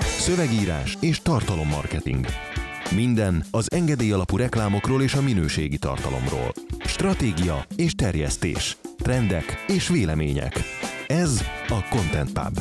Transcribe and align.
Szövegírás 0.00 0.96
és 1.00 1.20
tartalommarketing. 1.20 2.26
Minden 2.94 3.44
az 3.50 3.72
engedély 3.72 4.12
alapú 4.12 4.36
reklámokról 4.36 5.02
és 5.02 5.14
a 5.14 5.22
minőségi 5.22 5.78
tartalomról. 5.78 6.52
Stratégia 6.84 7.64
és 7.76 7.94
terjesztés. 7.94 8.76
Trendek 8.96 9.64
és 9.66 9.88
vélemények. 9.88 10.58
Ez 11.06 11.44
a 11.68 11.88
Content 11.90 12.32
Pub. 12.32 12.58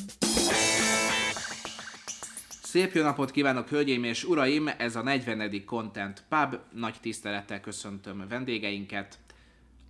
Szép 2.63 2.93
jó 2.93 3.03
napot 3.03 3.31
kívánok, 3.31 3.67
hölgyeim 3.67 4.03
és 4.03 4.23
uraim! 4.23 4.69
Ez 4.77 4.95
a 4.95 5.03
40. 5.03 5.63
Content 5.65 6.23
Pub. 6.29 6.59
Nagy 6.73 6.95
tisztelettel 7.01 7.59
köszöntöm 7.59 8.25
vendégeinket. 8.29 9.19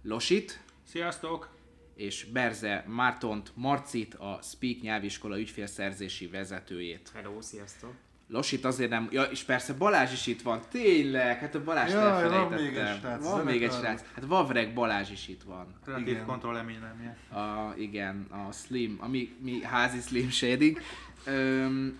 Losit. 0.04 0.64
Sziasztok! 0.92 1.61
És 2.02 2.24
Berze 2.24 2.84
Mártont, 2.88 3.52
Marcit, 3.56 4.14
a 4.14 4.40
Speak 4.44 4.82
nyelviskola 4.82 5.40
ügyfélszerzési 5.40 6.28
vezetőjét. 6.28 7.12
Hello, 7.14 7.42
sziasztok! 7.42 7.94
Losit 8.28 8.66
azért 8.66 8.90
nem, 8.90 9.08
ja, 9.12 9.24
és 9.24 9.44
persze 9.44 9.74
Balázs 9.74 10.12
is 10.12 10.28
itt 10.28 10.42
van, 10.42 10.62
tényleg, 10.70 11.40
hát 11.40 11.56
a 11.56 11.64
Balázs 11.64 11.92
Jaj, 11.92 12.04
elfelejtettem. 12.04 12.50
van 12.50 12.54
még 12.54 12.76
egy 12.78 13.00
srác, 13.00 13.24
Van 13.24 13.46
még 13.46 13.64
egy 13.64 13.72
srác. 13.72 14.04
Hát 14.14 14.26
Vavreg 14.26 14.74
Balázs 14.74 15.12
is 15.12 15.28
itt 15.28 15.44
van. 15.44 15.80
Kreatív 15.84 16.08
Igen. 16.08 16.26
kontroll 16.26 16.58
eményemje. 16.58 17.18
A, 17.30 17.74
igen, 17.78 18.28
a 18.30 18.52
Slim, 18.52 18.98
a 19.00 19.08
mi, 19.08 19.36
mi 19.40 19.64
házi 19.64 20.00
Slim 20.00 20.30
Shading. 20.30 20.80
Öm, 21.26 22.00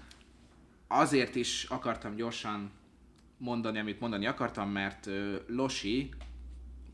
azért 0.88 1.36
is 1.36 1.64
akartam 1.64 2.16
gyorsan 2.16 2.72
mondani, 3.38 3.80
amit 3.80 4.00
mondani 4.00 4.26
akartam, 4.26 4.70
mert 4.70 5.10
Losi 5.48 6.10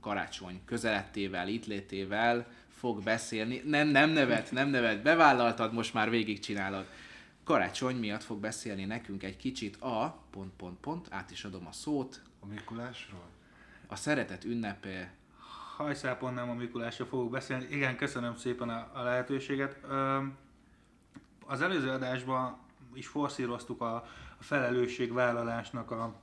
karácsony 0.02 0.62
közelettével, 0.66 1.48
itt 1.48 1.66
létével 1.66 2.48
fog 2.77 3.04
beszélni. 3.04 3.62
Nem, 3.66 3.88
nem 3.88 4.09
nevet, 4.09 4.52
nem 4.52 4.70
nevet, 4.70 5.02
bevállaltad, 5.02 5.73
most 5.73 5.94
már 5.94 6.09
végigcsinálod. 6.09 6.85
Karácsony 7.44 7.95
miatt 7.95 8.23
fog 8.23 8.40
beszélni 8.40 8.85
nekünk 8.85 9.23
egy 9.23 9.38
kicsit 9.38 9.76
a 9.76 10.23
pont, 10.30 10.52
pont, 10.58 10.80
pont, 10.80 11.08
át 11.09 11.32
is 11.32 11.43
adom 11.43 11.68
a 11.68 11.71
szót, 11.71 12.21
A 12.40 12.46
Mikulásról? 12.46 13.29
a 13.87 13.96
szeretet 13.96 14.43
ünnepe 14.43 15.13
Hajszápon 15.77 16.34
nem 16.34 16.49
a 16.49 16.54
Mikulásra 16.54 17.05
fogok 17.05 17.29
beszélni. 17.29 17.68
Igen, 17.70 17.96
köszönöm 17.96 18.35
szépen 18.35 18.70
a, 18.70 18.90
a 18.93 19.02
lehetőséget. 19.02 19.77
Az 21.46 21.62
előző 21.62 21.90
adásban 21.90 22.57
is 22.93 23.07
forszíroztuk 23.07 23.82
a, 23.82 23.96
a 24.40 24.43
felelősségvállalásnak 24.43 25.91
a 25.91 26.13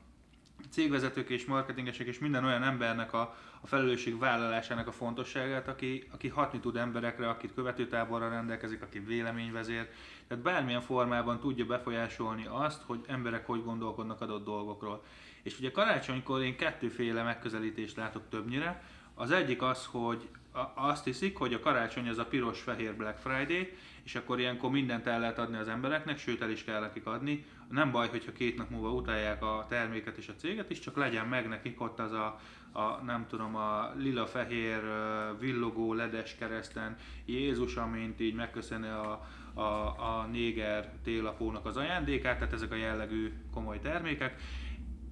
cégvezetők 0.71 1.29
és 1.29 1.45
marketingesek 1.45 2.07
és 2.07 2.19
minden 2.19 2.45
olyan 2.45 2.63
embernek 2.63 3.13
a, 3.13 3.37
a 3.65 3.67
felelősségvállalásának 3.67 4.87
a 4.87 4.93
fontosságát, 4.93 5.69
aki, 5.69 6.09
aki 6.13 6.29
hatni 6.29 6.61
tud 6.61 6.77
emberekre, 6.77 7.29
akit 7.29 7.55
követőtáborra 7.55 8.29
rendelkezik, 8.29 8.83
aki 8.83 8.99
véleményvezér. 8.99 9.89
Tehát 10.29 10.45
bármilyen 10.45 10.81
formában 10.81 11.41
tudja 11.41 11.65
befolyásolni 11.65 12.47
azt, 12.49 12.83
hogy 12.83 13.05
emberek 13.07 13.47
hogy 13.47 13.65
gondolkodnak 13.65 14.21
adott 14.21 14.45
dolgokról. 14.45 15.05
És 15.43 15.59
ugye 15.59 15.71
karácsonykor 15.71 16.43
én 16.43 16.57
kettőféle 16.57 17.23
megközelítést 17.23 17.97
látok 17.97 18.23
többnyire. 18.29 18.83
Az 19.15 19.31
egyik 19.31 19.63
az, 19.63 19.87
hogy 19.87 20.29
azt 20.75 21.05
hiszik, 21.05 21.37
hogy 21.37 21.55
a 21.55 21.61
karácsony 21.61 22.09
az 22.09 22.19
a 22.19 22.27
piros-fehér 22.27 22.97
Black 22.97 23.19
Friday, 23.19 23.77
és 24.03 24.15
akkor 24.15 24.41
ilyenkor 24.41 24.71
mindent 24.71 25.07
el 25.07 25.21
lehet 25.21 25.39
adni 25.39 25.57
az 25.57 25.69
embereknek, 25.69 26.19
sőt 26.19 26.43
el 26.43 26.51
is 26.51 26.65
kell 26.65 26.81
nekik 26.81 27.07
adni. 27.07 27.47
Nem 27.71 27.91
baj, 27.91 28.09
hogyha 28.09 28.33
két 28.33 28.57
nap 28.57 28.71
múlva 28.71 28.93
utálják 28.93 29.43
a 29.43 29.67
terméket 29.69 30.17
és 30.17 30.29
a 30.29 30.35
céget 30.37 30.71
is, 30.71 30.79
csak 30.79 30.97
legyen 30.97 31.27
meg 31.27 31.49
nekik 31.49 31.81
ott 31.81 31.99
az 31.99 32.13
a, 32.13 32.41
a 32.77 33.03
nem 33.05 33.27
tudom, 33.29 33.57
a 33.57 33.93
lila-fehér 33.97 34.81
villogó 35.39 35.93
ledes 35.93 36.35
kereszten 36.35 36.97
Jézus, 37.25 37.77
amint 37.77 38.21
így 38.21 38.35
megköszöni 38.35 38.89
a, 38.89 39.27
a, 39.55 39.63
a 40.21 40.29
néger 40.33 40.93
télapónak 41.05 41.67
az 41.67 41.77
ajándékát, 41.77 42.39
tehát 42.39 42.53
ezek 42.53 42.73
a 42.73 42.77
jellegű 42.77 43.33
komoly 43.53 43.79
termékek. 43.79 44.41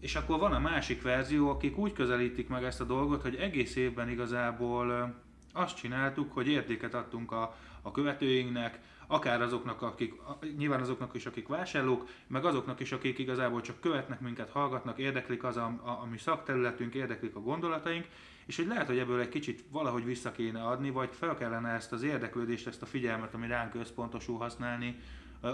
És 0.00 0.14
akkor 0.14 0.38
van 0.38 0.52
a 0.52 0.58
másik 0.58 1.02
verzió, 1.02 1.50
akik 1.50 1.76
úgy 1.76 1.92
közelítik 1.92 2.48
meg 2.48 2.64
ezt 2.64 2.80
a 2.80 2.84
dolgot, 2.84 3.22
hogy 3.22 3.34
egész 3.34 3.76
évben 3.76 4.08
igazából 4.08 5.14
azt 5.52 5.76
csináltuk, 5.76 6.32
hogy 6.32 6.48
értéket 6.48 6.94
adtunk 6.94 7.32
a, 7.32 7.56
a 7.82 7.90
követőinknek, 7.90 8.80
akár 9.12 9.42
azoknak, 9.42 9.82
akik, 9.82 10.14
nyilván 10.56 10.80
azoknak 10.80 11.14
is, 11.14 11.26
akik 11.26 11.48
vásárlók, 11.48 12.08
meg 12.26 12.44
azoknak 12.44 12.80
is, 12.80 12.92
akik 12.92 13.18
igazából 13.18 13.60
csak 13.60 13.80
követnek 13.80 14.20
minket, 14.20 14.50
hallgatnak, 14.50 14.98
érdeklik 14.98 15.44
az 15.44 15.56
a, 15.56 15.80
a, 15.82 16.06
mi 16.10 16.18
szakterületünk, 16.18 16.94
érdeklik 16.94 17.34
a 17.34 17.40
gondolataink, 17.40 18.06
és 18.46 18.56
hogy 18.56 18.66
lehet, 18.66 18.86
hogy 18.86 18.98
ebből 18.98 19.20
egy 19.20 19.28
kicsit 19.28 19.64
valahogy 19.70 20.04
vissza 20.04 20.32
kéne 20.32 20.62
adni, 20.62 20.90
vagy 20.90 21.08
fel 21.12 21.36
kellene 21.36 21.68
ezt 21.68 21.92
az 21.92 22.02
érdeklődést, 22.02 22.66
ezt 22.66 22.82
a 22.82 22.86
figyelmet, 22.86 23.34
ami 23.34 23.46
ránk 23.46 23.74
összpontosul 23.74 24.38
használni 24.38 24.96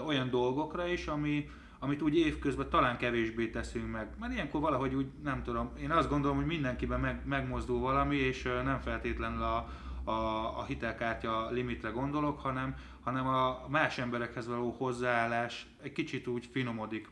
olyan 0.05 0.29
dolgokra 0.29 0.87
is, 0.87 1.07
ami, 1.07 1.49
amit 1.79 2.01
úgy 2.01 2.17
évközben 2.17 2.69
talán 2.69 2.97
kevésbé 2.97 3.49
teszünk 3.49 3.91
meg. 3.91 4.07
Mert 4.19 4.33
ilyenkor 4.33 4.61
valahogy 4.61 4.93
úgy, 4.93 5.07
nem 5.23 5.43
tudom, 5.43 5.71
én 5.81 5.91
azt 5.91 6.09
gondolom, 6.09 6.37
hogy 6.37 6.45
mindenkiben 6.45 6.99
meg, 6.99 7.21
megmozdul 7.25 7.79
valami, 7.79 8.15
és 8.15 8.43
nem 8.43 8.79
feltétlenül 8.81 9.43
a, 9.43 9.69
a, 10.09 10.59
a 10.59 10.63
hitelkártya 10.63 11.49
limitre 11.51 11.89
gondolok, 11.89 12.39
hanem, 12.39 12.75
hanem 13.01 13.27
a 13.27 13.65
más 13.67 13.97
emberekhez 13.97 14.47
való 14.47 14.75
hozzáállás 14.77 15.67
egy 15.81 15.91
kicsit 15.91 16.27
úgy 16.27 16.45
finomodik. 16.51 17.09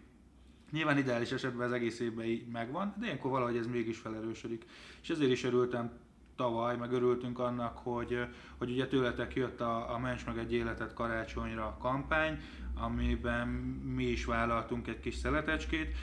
Nyilván 0.71 0.97
ideális 0.97 1.31
esetben 1.31 1.67
az 1.67 1.73
egész 1.73 1.99
évben 1.99 2.25
így 2.25 2.47
megvan, 2.47 2.93
de 2.99 3.05
ilyenkor 3.05 3.31
valahogy 3.31 3.57
ez 3.57 3.67
mégis 3.67 3.97
felerősödik. 3.97 4.65
És 5.01 5.09
ezért 5.09 5.31
is 5.31 5.43
örültem 5.43 5.91
tavaly, 6.35 6.77
meg 6.77 6.91
örültünk 6.91 7.39
annak, 7.39 7.77
hogy, 7.77 8.25
hogy 8.57 8.71
ugye 8.71 8.87
tőletek 8.87 9.35
jött 9.35 9.61
a, 9.61 9.93
a 9.93 9.97
Ments 9.97 10.25
meg 10.25 10.37
egy 10.37 10.53
életet 10.53 10.93
karácsonyra 10.93 11.77
kampány, 11.79 12.39
amiben 12.75 13.47
mi 13.95 14.03
is 14.03 14.25
vállaltunk 14.25 14.87
egy 14.87 14.99
kis 14.99 15.15
szeletecskét, 15.15 15.97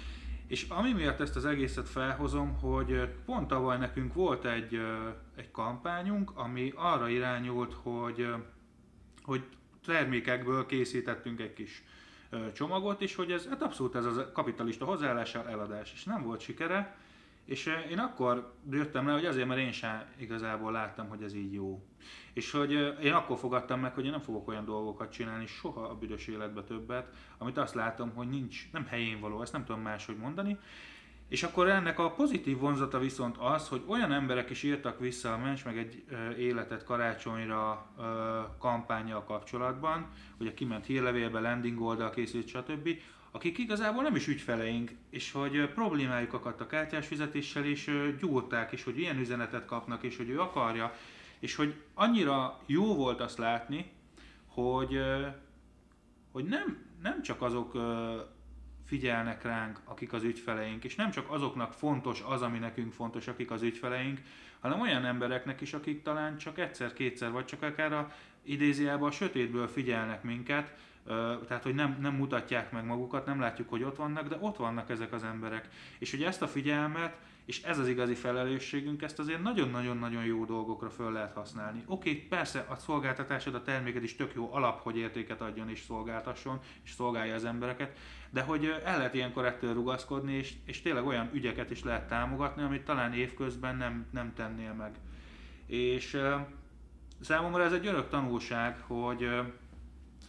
és 0.47 0.67
ami 0.69 0.93
miatt 0.93 1.21
ezt 1.21 1.37
az 1.37 1.45
egészet 1.45 1.89
felhozom, 1.89 2.59
hogy 2.61 3.09
pont 3.25 3.49
tavaly 3.49 3.79
nekünk 3.79 4.15
volt 4.15 4.45
egy, 4.45 4.81
egy 5.37 5.51
kampányunk, 5.51 6.31
ami 6.35 6.73
arra 6.77 7.09
irányult, 7.09 7.75
hogy, 7.75 8.29
hogy 9.23 9.45
termékekből 9.85 10.67
készítettünk 10.67 11.41
egy 11.41 11.53
kis 11.53 11.85
csomagot, 12.53 13.03
és 13.03 13.15
hogy 13.15 13.33
ez 13.33 13.49
hát 13.49 13.63
abszolút 13.63 13.95
ez 13.95 14.05
a 14.05 14.33
kapitalista 14.33 14.85
hozzáállással 14.85 15.49
eladás, 15.49 15.93
és 15.93 16.05
nem 16.05 16.23
volt 16.23 16.41
sikere, 16.41 16.97
és 17.45 17.71
én 17.91 17.99
akkor 17.99 18.55
jöttem 18.71 19.07
le, 19.07 19.13
hogy 19.13 19.25
azért, 19.27 19.47
mert 19.47 19.61
én 19.61 19.73
sem 19.73 20.05
igazából 20.17 20.73
láttam, 20.73 21.09
hogy 21.09 21.23
ez 21.23 21.35
így 21.35 21.53
jó. 21.53 21.85
És 22.33 22.51
hogy 22.51 22.73
én 23.03 23.13
akkor 23.13 23.39
fogadtam 23.39 23.81
meg, 23.81 23.95
hogy 23.95 24.05
én 24.05 24.11
nem 24.11 24.21
fogok 24.21 24.49
olyan 24.49 24.65
dolgokat 24.65 25.13
csinálni 25.13 25.47
soha 25.47 25.81
a 25.81 25.95
büdös 25.95 26.27
életbe 26.27 26.63
többet, 26.63 27.15
amit 27.39 27.59
azt 27.59 27.75
látom, 27.75 28.15
hogy 28.15 28.29
nincs, 28.29 28.73
nem 28.73 28.87
helyén 28.87 29.21
való, 29.21 29.43
ezt 29.43 29.53
nem 29.53 29.65
tudom 29.65 29.83
máshogy 29.83 30.17
mondani. 30.17 30.59
És 31.35 31.43
akkor 31.43 31.69
ennek 31.69 31.99
a 31.99 32.11
pozitív 32.11 32.59
vonzata 32.59 32.99
viszont 32.99 33.37
az, 33.39 33.69
hogy 33.69 33.83
olyan 33.87 34.13
emberek 34.13 34.51
is 34.51 34.63
írtak 34.63 35.01
vissza 35.01 35.33
a 35.33 35.39
Mens 35.39 35.63
meg 35.63 35.79
egy 35.79 36.05
életet 36.39 36.85
karácsonyra 36.85 37.87
kampányjal 38.59 39.25
kapcsolatban, 39.25 40.07
ugye 40.39 40.55
kiment 40.55 40.87
hírlevélbe, 40.87 41.41
landing 41.41 41.81
oldal 41.81 42.11
készült, 42.11 42.49
stb., 42.49 42.89
akik 43.31 43.59
igazából 43.59 44.03
nem 44.03 44.15
is 44.15 44.27
ügyfeleink, 44.27 44.91
és 45.11 45.33
hogy 45.33 45.69
problémájuk 45.69 46.33
akadt 46.33 46.61
a 46.61 46.67
kártyás 46.67 47.07
fizetéssel, 47.07 47.65
és 47.65 48.15
gyúrták 48.21 48.73
is, 48.73 48.85
hogy 48.85 48.99
ilyen 48.99 49.19
üzenetet 49.19 49.67
kapnak, 49.67 50.03
és 50.03 50.17
hogy 50.17 50.29
ő 50.29 50.41
akarja, 50.41 50.95
és 51.39 51.55
hogy 51.55 51.75
annyira 51.95 52.61
jó 52.67 52.95
volt 52.95 53.21
azt 53.21 53.39
látni, 53.39 53.91
hogy, 54.47 55.01
hogy 56.33 56.45
nem, 56.45 56.79
nem 57.03 57.23
csak 57.23 57.43
azok 57.43 57.73
figyelnek 58.85 59.43
ránk, 59.43 59.81
akik 59.85 60.13
az 60.13 60.23
ügyfeleink, 60.23 60.85
és 60.85 60.95
nem 60.95 61.11
csak 61.11 61.31
azoknak 61.31 61.73
fontos 61.73 62.23
az, 62.27 62.43
ami 62.43 62.59
nekünk 62.59 62.93
fontos, 62.93 63.29
akik 63.29 63.51
az 63.51 63.63
ügyfeleink, 63.63 64.21
hanem 64.61 64.81
olyan 64.81 65.05
embereknek 65.05 65.61
is, 65.61 65.73
akik 65.73 66.03
talán 66.03 66.37
csak 66.37 66.59
egyszer-kétszer, 66.59 67.31
vagy 67.31 67.45
csak 67.45 67.63
akár 67.63 67.93
a 67.93 68.13
idéziában 68.43 69.09
a 69.09 69.13
sötétből 69.13 69.69
figyelnek 69.69 70.23
minket, 70.23 70.75
tehát 71.47 71.63
hogy 71.63 71.75
nem, 71.75 71.99
nem 72.01 72.15
mutatják 72.15 72.73
meg 72.73 72.85
magukat, 72.85 73.27
nem 73.27 73.41
látjuk, 73.41 73.69
hogy 73.69 73.83
ott 73.83 73.97
vannak, 73.97 74.29
de 74.29 74.37
ott 74.41 74.57
vannak 74.57 74.91
ezek 74.91 75.13
az 75.13 75.25
emberek. 75.25 75.69
És 75.99 76.11
hogy 76.11 76.23
ezt 76.23 76.43
a 76.43 76.49
figyelmet, 76.49 77.17
és 77.45 77.63
ez 77.63 77.79
az 77.79 77.89
igazi 77.89 78.15
felelősségünk, 78.15 79.03
ezt 79.03 79.19
azért 79.19 79.43
nagyon-nagyon-nagyon 79.43 80.25
jó 80.25 80.45
dolgokra 80.45 80.91
föl 80.91 81.13
lehet 81.13 81.33
használni. 81.33 81.83
Oké, 81.87 82.15
persze 82.15 82.67
a 82.69 82.77
szolgáltatásod, 82.77 83.55
a 83.55 83.63
terméked 83.63 84.03
is 84.03 84.17
tök 84.17 84.33
jó 84.35 84.53
alap, 84.53 84.83
hogy 84.83 84.97
értéket 84.97 85.41
adjon 85.41 85.69
és 85.69 85.83
szolgáltasson, 85.87 86.61
és 86.85 86.93
szolgálja 86.93 87.35
az 87.35 87.45
embereket, 87.45 87.99
de 88.31 88.43
hogy 88.43 88.65
el 88.85 88.97
lehet 88.97 89.15
ilyenkor 89.15 89.45
ettől 89.45 89.75
rugaszkodni, 89.75 90.33
és, 90.33 90.55
és 90.65 90.83
tényleg 90.83 91.07
olyan 91.07 91.31
ügyeket 91.33 91.71
is 91.71 91.83
lehet 91.83 92.09
támogatni, 92.09 92.63
amit 92.63 92.85
talán 92.85 93.13
évközben 93.13 93.77
nem, 93.77 94.07
nem 94.11 94.33
tennél 94.35 94.73
meg. 94.73 94.95
És 95.67 96.15
ö, 96.15 96.37
számomra 97.21 97.63
ez 97.63 97.73
egy 97.73 97.87
örök 97.87 98.09
tanulság, 98.09 98.81
hogy, 98.81 99.29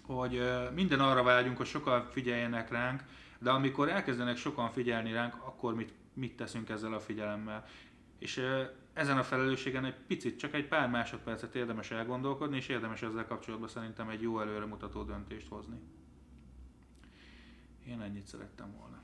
hogy 0.02 0.42
minden 0.74 1.00
arra 1.00 1.24
vágyunk, 1.24 1.58
hogy 1.58 1.66
sokan 1.66 2.08
figyeljenek 2.12 2.72
ránk, 2.72 3.04
de 3.40 3.50
amikor 3.50 3.90
elkezdenek 3.90 4.38
sokan 4.38 4.72
figyelni 4.72 5.12
ránk, 5.12 5.34
akkor 5.34 5.76
mit, 5.76 5.94
mit 6.16 6.36
teszünk 6.36 6.70
ezzel 6.70 6.94
a 6.94 7.00
figyelemmel. 7.00 7.66
És 8.20 8.42
ezen 8.94 9.18
a 9.18 9.24
felelősségen 9.24 9.86
egy 9.86 9.96
picit, 10.08 10.40
csak 10.40 10.54
egy 10.54 10.68
pár 10.68 10.90
másodpercet 10.90 11.56
érdemes 11.56 11.92
elgondolkodni, 11.92 12.56
és 12.56 12.68
érdemes 12.68 13.02
ezzel 13.02 13.26
kapcsolatban 13.26 13.70
szerintem 13.70 14.10
egy 14.10 14.22
jó 14.22 14.42
előremutató 14.42 15.04
döntést 15.04 15.48
hozni. 15.48 15.80
Én 17.88 18.02
ennyit 18.02 18.28
szerettem 18.28 18.76
volna. 18.78 19.04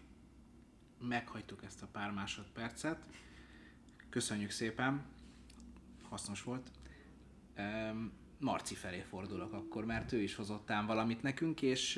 Meghagytuk 0.99 1.63
ezt 1.63 1.81
a 1.81 1.87
pár 1.91 2.11
másodpercet. 2.11 3.05
Köszönjük 4.09 4.49
szépen. 4.49 5.05
Hasznos 6.09 6.43
volt. 6.43 6.71
Marci 8.39 8.75
felé 8.75 8.99
fordulok 8.99 9.53
akkor, 9.53 9.85
mert 9.85 10.11
ő 10.11 10.21
is 10.21 10.35
hozottán 10.35 10.85
valamit 10.85 11.21
nekünk, 11.21 11.61
és 11.61 11.95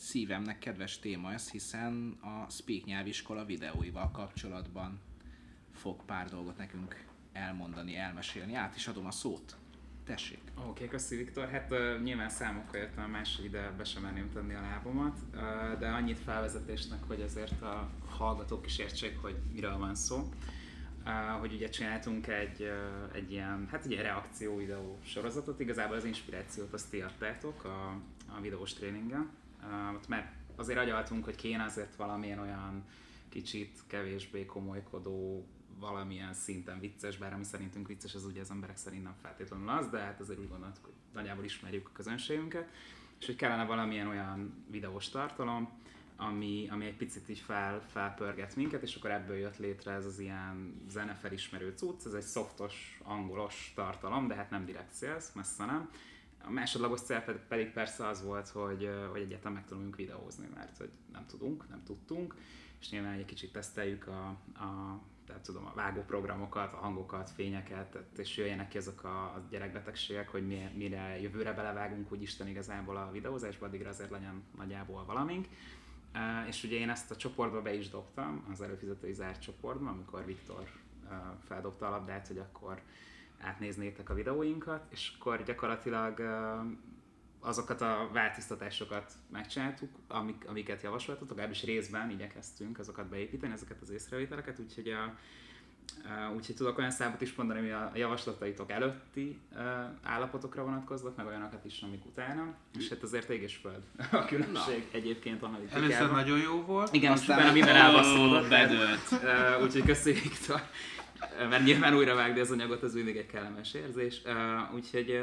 szívemnek 0.00 0.58
kedves 0.58 0.98
téma 0.98 1.32
ez, 1.32 1.50
hiszen 1.50 2.18
a 2.22 2.50
Speak 2.50 2.84
nyelviskola 2.84 3.44
videóival 3.44 4.10
kapcsolatban 4.10 5.00
fog 5.72 6.04
pár 6.04 6.28
dolgot 6.28 6.56
nekünk 6.56 7.04
elmondani, 7.32 7.96
elmesélni. 7.96 8.54
Át 8.54 8.76
is 8.76 8.86
adom 8.86 9.06
a 9.06 9.10
szót. 9.10 9.56
Tessék. 10.04 10.40
Oké, 10.54 10.68
okay, 10.68 10.88
köszi 10.88 11.16
Viktor. 11.16 11.48
Hát 11.48 11.70
uh, 11.70 12.02
nyilván 12.02 12.28
számokkal 12.28 12.80
jöttem 12.80 13.10
másik 13.10 13.44
ide 13.44 13.70
be 13.76 13.84
sem 13.84 14.02
merném 14.02 14.30
tenni 14.32 14.54
a 14.54 14.60
lábomat, 14.60 15.18
uh, 15.34 15.78
de 15.78 15.88
annyit 15.88 16.18
felvezetésnek, 16.18 17.02
hogy 17.06 17.20
azért 17.20 17.62
a 17.62 17.90
hallgatók 18.08 18.66
is 18.66 18.78
értsék, 18.78 19.18
hogy 19.18 19.36
miről 19.52 19.78
van 19.78 19.94
szó. 19.94 20.28
Uh, 21.04 21.38
hogy 21.40 21.52
ugye 21.52 21.68
csináltunk 21.68 22.26
egy, 22.26 22.60
uh, 22.60 23.16
egy 23.16 23.32
ilyen, 23.32 23.68
hát 23.70 23.84
egy 23.84 23.90
ilyen 23.90 24.02
reakció 24.02 24.56
videó 24.56 24.98
sorozatot, 25.04 25.60
igazából 25.60 25.96
az 25.96 26.04
inspirációt 26.04 26.72
azt 26.72 26.90
ti 26.90 27.00
adtátok 27.00 27.64
a, 27.64 27.88
a 28.36 28.40
videós 28.40 28.72
tréningen, 28.72 29.30
mert 30.08 30.32
azért 30.56 30.78
agyaltunk, 30.78 31.24
hogy 31.24 31.34
kéne 31.34 31.64
azért 31.64 31.96
valamilyen 31.96 32.38
olyan 32.38 32.84
kicsit 33.28 33.82
kevésbé 33.86 34.46
komolykodó 34.46 35.46
valamilyen 35.78 36.34
szinten 36.34 36.80
vicces, 36.80 37.16
bár 37.16 37.32
ami 37.32 37.44
szerintünk 37.44 37.86
vicces, 37.86 38.14
az 38.14 38.24
ugye 38.24 38.40
az 38.40 38.50
emberek 38.50 38.76
szerint 38.76 39.02
nem 39.02 39.14
feltétlenül 39.22 39.68
az, 39.68 39.88
de 39.88 39.98
hát 39.98 40.20
azért 40.20 40.38
úgy 40.38 40.48
gondoltuk, 40.48 40.84
hogy 40.84 40.94
nagyjából 41.12 41.44
ismerjük 41.44 41.88
a 41.88 41.92
közönségünket, 41.92 42.68
és 43.20 43.26
hogy 43.26 43.36
kellene 43.36 43.64
valamilyen 43.64 44.06
olyan 44.06 44.64
videós 44.70 45.08
tartalom, 45.08 45.68
ami, 46.16 46.68
ami 46.70 46.86
egy 46.86 46.96
picit 46.96 47.28
így 47.28 47.38
fel, 47.38 47.82
felpörget 47.86 48.56
minket, 48.56 48.82
és 48.82 48.94
akkor 48.94 49.10
ebből 49.10 49.36
jött 49.36 49.58
létre 49.58 49.92
ez 49.92 50.04
az 50.04 50.18
ilyen 50.18 50.82
zenefelismerő 50.88 51.72
cucc, 51.76 52.06
ez 52.06 52.12
egy 52.12 52.26
softos, 52.26 53.00
angolos 53.02 53.72
tartalom, 53.74 54.26
de 54.26 54.34
hát 54.34 54.50
nem 54.50 54.64
direkt 54.64 54.96
sales, 54.96 55.24
messze 55.34 55.64
nem. 55.64 55.90
A 56.44 56.50
másodlagos 56.50 57.00
cél 57.00 57.20
pedig 57.48 57.72
persze 57.72 58.06
az 58.06 58.24
volt, 58.24 58.48
hogy, 58.48 58.90
hogy 59.10 59.20
egyáltalán 59.20 59.52
meg 59.52 59.66
tudunk 59.66 59.96
videózni, 59.96 60.48
mert 60.54 60.76
hogy 60.78 60.90
nem 61.12 61.26
tudunk, 61.26 61.68
nem 61.68 61.82
tudtunk, 61.84 62.34
és 62.80 62.90
nyilván 62.90 63.12
egy 63.12 63.24
kicsit 63.24 63.52
teszteljük 63.52 64.06
a, 64.06 64.26
a 64.54 65.00
tehát 65.30 65.44
tudom, 65.44 65.66
a 65.66 65.72
vágóprogramokat, 65.74 66.72
a 66.72 66.76
hangokat, 66.76 67.30
fényeket, 67.30 67.98
és 68.16 68.36
jöjjenek 68.36 68.68
ki 68.68 68.78
azok 68.78 69.04
a, 69.04 69.46
gyerekbetegségek, 69.50 70.28
hogy 70.28 70.46
mire, 70.46 70.72
mire 70.74 71.20
jövőre 71.20 71.52
belevágunk, 71.52 72.08
hogy 72.08 72.22
Isten 72.22 72.48
igazából 72.48 72.96
a 72.96 73.10
videózásba, 73.12 73.66
addigra 73.66 73.88
azért 73.88 74.10
legyen 74.10 74.42
nagyjából 74.56 75.04
valamink. 75.04 75.46
És 76.48 76.64
ugye 76.64 76.76
én 76.76 76.90
ezt 76.90 77.10
a 77.10 77.16
csoportba 77.16 77.62
be 77.62 77.74
is 77.74 77.88
dobtam, 77.88 78.46
az 78.52 78.60
előfizetői 78.60 79.12
zárt 79.12 79.42
csoportba, 79.42 79.90
amikor 79.90 80.24
Viktor 80.24 80.70
feldobta 81.44 81.86
a 81.86 81.90
labdát, 81.90 82.26
hogy 82.26 82.38
akkor 82.38 82.82
átnéznétek 83.40 84.10
a 84.10 84.14
videóinkat, 84.14 84.86
és 84.88 85.12
akkor 85.18 85.42
gyakorlatilag 85.42 86.20
azokat 87.40 87.80
a 87.80 88.08
változtatásokat 88.12 89.12
megcsináltuk, 89.32 89.90
amik, 90.08 90.44
amiket 90.46 90.82
javasoltatok, 90.82 91.28
legalábbis 91.28 91.64
részben 91.64 92.10
igyekeztünk 92.10 92.78
azokat 92.78 93.08
beépíteni, 93.08 93.52
ezeket 93.52 93.80
az 93.80 93.90
észrevételeket, 93.90 94.58
úgyhogy 94.58 94.88
a, 94.88 95.16
úgyhogy 96.34 96.54
tudok 96.54 96.78
olyan 96.78 96.90
számot 96.90 97.20
is 97.20 97.34
mondani, 97.34 97.58
ami 97.58 97.70
a 97.70 97.90
javaslataitok 97.94 98.70
előtti 98.70 99.38
állapotokra 100.02 100.62
vonatkoznak, 100.62 101.16
meg 101.16 101.26
olyanokat 101.26 101.64
is, 101.64 101.80
amik 101.80 102.04
utána. 102.06 102.54
És 102.78 102.88
hát 102.88 103.02
azért 103.02 103.28
ég 103.28 103.42
és 103.42 103.56
föld 103.56 103.82
a 104.12 104.24
különbség 104.24 104.88
Na. 104.92 104.98
egyébként 104.98 105.42
analitikában. 105.42 105.90
Először 105.90 106.10
nagyon 106.10 106.38
jó 106.38 106.62
volt. 106.62 106.94
Igen, 106.94 107.12
aztán 107.12 107.38
utána 107.38 107.52
minden 107.52 107.76
elbaszódott. 107.76 108.48
Bedőlt. 108.48 109.12
Úgyhogy 109.62 109.84
köszönjük 109.84 110.22
Viktor 110.22 110.60
mert 111.48 111.64
nyilván 111.64 111.94
újra 111.94 112.14
vágni 112.14 112.40
az 112.40 112.50
anyagot, 112.50 112.82
az 112.82 112.94
mindig 112.94 113.16
egy 113.16 113.26
kellemes 113.26 113.74
érzés. 113.74 114.22
Úgyhogy 114.74 115.20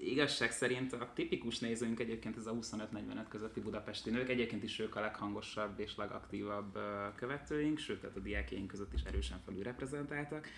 igazság 0.00 0.50
szerint 0.50 0.92
a 0.92 1.10
tipikus 1.14 1.58
nézőink 1.58 2.00
egyébként 2.00 2.36
ez 2.36 2.46
a 2.46 2.52
25-45 2.52 3.24
közötti 3.28 3.60
budapesti 3.60 4.10
nők, 4.10 4.28
egyébként 4.28 4.62
is 4.62 4.78
ők 4.78 4.96
a 4.96 5.00
leghangosabb 5.00 5.80
és 5.80 5.96
legaktívabb 5.96 6.78
követőink, 7.14 7.78
sőt, 7.78 8.00
tehát 8.00 8.16
a 8.16 8.20
diákjaink 8.20 8.68
között 8.68 8.92
is 8.92 9.02
erősen 9.02 9.40
felül 9.44 9.62
reprezentáltak. 9.62 10.48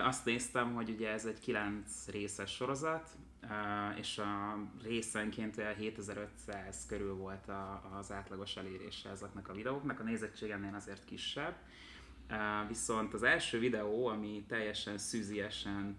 Azt 0.00 0.24
néztem, 0.24 0.74
hogy 0.74 0.90
ugye 0.90 1.10
ez 1.10 1.24
egy 1.24 1.40
9 1.40 2.08
részes 2.08 2.50
sorozat, 2.50 3.08
és 3.98 4.18
a 4.18 4.58
részenként 4.82 5.56
olyan 5.56 5.74
7500 5.74 6.86
körül 6.88 7.14
volt 7.14 7.48
az 7.98 8.12
átlagos 8.12 8.56
elérése 8.56 9.08
ezeknek 9.10 9.48
a 9.48 9.52
videóknak, 9.52 10.00
a 10.00 10.02
nézettség 10.02 10.50
ennél 10.50 10.74
azért 10.74 11.04
kisebb. 11.04 11.54
Viszont 12.68 13.14
az 13.14 13.22
első 13.22 13.58
videó, 13.58 14.06
ami 14.06 14.44
teljesen 14.48 14.98
szűziesen 14.98 15.96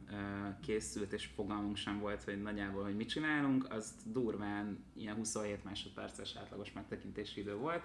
készült, 0.61 1.13
és 1.13 1.25
fogalmunk 1.35 1.75
sem 1.75 1.99
volt, 1.99 2.23
hogy 2.23 2.41
nagyjából, 2.41 2.83
hogy 2.83 2.95
mit 2.95 3.09
csinálunk, 3.09 3.73
az 3.73 3.95
durván 4.05 4.83
ilyen 4.95 5.15
27 5.15 5.63
másodperces 5.63 6.35
átlagos 6.35 6.71
megtekintési 6.71 7.39
idő 7.39 7.55
volt. 7.55 7.83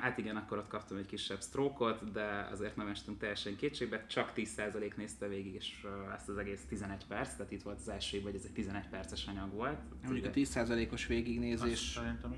Hát 0.00 0.18
igen, 0.18 0.36
akkor 0.36 0.58
ott 0.58 0.68
kaptam 0.68 0.96
egy 0.96 1.06
kisebb 1.06 1.40
sztrókot, 1.40 2.12
de 2.12 2.48
azért 2.50 2.76
nem 2.76 2.88
estünk 2.88 3.18
teljesen 3.18 3.56
kétségbe, 3.56 4.06
csak 4.06 4.32
10% 4.36 4.96
nézte 4.96 5.28
végig, 5.28 5.54
és 5.54 5.86
ezt 6.14 6.28
az 6.28 6.36
egész 6.36 6.64
11 6.68 7.06
perc, 7.06 7.34
tehát 7.36 7.52
itt 7.52 7.62
volt 7.62 7.78
az 7.78 7.88
első, 7.88 8.22
vagy 8.22 8.34
ez 8.34 8.44
egy 8.44 8.52
11 8.52 8.88
perces 8.88 9.26
anyag 9.26 9.52
volt. 9.52 9.78
Mondjuk 10.02 10.26
a 10.26 10.30
10%-os 10.30 11.06
végignézés... 11.06 11.72
Azt 11.72 12.04
szerintem 12.04 12.34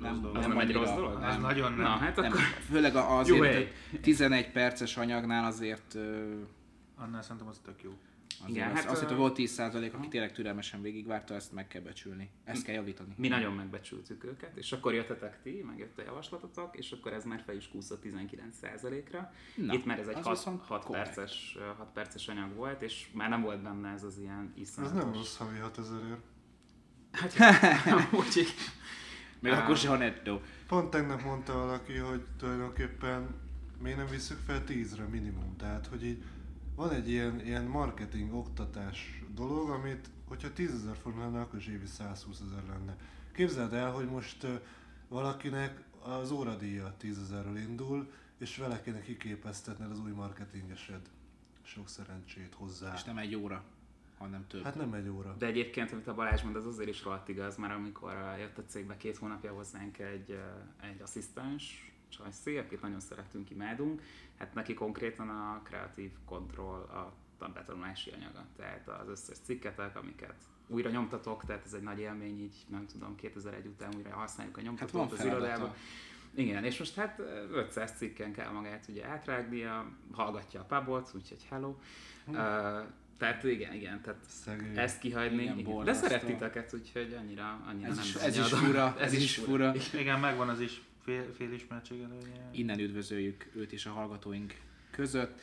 nem, 0.00 0.20
dolog. 0.20 0.36
Az 0.36 0.46
nem 0.46 0.58
egy 0.58 0.72
rossz 0.72 0.94
dolog? 0.94 1.22
Ez 1.22 1.36
nagyon 1.36 1.72
nem. 1.72 1.80
Na, 1.80 1.88
hát 1.88 2.16
nem. 2.16 2.24
akkor... 2.24 2.40
Főleg 2.40 2.96
azért, 2.96 3.72
11 4.00 4.50
perces 4.50 4.96
anyagnál 4.96 5.44
azért... 5.44 5.96
Annál 6.96 7.22
szerintem 7.22 7.48
az 7.48 7.60
tök 7.64 7.82
jó. 7.82 7.90
Azért 8.42 8.56
Igen, 8.56 8.70
az, 8.70 8.76
hát 8.76 8.90
azt, 8.90 9.02
hogy 9.02 9.16
volt 9.16 9.36
10% 9.38 9.92
aki 9.92 10.08
tényleg 10.08 10.32
türelmesen 10.32 10.82
végigvárta, 10.82 11.34
ezt 11.34 11.52
meg 11.52 11.66
kell 11.66 11.82
becsülni. 11.82 12.30
Ezt 12.44 12.64
kell 12.64 12.74
javítani. 12.74 13.14
Mi 13.16 13.28
nagyon 13.28 13.52
megbecsültük 13.52 14.24
őket, 14.24 14.56
és 14.56 14.72
akkor 14.72 14.94
jöttetek 14.94 15.42
ti, 15.42 15.64
megjött 15.66 15.98
a 15.98 16.02
javaslatotok, 16.02 16.76
és 16.76 16.92
akkor 16.92 17.12
ez 17.12 17.24
már 17.24 17.42
fel 17.46 17.56
is 17.56 17.68
kúszott 17.68 18.02
19%-ra. 18.04 19.32
Na, 19.54 19.72
Itt 19.72 19.84
már 19.84 19.98
ez 19.98 20.08
egy 20.08 20.22
6, 20.22 20.38
6 20.66 20.86
perces, 20.90 21.58
6 21.76 21.88
perces 21.92 22.28
anyag 22.28 22.54
volt, 22.54 22.82
és 22.82 23.06
már 23.12 23.28
nem 23.28 23.42
volt 23.42 23.62
benne 23.62 23.92
ez 23.92 24.02
az 24.02 24.18
ilyen 24.18 24.52
iszonyatos... 24.56 24.98
Ez 24.98 25.04
nem 25.04 25.12
rossz 25.12 25.36
havi 25.36 25.58
6000 25.58 26.00
ér. 26.08 26.18
Hát, 27.10 28.12
úgy, 28.20 28.46
még 29.40 29.52
akkor 29.52 29.76
se, 29.76 29.88
ha 29.88 29.96
nettó. 29.96 30.40
Pont 30.66 30.90
tegnap 30.90 31.22
mondta 31.22 31.52
valaki, 31.52 31.96
hogy 31.96 32.26
tulajdonképpen 32.38 33.34
miért 33.82 33.96
nem 33.96 34.06
visszük 34.06 34.38
fel 34.46 34.64
tízre 34.64 35.04
minimum. 35.04 35.56
Tehát, 35.56 35.86
hogy 35.86 36.04
így 36.04 36.24
van 36.74 36.90
egy 36.90 37.08
ilyen, 37.08 37.40
ilyen 37.40 37.64
marketing, 37.64 38.34
oktatás 38.34 39.22
dolog, 39.34 39.70
amit, 39.70 40.08
hogyha 40.28 40.52
10 40.52 40.74
ezer 40.74 40.96
forint 40.96 41.22
lenne, 41.22 41.40
akkor 41.40 41.58
is 41.58 41.66
évi 41.66 41.86
120 41.86 42.40
ezer 42.40 42.62
lenne. 42.68 42.96
Képzeld 43.32 43.72
el, 43.72 43.90
hogy 43.90 44.06
most 44.06 44.46
valakinek 45.08 45.82
az 46.02 46.30
óradíja 46.30 46.94
10 46.98 47.18
ezerről 47.18 47.56
indul, 47.56 48.12
és 48.38 48.56
vele 48.56 48.80
kéne 48.80 49.00
kiképeztetned 49.00 49.90
az 49.90 50.00
új 50.00 50.10
marketingesed. 50.10 51.00
Sok 51.62 51.88
szerencsét 51.88 52.54
hozzá. 52.54 52.92
És 52.94 53.04
nem 53.04 53.18
egy 53.18 53.34
óra 53.34 53.64
hanem 54.20 54.46
több. 54.46 54.62
Hát 54.62 54.74
nem 54.74 54.92
egy 54.92 55.08
óra. 55.08 55.34
De 55.38 55.46
egyébként, 55.46 55.92
amit 55.92 56.06
a 56.06 56.14
Balázs 56.14 56.42
mond, 56.42 56.56
az 56.56 56.66
azért 56.66 56.88
is 56.88 57.04
rohadt 57.04 57.28
igaz, 57.28 57.56
mert 57.56 57.74
amikor 57.74 58.12
jött 58.38 58.58
a 58.58 58.64
cégbe 58.64 58.96
két 58.96 59.16
hónapja 59.16 59.52
hozzánk 59.52 59.98
egy, 59.98 60.38
egy 60.82 61.02
asszisztens, 61.02 61.92
Csajci, 62.08 62.56
akit 62.56 62.82
nagyon 62.82 63.00
szeretünk, 63.00 63.50
imádunk, 63.50 64.02
hát 64.38 64.54
neki 64.54 64.74
konkrétan 64.74 65.28
a 65.28 65.60
kreatív 65.64 66.10
kontroll 66.24 66.80
a 66.80 67.14
betanulási 67.48 68.10
anyaga. 68.10 68.46
Tehát 68.56 68.88
az 68.88 69.08
összes 69.08 69.36
cikketek, 69.38 69.96
amiket 69.96 70.34
újra 70.66 70.90
nyomtatok, 70.90 71.44
tehát 71.44 71.64
ez 71.64 71.72
egy 71.72 71.82
nagy 71.82 71.98
élmény, 71.98 72.40
így 72.40 72.56
nem 72.68 72.86
tudom, 72.86 73.14
2001 73.14 73.66
után 73.66 73.94
újra 73.96 74.14
használjuk 74.14 74.56
a 74.56 74.60
nyomtatót 74.60 75.00
hát 75.00 75.12
az 75.12 75.24
irodában. 75.24 75.74
Igen, 76.34 76.64
és 76.64 76.78
most 76.78 76.94
hát 76.94 77.18
500 77.52 77.92
cikken 77.96 78.32
kell 78.32 78.50
magát 78.50 78.88
ugye 78.88 79.06
átrágnia, 79.06 79.92
hallgatja 80.12 80.60
a 80.60 80.64
pubot, 80.64 81.10
úgyhogy 81.14 81.46
hello. 81.48 81.76
Hmm. 82.24 82.34
Uh, 82.34 82.82
tehát 83.20 83.44
igen, 83.44 83.74
igen, 83.74 84.00
tehát 84.00 84.20
Szegény. 84.26 84.78
ezt 84.78 84.98
kihagyni. 84.98 85.42
Igen, 85.42 85.58
igen. 85.58 85.84
De 85.84 85.92
szeret 85.92 86.24
titeket, 86.24 86.74
úgyhogy 86.74 87.16
annyira, 87.20 87.62
annyira 87.68 87.88
ez 87.88 87.96
nem 87.96 88.04
is, 88.04 88.14
Ez 88.14 88.36
is 88.38 88.48
fura, 88.52 88.94
ez, 88.98 89.12
ez 89.12 89.22
is 89.22 89.36
fura. 89.36 89.72
fura. 89.72 90.00
Igen, 90.00 90.20
megvan 90.20 90.48
az 90.48 90.60
is 90.60 90.80
fél, 91.04 91.32
fél 91.36 91.52
ismertség 91.52 92.00
előnye. 92.00 92.50
Innen 92.52 92.78
üdvözöljük 92.78 93.50
őt 93.54 93.72
is 93.72 93.86
a 93.86 93.90
hallgatóink 93.90 94.54
között. 94.90 95.40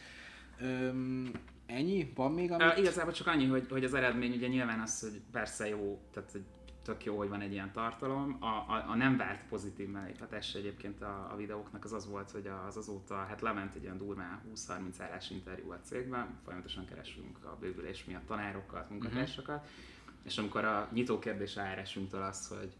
Öm, 0.61 1.31
ennyi? 1.65 2.11
Van 2.15 2.31
még 2.31 2.51
amit? 2.51 2.67
Uh, 2.67 2.79
igazából 2.79 3.13
csak 3.13 3.27
annyi, 3.27 3.45
hogy, 3.45 3.65
hogy 3.69 3.83
az 3.83 3.93
eredmény 3.93 4.33
ugye 4.35 4.47
nyilván 4.47 4.79
az, 4.79 4.99
hogy 4.99 5.21
persze 5.31 5.67
jó, 5.67 6.01
tehát 6.13 6.31
hogy 6.31 6.43
tök 6.87 7.03
jó, 7.03 7.17
hogy 7.17 7.29
van 7.29 7.41
egy 7.41 7.51
ilyen 7.51 7.71
tartalom. 7.71 8.37
A, 8.39 8.45
a, 8.45 8.85
a 8.87 8.95
nem 8.95 9.17
várt 9.17 9.47
pozitív 9.49 9.89
mellékhatás 9.89 10.53
egyébként 10.53 11.01
a, 11.01 11.29
a 11.31 11.35
videóknak 11.35 11.83
az 11.83 11.93
az 11.93 12.09
volt, 12.09 12.31
hogy 12.31 12.49
az 12.67 12.77
azóta 12.77 13.15
hát 13.15 13.41
lement 13.41 13.75
egy 13.75 13.83
ilyen 13.83 13.97
durván 13.97 14.41
20-30 14.55 14.79
állás 14.99 15.29
interjú 15.29 15.71
a 15.71 15.79
cégben, 15.83 16.39
folyamatosan 16.43 16.85
keresünk 16.85 17.43
a 17.43 17.57
bővülés 17.59 18.05
miatt 18.05 18.25
tanárokat, 18.25 18.89
munkatársakat, 18.89 19.55
uh-huh. 19.55 19.71
és 20.23 20.37
amikor 20.37 20.65
a 20.65 20.89
nyitó 20.93 21.19
kérdés 21.19 21.57
ARS-ünktől 21.57 22.21
az, 22.21 22.47
hogy 22.47 22.73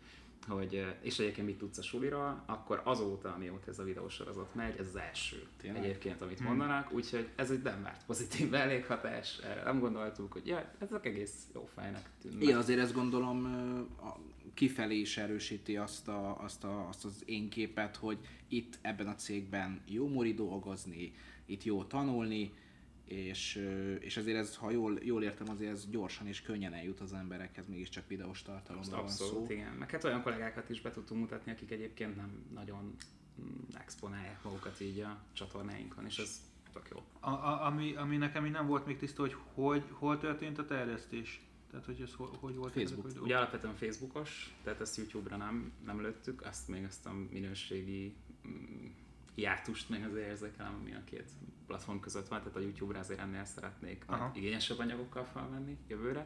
hogy, 0.48 0.86
és 1.02 1.20
egyébként 1.20 1.48
mit 1.48 1.58
tudsz 1.58 1.78
a 1.78 1.82
suliról, 1.82 2.44
akkor 2.46 2.82
azóta, 2.84 3.34
amióta 3.34 3.72
ez 3.72 3.80
a 3.80 3.84
videósorozat 3.84 4.56
megy, 4.56 4.80
ez 4.80 4.88
az 4.88 4.96
első 4.96 5.48
Tényleg? 5.58 5.84
egyébként, 5.84 6.22
amit 6.22 6.40
mondanak, 6.40 6.92
úgyhogy 6.92 7.30
ez 7.36 7.52
egy 7.52 7.62
nem 7.62 7.84
várt 7.84 8.06
pozitív 8.06 8.50
mellékhatás, 8.58 9.40
nem 9.64 9.80
gondoltuk, 9.80 10.32
hogy 10.32 10.48
ja, 10.48 10.72
ezek 10.80 11.06
egész 11.06 11.48
jó 11.54 11.70
fejnek 11.76 12.10
tűnnek. 12.22 12.44
Én 12.44 12.56
azért 12.56 12.80
ezt 12.80 12.94
gondolom 12.94 13.46
kifelé 14.54 14.96
is 14.96 15.18
erősíti 15.18 15.78
azt, 15.78 16.08
a, 16.08 16.44
azt, 16.44 16.64
a, 16.64 16.88
azt 16.88 17.06
az 17.06 17.24
én 17.26 17.50
képet, 17.50 17.96
hogy 17.96 18.18
itt 18.48 18.78
ebben 18.82 19.08
a 19.08 19.16
cégben 19.16 19.82
jó 19.86 20.08
mori 20.08 20.34
dolgozni, 20.34 21.14
itt 21.46 21.64
jó 21.64 21.84
tanulni, 21.84 22.54
és, 23.08 23.56
és 24.00 24.18
azért 24.18 24.38
ez, 24.38 24.56
ha 24.56 24.72
jól, 24.72 24.98
jól 25.02 25.24
értem, 25.24 25.50
azért 25.50 25.72
ez 25.72 25.90
gyorsan 25.90 26.28
és 26.28 26.42
könnyen 26.42 26.74
eljut 26.74 27.00
az 27.00 27.14
emberekhez, 27.14 27.68
mégiscsak 27.68 28.08
videós 28.08 28.42
tartalomról 28.42 28.92
van 28.96 29.04
Abszolút, 29.04 29.48
szó. 29.48 29.54
igen. 29.54 29.74
Meg 29.74 29.92
hát 29.92 30.04
olyan 30.04 30.22
kollégákat 30.22 30.70
is 30.70 30.82
be 30.82 30.92
tudtunk 30.92 31.20
mutatni, 31.20 31.52
akik 31.52 31.72
egyébként 31.72 32.16
nem 32.16 32.46
nagyon 32.54 32.96
mm, 33.42 33.46
exponálják 33.74 34.44
magukat 34.44 34.80
így 34.80 35.00
a 35.00 35.18
csatornáinkon, 35.34 36.06
és 36.06 36.18
ez 36.18 36.42
tök 36.74 36.88
jó. 36.92 37.04
A, 37.20 37.30
a, 37.30 37.66
ami, 37.66 37.96
ami 37.96 38.18
nekem 38.18 38.46
így 38.46 38.52
nem 38.52 38.68
volt 38.68 38.86
még 38.86 38.98
tiszta, 38.98 39.22
hogy, 39.22 39.36
hogy 39.54 39.84
hol 39.92 40.18
történt 40.18 40.58
a 40.58 40.66
terjesztés. 40.66 41.42
Tehát, 41.72 41.86
hogy 41.86 42.02
ez 42.02 42.14
hogy, 42.14 42.30
hogy 42.40 42.56
volt 42.56 42.74
Facebook. 42.74 42.92
ezek 42.92 43.06
a 43.06 43.08
videók? 43.08 43.26
Ugye 43.26 43.38
alapvetően 43.38 43.76
Facebookos, 43.76 44.56
tehát 44.64 44.82
ezt 44.82 44.98
YouTube-ra 44.98 45.38
nem, 45.38 45.72
nem 45.86 46.02
lőttük, 46.02 46.46
azt 46.46 46.68
még 46.68 46.84
ezt 46.84 47.06
a 47.06 47.14
minőségi 47.30 48.16
mm, 48.48 48.86
hiátust 49.36 49.90
még 49.90 50.04
azért 50.04 50.28
érzékelem, 50.28 50.76
ami 50.82 50.94
a 50.94 51.04
két 51.04 51.30
platform 51.68 52.00
között 52.00 52.28
van, 52.28 52.40
tehát 52.40 52.56
a 52.56 52.60
YouTube-ra 52.60 53.00
azért 53.00 53.20
ennél 53.20 53.46
szeretnék 53.46 54.04
Aha. 54.08 54.32
igényesebb 54.36 54.80
anyagokkal 54.80 55.26
felvenni 55.26 55.78
jövőre. 55.88 56.26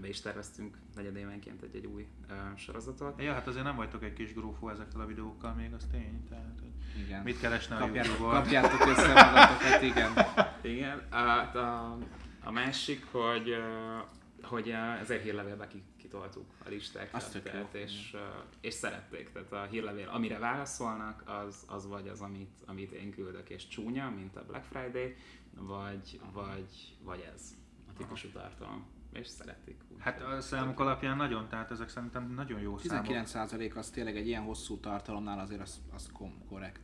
Be 0.00 0.08
is 0.08 0.20
terveztünk 0.20 0.76
negyedévenként 0.94 1.62
egy-egy 1.62 1.86
új 1.86 2.06
uh, 2.30 2.56
sorozatot. 2.56 3.22
Ja, 3.22 3.32
hát 3.32 3.46
azért 3.46 3.64
nem 3.64 3.76
vagytok 3.76 4.02
egy 4.04 4.12
kis 4.12 4.34
grófó 4.34 4.68
ezekkel 4.68 5.00
a 5.00 5.06
videókkal 5.06 5.54
még, 5.54 5.72
az 5.72 5.86
tény. 5.90 6.24
Tehát, 6.28 6.60
Igen. 7.06 7.22
mit 7.22 7.40
keresne 7.40 7.76
a 7.76 7.78
Kapjátok, 7.78 8.10
YouTube-on? 8.10 8.34
kapjátok 8.42 8.86
össze 8.86 9.12
magatokat, 9.12 9.82
igen. 9.82 10.12
Igen, 10.74 10.98
a, 11.10 11.56
a, 11.58 11.98
a 12.44 12.50
másik, 12.50 13.06
hogy, 13.10 13.48
ö, 13.50 13.96
hogy 14.42 14.68
ö, 14.68 14.72
ezért 15.00 15.22
hírlevélbe 15.22 15.66
ki- 15.66 15.82
kitoltuk 16.08 16.44
a 16.64 16.68
listákat, 16.68 17.14
Az 17.22 17.28
tök 17.28 17.44
jó. 17.44 17.50
tehát, 17.50 17.74
és, 17.74 18.16
és 18.60 18.74
szerették. 18.74 19.32
Tehát 19.32 19.52
a 19.52 19.62
hírlevél, 19.70 20.08
amire 20.08 20.38
válaszolnak, 20.38 21.22
az, 21.26 21.64
az 21.66 21.86
vagy 21.86 22.08
az, 22.08 22.20
amit, 22.20 22.62
amit 22.66 22.92
én 22.92 23.10
küldök, 23.10 23.48
és 23.50 23.68
csúnya, 23.68 24.10
mint 24.10 24.36
a 24.36 24.44
Black 24.46 24.64
Friday, 24.64 25.14
vagy, 25.56 26.20
vagy, 26.32 26.96
vagy 27.02 27.30
ez 27.34 27.54
a 27.88 27.92
típusú 27.96 28.28
tartalom. 28.28 28.86
És 29.12 29.26
szeretik. 29.26 29.80
úgy, 29.88 30.00
Hát 30.00 30.22
a 30.22 30.40
számok 30.40 30.80
alapján 30.80 31.16
nagyon, 31.16 31.48
tehát 31.48 31.70
ezek 31.70 31.88
szerintem 31.88 32.32
nagyon 32.34 32.60
jó 32.60 32.78
számok. 32.78 33.06
19% 33.08 33.76
az 33.76 33.90
tényleg 33.90 34.16
egy 34.16 34.26
ilyen 34.26 34.42
hosszú 34.42 34.80
tartalomnál 34.80 35.38
azért 35.38 35.60
az, 35.60 35.80
az 35.94 36.10
kom- 36.12 36.46
korrekt. 36.48 36.80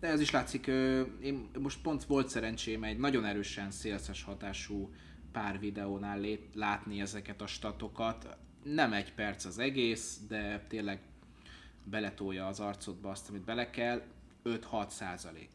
De 0.00 0.08
ez 0.08 0.20
is 0.20 0.30
látszik, 0.30 0.66
én 1.20 1.50
most 1.58 1.82
pont 1.82 2.04
volt 2.04 2.28
szerencsém 2.28 2.84
egy 2.84 2.98
nagyon 2.98 3.24
erősen 3.24 3.70
szélszes 3.70 4.22
hatású 4.22 4.90
pár 5.32 5.58
videónál 5.58 6.20
lét, 6.20 6.54
látni 6.54 7.00
ezeket 7.00 7.42
a 7.42 7.46
statokat. 7.46 8.36
Nem 8.62 8.92
egy 8.92 9.14
perc 9.14 9.44
az 9.44 9.58
egész, 9.58 10.20
de 10.28 10.64
tényleg 10.68 11.00
beletolja 11.84 12.46
az 12.46 12.60
arcodba 12.60 13.10
azt, 13.10 13.28
amit 13.28 13.44
bele 13.44 13.70
kell. 13.70 14.02
5-6 14.44 14.88
százalék. 14.88 15.50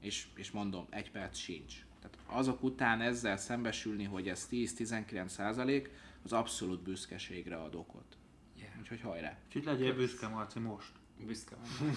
És, 0.00 0.26
és 0.34 0.50
mondom, 0.50 0.86
egy 0.90 1.10
perc 1.10 1.36
sincs. 1.36 1.86
Tehát 2.00 2.18
azok 2.26 2.62
után 2.62 3.00
ezzel 3.00 3.36
szembesülni, 3.36 4.04
hogy 4.04 4.28
ez 4.28 4.48
10-19 4.50 5.28
százalék, 5.28 5.90
az 6.22 6.32
abszolút 6.32 6.82
büszkeségre 6.82 7.56
ad 7.56 7.74
okot. 7.74 8.16
Yeah. 8.56 8.78
Úgyhogy 8.78 9.00
hajrá! 9.00 9.38
Úgyhogy 9.46 9.64
legyél 9.64 9.94
büszke, 9.94 10.28
Marci, 10.28 10.58
most. 10.58 10.92
Büszke 11.26 11.56
van. 11.56 11.92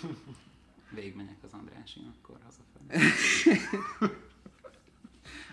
Végigmegyek 0.94 1.42
az 1.42 1.52
Andrásin, 1.52 2.12
akkor 2.14 2.38
hazafelé. 2.44 3.12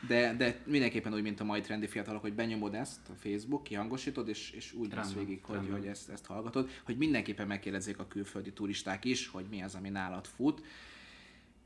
De, 0.07 0.36
de 0.36 0.62
mindenképpen 0.65 1.13
úgy, 1.13 1.22
mint 1.22 1.39
a 1.39 1.43
mai 1.43 1.62
trendi 1.62 1.88
fiatalok, 1.88 2.22
hogy 2.22 2.33
benyomod 2.33 2.74
ezt 2.74 3.00
a 3.10 3.13
Facebook, 3.15 3.63
kihangosítod, 3.63 4.27
és, 4.27 4.51
és 4.51 4.74
úgy 4.74 4.93
lesz 4.93 5.13
végig, 5.13 5.43
hogy, 5.43 5.55
rendben. 5.55 5.77
hogy 5.77 5.88
ezt, 5.88 6.10
ezt 6.10 6.25
hallgatod, 6.25 6.69
hogy 6.83 6.98
mindenképpen 6.98 7.48
megkérdezzék 7.48 8.00
a 8.00 8.07
külföldi 8.07 8.51
turisták 8.51 9.05
is, 9.05 9.27
hogy 9.27 9.45
mi 9.50 9.63
az, 9.63 9.75
ami 9.75 9.89
nálad 9.89 10.25
fut. 10.25 10.62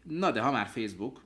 Na 0.03 0.31
de 0.31 0.41
ha 0.41 0.51
már 0.51 0.67
Facebook, 0.67 1.21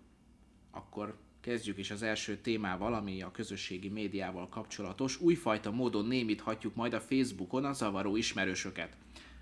akkor 0.71 1.17
kezdjük 1.41 1.77
is 1.77 1.91
az 1.91 2.01
első 2.01 2.37
témával, 2.37 2.93
ami 2.93 3.21
a 3.21 3.31
közösségi 3.31 3.89
médiával 3.89 4.49
kapcsolatos. 4.49 5.21
Újfajta 5.21 5.71
módon 5.71 6.05
némíthatjuk 6.05 6.75
majd 6.75 6.93
a 6.93 7.01
Facebookon 7.01 7.65
a 7.65 7.73
zavaró 7.73 8.15
ismerősöket. 8.15 8.95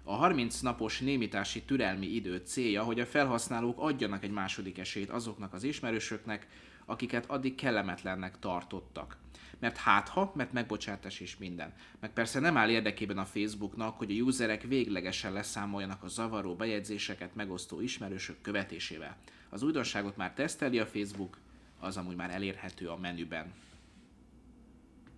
A 0.09 0.15
30 0.15 0.59
napos 0.59 0.99
némítási 0.99 1.61
türelmi 1.61 2.07
idő 2.07 2.41
célja, 2.45 2.83
hogy 2.83 2.99
a 2.99 3.05
felhasználók 3.05 3.79
adjanak 3.79 4.23
egy 4.23 4.31
második 4.31 4.77
esélyt 4.77 5.09
azoknak 5.09 5.53
az 5.53 5.63
ismerősöknek, 5.63 6.47
akiket 6.85 7.25
addig 7.25 7.55
kellemetlennek 7.55 8.39
tartottak. 8.39 9.17
Mert 9.59 9.77
hátha, 9.77 10.31
mert 10.35 10.51
megbocsátás 10.51 11.19
és 11.19 11.37
minden. 11.37 11.73
Meg 11.99 12.13
persze 12.13 12.39
nem 12.39 12.57
áll 12.57 12.69
érdekében 12.69 13.17
a 13.17 13.25
Facebooknak, 13.25 13.97
hogy 13.97 14.11
a 14.11 14.23
userek 14.23 14.61
véglegesen 14.61 15.33
leszámoljanak 15.33 16.03
a 16.03 16.07
zavaró 16.07 16.55
bejegyzéseket 16.55 17.35
megosztó 17.35 17.81
ismerősök 17.81 18.41
követésével. 18.41 19.17
Az 19.49 19.63
újdonságot 19.63 20.17
már 20.17 20.33
teszteli 20.33 20.79
a 20.79 20.85
Facebook, 20.85 21.37
az 21.79 21.97
amúgy 21.97 22.15
már 22.15 22.31
elérhető 22.31 22.87
a 22.87 22.97
menüben. 22.97 23.53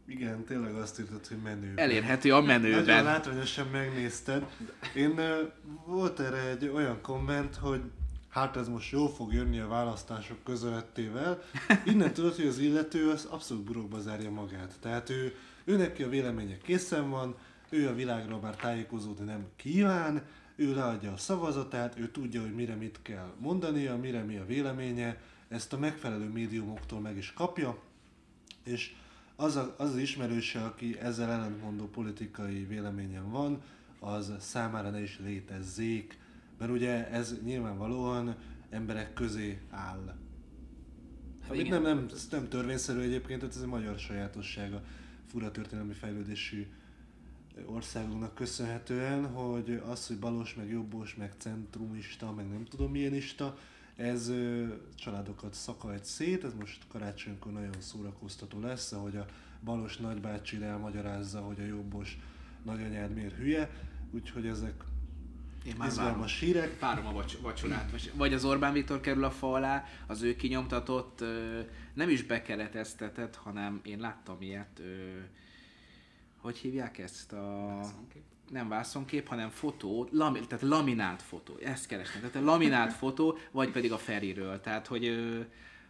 Igen, 0.07 0.43
tényleg 0.43 0.75
azt 0.75 0.99
írtad, 0.99 1.27
hogy 1.27 1.37
menő. 1.43 1.73
Elérhető 1.75 2.33
a 2.33 2.39
Nagyon 2.41 2.61
menüben. 2.61 3.03
látványosan 3.03 3.67
megnézted. 3.67 4.45
Én 4.95 5.19
volt 5.85 6.19
erre 6.19 6.47
egy 6.49 6.67
olyan 6.67 7.01
komment, 7.01 7.55
hogy 7.55 7.81
hát 8.29 8.57
ez 8.57 8.67
most 8.67 8.91
jól 8.91 9.09
fog 9.09 9.33
jönni 9.33 9.59
a 9.59 9.67
választások 9.67 10.43
közölettével. 10.43 11.41
Innen 11.85 12.13
tudod, 12.13 12.35
hogy 12.35 12.45
az 12.47 12.57
illető 12.59 13.09
az 13.09 13.25
abszolút 13.25 13.63
burokba 13.63 13.99
zárja 13.99 14.31
magát. 14.31 14.75
Tehát 14.79 15.09
ő, 15.09 15.35
ő 15.63 15.77
neki 15.77 16.03
a 16.03 16.09
véleménye 16.09 16.57
készen 16.57 17.09
van, 17.09 17.35
ő 17.69 17.87
a 17.87 17.93
világról 17.95 18.39
már 18.39 18.55
tájékozódni 18.55 19.25
nem 19.25 19.45
kíván, 19.55 20.21
ő 20.55 20.73
leadja 20.75 21.11
a 21.11 21.17
szavazatát, 21.17 21.99
ő 21.99 22.07
tudja, 22.11 22.41
hogy 22.41 22.53
mire 22.55 22.75
mit 22.75 22.99
kell 23.01 23.33
mondania, 23.39 23.97
mire 23.97 24.23
mi 24.23 24.37
a 24.37 24.45
véleménye, 24.45 25.17
ezt 25.47 25.73
a 25.73 25.77
megfelelő 25.77 26.29
médiumoktól 26.29 26.99
meg 26.99 27.17
is 27.17 27.33
kapja, 27.33 27.77
és 28.63 28.93
az, 29.41 29.55
a, 29.55 29.75
az 29.77 29.89
az 29.89 29.97
ismerőse, 29.97 30.61
aki 30.63 30.99
ezzel 30.99 31.31
ellentmondó 31.31 31.87
politikai 31.87 32.65
véleményen 32.65 33.31
van, 33.31 33.61
az 33.99 34.33
számára 34.39 34.89
ne 34.89 35.01
is 35.01 35.19
létezzék, 35.19 36.19
mert 36.57 36.71
ugye 36.71 37.09
ez 37.09 37.35
nyilvánvalóan 37.43 38.35
emberek 38.69 39.13
közé 39.13 39.61
áll. 39.69 40.15
Amit 41.47 41.61
igen. 41.61 41.81
nem, 41.81 41.97
nem, 41.97 42.07
nem 42.31 42.49
törvényszerű 42.49 42.99
egyébként, 42.99 43.43
ez 43.43 43.59
egy 43.61 43.67
magyar 43.67 43.99
sajátossága 43.99 44.81
fura 45.27 45.51
történelmi 45.51 45.93
fejlődésű 45.93 46.67
országunknak 47.65 48.35
köszönhetően, 48.35 49.25
hogy 49.25 49.81
az, 49.89 50.07
hogy 50.07 50.19
balos, 50.19 50.55
meg 50.55 50.69
jobbos, 50.69 51.15
meg 51.15 51.33
centrumista, 51.37 52.31
meg 52.31 52.49
nem 52.49 52.65
tudom 52.65 52.91
milyenista, 52.91 53.57
ez 53.95 54.31
családokat 54.95 55.53
szakajt 55.53 56.05
szét, 56.05 56.43
ez 56.43 56.53
most 56.53 56.81
karácsonykor 56.87 57.51
nagyon 57.51 57.75
szórakoztató 57.79 58.59
lesz, 58.59 58.91
ahogy 58.91 59.15
a 59.15 59.25
balos 59.63 59.97
nagybácsi 59.97 60.63
elmagyarázza, 60.63 61.39
hogy 61.41 61.59
a 61.59 61.65
jobbos 61.65 62.17
nagyanyád 62.63 63.13
miért 63.13 63.35
hülye, 63.35 63.69
úgyhogy 64.11 64.45
ezek 64.47 64.83
Én 65.65 65.75
már 65.77 65.91
várom. 65.95 66.25
hírek. 66.25 66.79
Várom 66.79 67.05
a 67.05 67.11
vacs- 67.11 67.37
vacsorát. 67.41 67.91
Vagy- 67.91 68.11
Vagy 68.15 68.33
az 68.33 68.45
Orbán 68.45 68.73
Viktor 68.73 68.99
kerül 68.99 69.23
a 69.23 69.31
fa 69.31 69.53
alá, 69.53 69.85
az 70.07 70.21
ő 70.21 70.35
kinyomtatott, 70.35 71.23
nem 71.93 72.09
is 72.09 72.23
bekereteztetett, 72.23 73.35
hanem 73.35 73.79
én 73.83 73.99
láttam 73.99 74.37
ilyet, 74.41 74.81
hogy 76.41 76.57
hívják 76.57 76.97
ezt 76.97 77.33
a... 77.33 77.65
Vászonkép. 77.67 78.21
Nem 78.49 78.67
vászonkép, 78.67 79.27
hanem 79.27 79.49
fotó, 79.49 80.07
lami, 80.11 80.39
tehát 80.39 80.63
laminált 80.63 81.21
fotó, 81.21 81.57
ezt 81.63 81.87
kerestem. 81.87 82.21
Tehát 82.21 82.35
a 82.35 82.41
laminált 82.41 82.93
fotó, 82.93 83.37
vagy 83.51 83.71
pedig 83.71 83.91
a 83.91 83.97
Feriről. 83.97 84.59
Tehát, 84.59 84.87
hogy, 84.87 85.03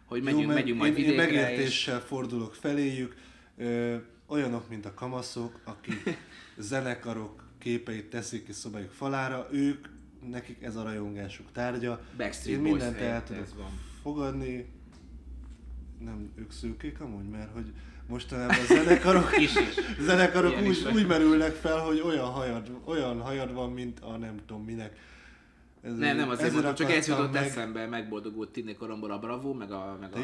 hogy 0.04 0.22
megyünk, 0.22 0.46
mert 0.46 0.58
megyünk 0.58 0.78
majd 0.78 0.98
én, 0.98 1.04
én 1.04 1.10
vidékre, 1.10 1.28
és 1.28 1.40
megértéssel 1.40 2.00
fordulok 2.00 2.54
feléjük, 2.54 3.16
ö, 3.56 3.96
olyanok, 4.26 4.68
mint 4.68 4.86
a 4.86 4.94
kamaszok, 4.94 5.60
akik 5.64 6.18
zenekarok 6.56 7.44
képeit 7.58 8.10
teszik 8.10 8.44
ki 8.44 8.52
szobájuk 8.52 8.90
falára, 8.90 9.48
ők, 9.52 9.86
nekik 10.30 10.62
ez 10.62 10.76
a 10.76 10.82
rajongásuk 10.82 11.52
tárgya. 11.52 12.00
Backstreet 12.16 12.58
Én 12.58 12.62
mindent 12.62 12.96
el 12.96 13.24
tudok 13.24 13.46
fogadni. 14.02 14.72
Nem, 15.98 16.32
ők 16.34 16.52
szőkék 16.52 17.00
amúgy, 17.00 17.28
mert 17.28 17.52
hogy 17.52 17.72
mostanában 18.12 18.56
a 18.56 18.64
zenekarok, 18.64 19.30
Is 19.46 19.54
is. 19.56 19.74
zenekarok 20.00 20.50
Ilyen 20.50 20.64
is 20.64 20.84
úgy, 20.84 20.94
úgy 20.94 21.06
merülnek 21.06 21.52
fel, 21.54 21.78
hogy 21.78 22.00
olyan 22.04 22.26
hajad, 22.26 22.70
olyan 22.84 23.20
hajad 23.20 23.52
van, 23.52 23.70
mint 23.72 24.00
a 24.00 24.16
nem 24.16 24.36
tudom 24.46 24.64
minek. 24.64 24.96
Ezért- 25.82 25.98
Nem, 26.00 26.16
nem 26.16 26.28
azért 26.28 26.52
mondtam, 26.52 26.74
csak 26.74 26.90
ez 26.90 27.08
jutott 27.08 27.32
meg- 27.32 27.44
eszembe, 27.44 27.86
megboldogult 27.86 28.50
Tinné 28.50 28.74
koromból 28.74 29.10
a 29.10 29.18
Bravo, 29.18 29.52
meg 29.52 29.70
a, 29.70 29.96
meg 30.00 30.12
a 30.14 30.16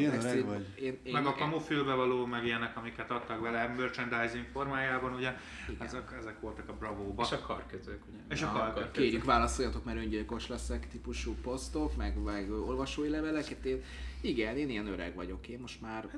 vagy. 0.47 0.67
Én, 0.83 0.99
én, 1.03 1.13
Meg 1.13 1.27
a 1.27 1.35
kamufilbe 1.35 1.95
való, 1.95 2.27
meg 2.27 2.45
ilyenek, 2.45 2.77
amiket 2.77 3.11
adtak 3.11 3.41
vele 3.41 3.75
merchandising 3.79 4.45
formájában, 4.53 5.13
ugye, 5.15 5.35
ezek, 5.79 6.15
ezek 6.21 6.41
voltak 6.41 6.69
a 6.69 6.73
Bravo-ba. 6.73 7.23
És 7.23 7.33
a 7.33 7.41
karkötők, 7.41 8.03
ugye? 8.09 8.19
És 8.29 8.43
a 8.43 8.47
Na, 8.47 8.53
karkötők. 8.53 8.93
Kérjük, 8.93 9.25
válaszoljatok, 9.25 9.85
mert 9.85 9.99
öngyilkos 9.99 10.49
leszek 10.49 10.89
típusú 10.89 11.35
posztok, 11.43 11.97
meg, 11.97 12.23
meg 12.23 12.51
olvasói 12.53 13.09
leveleket. 13.09 13.65
Én, 13.65 13.83
igen, 14.21 14.57
én 14.57 14.69
ilyen 14.71 14.87
öreg 14.87 15.15
vagyok. 15.15 15.49
Én 15.49 15.59
most 15.61 15.81
már 15.81 16.09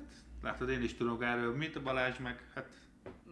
Látod, 0.43 0.69
én 0.69 0.83
is 0.83 0.95
tudok 0.95 1.23
erről, 1.23 1.57
mit 1.57 1.77
a 1.77 1.83
Balázs, 1.83 2.19
meg 2.19 2.45
hát 2.55 2.69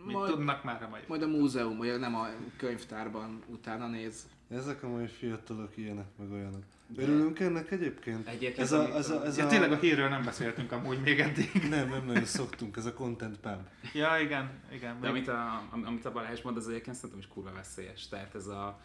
mit 0.05 0.15
Majd- 0.15 0.33
tudnak 0.33 0.65
már 0.65 0.83
a 0.83 0.88
mai 0.88 1.00
majd 1.07 1.23
a 1.23 1.27
múzeum, 1.27 1.77
vagy 1.77 1.99
nem 1.99 2.15
a 2.15 2.27
könyvtárban 2.57 3.43
utána 3.47 3.88
néz. 3.88 4.29
Ezek 4.50 4.83
a 4.83 4.88
mai 4.88 5.07
fiatalok 5.07 5.77
ilyenek, 5.77 6.07
meg 6.19 6.31
olyanok. 6.33 6.62
Örülünk 6.97 7.38
ennek 7.41 7.71
egyébként? 7.71 8.27
Egyébként 8.29 8.59
ez 8.59 8.73
a, 8.73 8.95
ez 8.97 9.11
a, 9.11 9.25
ez 9.25 9.37
Ja, 9.37 9.45
a, 9.45 9.49
tényleg 9.49 9.73
a 9.73 9.77
hírről 9.77 10.09
nem 10.09 10.23
beszéltünk 10.25 10.73
amúgy 10.73 11.00
még 11.00 11.21
eddig. 11.21 11.50
Nem, 11.71 11.88
nem 11.88 12.05
nagyon 12.07 12.25
szoktunk, 12.25 12.77
ez 12.77 12.87
a 12.87 12.95
content 12.95 13.38
pub. 13.38 13.59
Ja, 13.93 14.19
igen, 14.21 14.50
igen. 14.73 15.00
De 15.00 15.09
amit 15.09 15.29
a, 15.29 15.62
am- 15.71 15.85
amit 15.87 16.05
a 16.05 16.12
Balázs 16.12 16.43
mond, 16.43 16.57
az 16.57 16.69
egyébként 16.69 16.97
szerintem 16.97 17.19
is 17.19 17.27
kurva 17.29 17.53
veszélyes. 17.53 18.09
Tehát 18.09 18.35
ez 18.35 18.47
a 18.47 18.79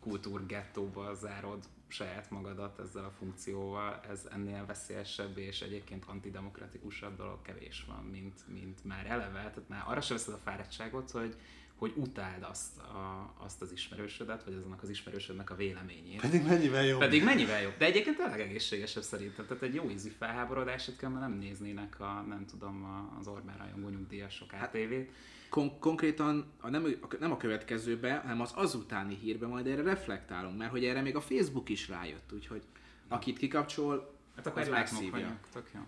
kultúrgettóba 0.00 1.14
zárod 1.14 1.58
saját 1.88 2.30
magadat 2.30 2.78
ezzel 2.78 3.04
a 3.04 3.10
funkcióval, 3.10 4.00
ez 4.10 4.28
ennél 4.32 4.66
veszélyesebb 4.66 5.38
és 5.38 5.60
egyébként 5.60 6.04
antidemokratikusabb 6.04 7.16
dolog 7.16 7.42
kevés 7.42 7.84
van, 7.88 8.04
mint, 8.04 8.48
mint 8.48 8.84
már 8.84 9.06
eleve. 9.06 9.38
Tehát 9.38 9.68
már 9.68 9.82
arra 9.86 10.00
sem 10.00 10.16
veszed 10.16 10.34
a 10.34 10.38
fáradtságot, 10.38 11.10
hogy, 11.10 11.36
hogy 11.76 11.92
utáld 11.96 12.42
azt, 12.50 12.78
a, 12.78 13.32
azt 13.44 13.62
az 13.62 13.72
ismerősödet, 13.72 14.44
vagy 14.44 14.54
azonnak 14.54 14.82
az 14.82 14.88
ismerősödnek 14.90 15.50
a 15.50 15.54
véleményét. 15.54 16.20
Pedig 16.20 16.42
mennyivel 16.46 16.84
jobb. 16.84 16.98
Pedig 16.98 17.24
mennyivel 17.24 17.62
jobb. 17.62 17.74
De 17.78 17.84
egyébként 17.84 18.16
tényleg 18.16 18.40
egészségesebb 18.40 19.02
szerintem. 19.02 19.46
Tehát 19.46 19.62
egy 19.62 19.74
jó 19.74 19.90
ízű 19.90 20.08
felháborodását 20.18 20.96
kell, 20.96 21.10
mert 21.10 21.20
nem 21.28 21.38
néznének 21.38 22.00
a, 22.00 22.24
nem 22.28 22.44
tudom, 22.46 22.84
a- 22.84 23.16
az 23.18 23.26
Orbán 23.26 23.56
rajongó 23.58 23.88
nyugdíjasok 23.88 24.52
ATV-t. 24.52 25.10
Kon- 25.50 25.78
konkrétan 25.78 26.52
a, 26.60 26.70
nem, 26.70 26.84
a, 27.02 27.16
nem 27.20 27.32
a 27.32 27.36
következőbe, 27.36 28.14
hanem 28.14 28.40
az 28.40 28.52
azutáni 28.54 29.14
hírbe 29.16 29.46
majd 29.46 29.66
erre 29.66 29.82
reflektálunk, 29.82 30.58
mert 30.58 30.70
hogy 30.70 30.84
erre 30.84 31.00
még 31.00 31.16
a 31.16 31.20
Facebook 31.20 31.68
is 31.68 31.88
rájött, 31.88 32.32
úgyhogy 32.32 32.62
akit 33.08 33.38
kikapcsol, 33.38 34.14
Hát 34.36 34.46
akkor 34.46 34.62
az 34.62 34.68
megszívja. 34.68 35.10
vagyunk. 35.10 35.38
Tök 35.52 35.70
jó. 35.74 35.80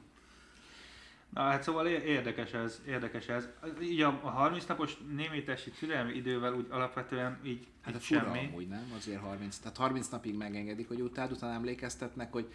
Na 1.31 1.41
hát 1.41 1.63
szóval 1.63 1.87
érdekes 1.87 2.53
ez, 2.53 2.83
érdekes 2.87 3.27
ez. 3.29 3.49
Így 3.83 4.01
a, 4.01 4.21
a 4.23 4.29
30 4.29 4.65
napos 4.67 4.97
némítási 5.17 5.71
türelmi 5.71 6.13
idővel 6.15 6.55
úgy 6.55 6.67
alapvetően 6.71 7.39
így, 7.45 7.67
Hát 7.83 7.95
a 7.95 7.97
így 7.97 8.05
fura 8.05 8.21
semmi. 8.21 8.39
amúgy, 8.39 8.69
nem? 8.69 8.93
Azért 8.97 9.21
30, 9.21 9.57
tehát 9.59 9.77
30 9.77 10.09
napig 10.09 10.37
megengedik, 10.37 10.89
hogy 10.89 11.01
utád, 11.01 11.33
utána 11.33 11.53
emlékeztetnek, 11.53 12.33
hogy 12.33 12.53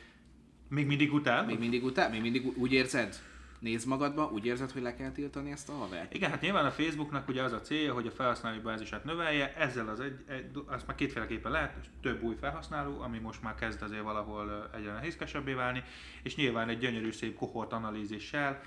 Még 0.70 0.86
mindig 0.88 1.14
utál? 1.14 1.46
még 1.46 1.60
mindig 1.60 1.84
utál, 1.84 2.10
még 2.10 2.22
mindig 2.22 2.58
úgy 2.58 2.74
érzed, 2.74 3.16
nézd 3.64 3.88
magadba, 3.88 4.30
úgy 4.34 4.46
érzed, 4.46 4.72
hogy 4.72 4.82
le 4.82 4.96
kell 4.96 5.12
tiltani 5.12 5.52
ezt 5.52 5.70
a 5.70 5.74
havert. 5.74 6.14
Igen, 6.14 6.30
hát 6.30 6.42
nyilván 6.42 6.66
a 6.66 6.72
Facebooknak 6.72 7.28
ugye 7.28 7.44
az 7.44 7.52
a 7.52 7.62
célja, 7.62 7.94
hogy 7.94 8.08
a 8.08 8.12
felhasználói 8.12 8.60
bázisát 8.60 9.04
növelje, 9.04 9.56
ezzel 9.56 9.90
az 9.90 10.00
egy, 10.00 10.24
egy 10.28 10.46
azt 10.66 10.88
már 10.88 10.96
kétféleképpen 10.96 11.52
lehet, 11.52 11.90
több 12.02 12.24
új 12.24 12.36
felhasználó, 12.36 13.02
ami 13.02 13.20
most 13.20 13.42
már 13.42 13.56
kezd 13.56 13.82
azért 13.82 14.02
valahol 14.02 14.70
egyre 14.76 14.92
nehézkesebbé 14.92 15.54
válni, 15.54 15.84
és 16.24 16.36
nyilván 16.36 16.70
egy 16.70 16.78
gyönyörű 16.78 17.12
szép 17.12 17.36
kohort 17.36 17.74
analízissel, 17.74 18.62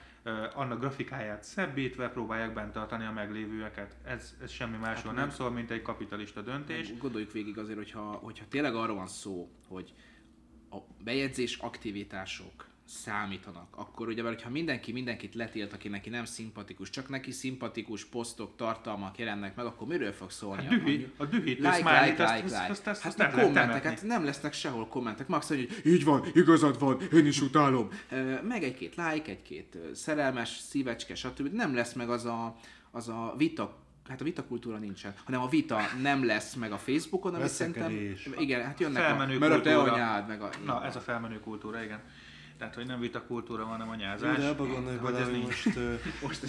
annak 0.55 0.81
grafikáját 0.81 1.43
szebbítve 1.45 2.09
próbálják 2.09 2.53
bent 2.53 2.73
tartani 2.73 3.05
a 3.05 3.13
meglévőeket. 3.13 3.97
Ez, 4.05 4.35
ez 4.43 4.51
semmi 4.51 4.77
másról 4.77 5.15
Hát 5.15 5.25
nem 5.25 5.31
szól, 5.31 5.51
mint 5.51 5.71
egy 5.71 5.83
kapitalista 5.83 6.41
döntés. 6.41 6.99
Gondoljuk 6.99 7.33
végig 7.33 7.59
azért, 7.59 7.77
hogyha, 7.77 8.01
hogyha 8.01 8.45
tényleg 8.49 8.75
arról 8.75 8.97
van 8.97 9.07
szó, 9.07 9.51
hogy 9.69 9.95
a 10.71 10.77
bejegyzés 11.05 11.57
aktivitások 11.57 12.67
számítanak, 12.87 13.67
akkor 13.77 14.09
ugye, 14.09 14.23
mert 14.23 14.43
ha 14.43 14.51
mindenki 14.51 14.93
mindenkit 14.93 15.35
letilt, 15.35 15.73
aki 15.73 15.89
neki 15.89 16.09
nem 16.09 16.25
szimpatikus, 16.25 16.91
csak 16.91 17.09
neki 17.09 17.31
szimpatikus 17.31 18.05
posztok, 18.05 18.57
tartalmak 18.57 19.19
jelennek 19.19 19.57
meg, 19.57 19.67
akkor 19.67 19.87
miről 19.87 20.13
fog 20.13 20.31
szólni? 20.31 20.65
Hát 20.65 20.83
dühít, 20.83 21.09
a 21.17 21.25
dühítő 21.25 21.63
Like, 21.63 21.77
smiley-t, 21.77 22.19
like, 22.19 22.33
like, 22.35 22.45
like. 22.45 22.71
azt- 22.71 22.87
azt- 22.87 23.03
Hát 23.03 23.07
azt 23.07 23.19
meg 23.19 23.27
el 23.29 23.35
lehet 23.35 23.53
kommentek, 23.53 23.85
hát 23.85 24.03
nem 24.03 24.25
lesznek 24.25 24.53
sehol 24.53 24.87
kommentek. 24.89 25.29
Max 25.29 25.49
hogy 25.49 25.69
így 25.85 26.05
van, 26.05 26.25
igazad 26.35 26.79
van, 26.79 27.01
én 27.13 27.27
is 27.27 27.41
utálom. 27.41 27.89
Meg 28.43 28.63
egy-két 28.63 28.95
like, 28.95 29.31
egy-két 29.31 29.79
szerelmes, 29.95 30.49
szívecske, 30.49 31.15
stb. 31.15 31.53
Nem 31.53 31.75
lesz 31.75 31.93
meg 31.93 32.11
az 32.11 32.25
a, 32.25 32.57
az 32.91 33.09
a 33.09 33.35
vita 33.37 33.85
Hát 34.09 34.21
a 34.21 34.25
vitakultúra 34.25 34.79
nincsen, 34.79 35.15
hanem 35.25 35.41
a 35.41 35.49
vita 35.49 35.81
nem 36.03 36.25
lesz 36.25 36.55
meg 36.55 36.73
a 36.73 36.79
Facebookon, 36.79 37.35
ami 37.35 37.49
szerintem... 37.49 37.93
Igen, 38.39 38.65
hát 38.65 38.81
jönnek 38.81 39.03
Felmenő 39.03 39.37
a... 39.37 39.39
Mert 39.39 39.53
a 39.53 39.61
te 39.61 39.79
anyád, 39.79 40.27
meg 40.29 40.41
a... 40.43 40.51
Na, 40.65 40.85
ez 40.85 40.97
a 40.97 41.01
felmenő 41.01 41.41
kultúra, 41.41 41.83
igen. 41.83 42.01
Tehát, 42.59 42.75
hogy 42.75 42.87
nem 42.87 43.01
vita 43.01 43.23
kultúra 43.27 43.63
van, 43.63 43.71
hanem 43.71 43.87
Jó, 43.87 43.93
anyázás. 43.93 44.39
de 44.39 44.49
abba 44.49 44.67
gondolj 44.67 44.97
bele, 44.97 45.25
hogy 45.25 45.43
most, 45.43 45.77
ö, 45.77 45.95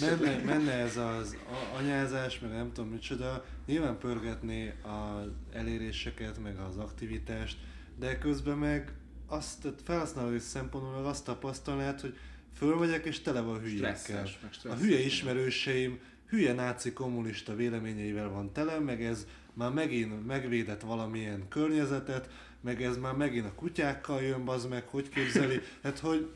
menne, 0.00 0.44
menne 0.54 0.72
ez 0.72 0.96
az 0.96 1.36
anyázás, 1.78 2.38
meg 2.38 2.50
nem 2.50 2.72
tudom 2.72 2.90
micsoda, 2.90 3.44
nyilván 3.66 3.98
pörgetné 3.98 4.74
az 4.82 5.28
eléréseket, 5.52 6.42
meg 6.42 6.58
az 6.58 6.76
aktivitást, 6.76 7.58
de 7.98 8.18
közben 8.18 8.58
meg 8.58 8.92
azt, 9.26 9.68
felhasználói 9.84 10.38
szempontból 10.38 10.92
meg 10.92 11.04
azt 11.04 11.24
tapasztalnád, 11.24 12.00
hogy 12.00 12.16
fölmegyek 12.54 13.04
és 13.04 13.20
tele 13.20 13.40
van 13.40 13.60
hülyékkel. 13.60 14.26
A 14.64 14.74
hülye 14.74 14.98
ismerőseim 14.98 15.98
hülye 16.28 16.52
náci 16.52 16.92
kommunista 16.92 17.54
véleményeivel 17.54 18.28
van 18.28 18.52
tele, 18.52 18.78
meg 18.78 19.04
ez 19.04 19.26
már 19.52 19.72
megint 19.72 20.26
megvédett 20.26 20.80
valamilyen 20.80 21.48
környezetet, 21.48 22.30
meg 22.60 22.82
ez 22.82 22.96
már 22.96 23.14
megint 23.14 23.46
a 23.46 23.54
kutyákkal 23.54 24.22
jön, 24.22 24.44
bazd 24.44 24.68
meg, 24.68 24.88
hogy 24.88 25.08
képzeli, 25.08 25.60
hát 25.82 25.98
hogy 25.98 26.30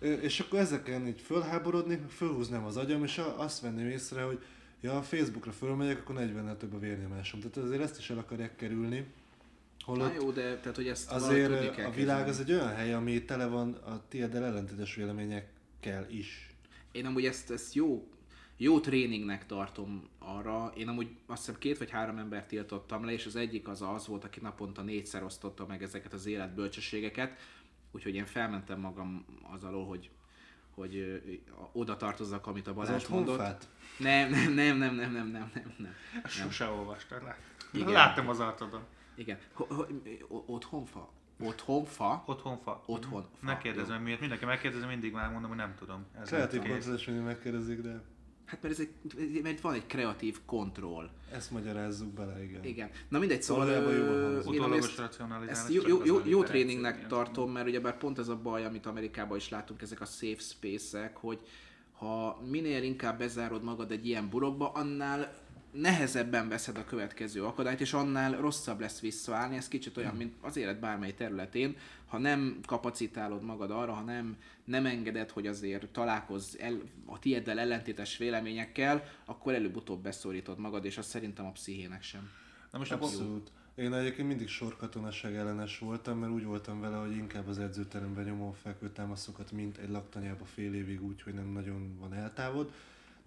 és 0.00 0.40
akkor 0.40 0.58
ezeken 0.58 1.06
így 1.06 1.20
fölháborodnék, 1.20 2.00
fölhúznám 2.08 2.64
az 2.64 2.76
agyam, 2.76 3.04
és 3.04 3.22
azt 3.36 3.60
venném 3.60 3.86
észre, 3.86 4.22
hogy 4.22 4.42
ja, 4.80 4.96
a 4.96 5.02
Facebookra 5.02 5.52
fölmegyek, 5.52 5.98
akkor 5.98 6.14
40 6.14 6.58
több 6.58 6.74
a 6.74 6.78
vérnyomásom. 6.78 7.40
Tehát 7.40 7.56
azért 7.56 7.82
ezt 7.82 7.98
is 7.98 8.10
el 8.10 8.18
akarják 8.18 8.56
kerülni. 8.56 8.98
Na 8.98 9.92
Holott 9.92 10.14
jó, 10.14 10.30
de 10.30 10.56
tehát, 10.56 10.76
hogy 10.76 10.88
ezt 10.88 11.10
azért 11.10 11.50
tudni 11.50 11.70
kell 11.70 11.86
a 11.86 11.90
világ 11.90 12.28
az 12.28 12.40
egy 12.40 12.52
olyan 12.52 12.74
hely, 12.74 12.92
ami 12.92 13.24
tele 13.24 13.46
van 13.46 13.72
a 13.72 14.02
tiéddel 14.08 14.44
ellentétes 14.44 14.94
véleményekkel 14.94 16.06
is. 16.10 16.54
Én 16.92 17.06
amúgy 17.06 17.24
ezt, 17.24 17.50
ezt 17.50 17.74
jó, 17.74 18.08
jó 18.62 18.80
tréningnek 18.80 19.46
tartom 19.46 20.08
arra. 20.18 20.72
Én 20.76 20.88
amúgy 20.88 21.08
azt 21.26 21.44
hiszem 21.44 21.60
két 21.60 21.78
vagy 21.78 21.90
három 21.90 22.18
embert 22.18 22.48
tiltottam 22.48 23.04
le, 23.04 23.12
és 23.12 23.26
az 23.26 23.36
egyik 23.36 23.68
az 23.68 23.82
az 23.82 24.06
volt, 24.06 24.24
aki 24.24 24.40
naponta 24.40 24.82
négyszer 24.82 25.22
osztotta 25.22 25.66
meg 25.66 25.82
ezeket 25.82 26.12
az 26.12 26.26
életbölcsességeket. 26.26 27.38
Úgyhogy 27.90 28.14
én 28.14 28.26
felmentem 28.26 28.80
magam 28.80 29.24
az 29.52 29.64
alól, 29.64 29.86
hogy 29.86 30.10
hogy 30.74 31.22
oda 31.72 31.96
tartozzak, 31.96 32.46
amit 32.46 32.66
a 32.66 32.74
Balázs 32.74 33.02
ott 33.02 33.08
mondott. 33.08 33.36
honfát? 33.36 33.68
Nem, 33.98 34.30
nem, 34.30 34.52
nem, 34.52 34.76
nem, 34.76 34.94
nem, 34.94 35.12
nem, 35.12 35.28
nem, 35.28 35.50
nem, 35.54 35.74
nem. 35.78 35.94
Sose 36.24 36.66
olvastad, 36.66 37.22
lát. 37.22 37.38
Igen. 37.72 37.92
Láttam 37.92 38.28
az 38.28 38.40
arcodon. 38.40 38.82
Igen. 39.14 39.38
Otthonfa? 40.28 41.12
Otthonfa? 41.40 42.22
Otthonfa. 42.26 42.82
Otthon. 42.86 43.26
Ne 43.40 43.58
kérdezem 43.58 44.02
miért, 44.02 44.20
mindenki 44.20 44.44
megkérdezi, 44.44 44.86
mindig 44.86 45.12
már 45.12 45.30
mondom, 45.30 45.48
hogy 45.48 45.58
nem 45.58 45.74
tudom. 45.74 46.06
Ez 46.20 46.30
kontroll 46.30 46.94
is 46.94 47.04
mindig 47.06 47.24
megkérdezik, 47.24 47.80
de 47.80 48.02
Hát 48.50 48.62
mert, 48.62 48.78
ez 48.78 48.86
egy, 49.14 49.42
mert 49.42 49.60
van 49.60 49.74
egy 49.74 49.86
kreatív 49.86 50.38
kontroll. 50.46 51.10
ezt 51.32 51.50
magyarázzuk 51.50 52.08
bele, 52.08 52.42
igen. 52.42 52.64
Igen. 52.64 52.90
Na 53.08 53.18
mindegy, 53.18 53.42
szóval... 53.42 53.66
Valójában 53.66 54.72
ezt- 55.48 55.72
jó, 55.72 55.82
jó, 56.04 56.20
jó, 56.24 56.42
tréningnek 56.42 57.06
tartom, 57.06 57.50
mert 57.52 57.66
ugyebár 57.66 57.98
pont 57.98 58.18
ez 58.18 58.28
a 58.28 58.36
baj, 58.36 58.64
amit 58.64 58.86
Amerikában 58.86 59.36
is 59.36 59.48
látunk, 59.48 59.82
ezek 59.82 60.00
a 60.00 60.04
safe 60.04 60.40
space-ek, 60.40 61.16
hogy 61.16 61.40
ha 61.98 62.40
minél 62.50 62.82
inkább 62.82 63.18
bezárod 63.18 63.62
magad 63.62 63.90
egy 63.90 64.06
ilyen 64.06 64.28
burokba, 64.28 64.68
annál 64.72 65.34
nehezebben 65.72 66.48
veszed 66.48 66.76
a 66.76 66.84
következő 66.84 67.44
akadályt, 67.44 67.80
és 67.80 67.92
annál 67.92 68.40
rosszabb 68.40 68.80
lesz 68.80 69.00
visszaállni. 69.00 69.56
Ez 69.56 69.68
kicsit 69.68 69.96
olyan, 69.96 70.14
mint 70.14 70.34
az 70.40 70.56
élet 70.56 70.80
bármely 70.80 71.14
területén. 71.14 71.76
Ha 72.06 72.18
nem 72.18 72.60
kapacitálod 72.66 73.42
magad 73.42 73.70
arra, 73.70 73.92
ha 73.92 74.02
nem, 74.02 74.36
nem 74.64 74.86
engeded, 74.86 75.30
hogy 75.30 75.46
azért 75.46 75.88
találkozz 75.88 76.56
el, 76.58 76.80
a 77.06 77.18
tieddel 77.18 77.58
ellentétes 77.58 78.16
véleményekkel, 78.16 79.04
akkor 79.24 79.54
előbb-utóbb 79.54 80.02
beszorítod 80.02 80.58
magad, 80.58 80.84
és 80.84 80.98
az 80.98 81.06
szerintem 81.06 81.46
a 81.46 81.50
pszichének 81.50 82.02
sem. 82.02 82.30
Na 82.70 82.78
most 82.78 82.92
Abszolút. 82.92 83.50
Én 83.74 83.92
egyébként 83.92 84.28
mindig 84.28 84.48
sorkatonaság 84.48 85.34
ellenes 85.34 85.78
voltam, 85.78 86.18
mert 86.18 86.32
úgy 86.32 86.44
voltam 86.44 86.80
vele, 86.80 86.96
hogy 86.96 87.16
inkább 87.16 87.48
az 87.48 87.58
edzőteremben 87.58 88.24
nyomom 88.24 88.52
fekvő 88.52 88.90
támaszokat, 88.90 89.52
mint 89.52 89.76
egy 89.76 89.88
laktanyába 89.88 90.44
fél 90.44 90.74
évig 90.74 91.02
úgy, 91.02 91.22
hogy 91.22 91.34
nem 91.34 91.46
nagyon 91.46 91.96
van 91.98 92.14
eltávod. 92.14 92.72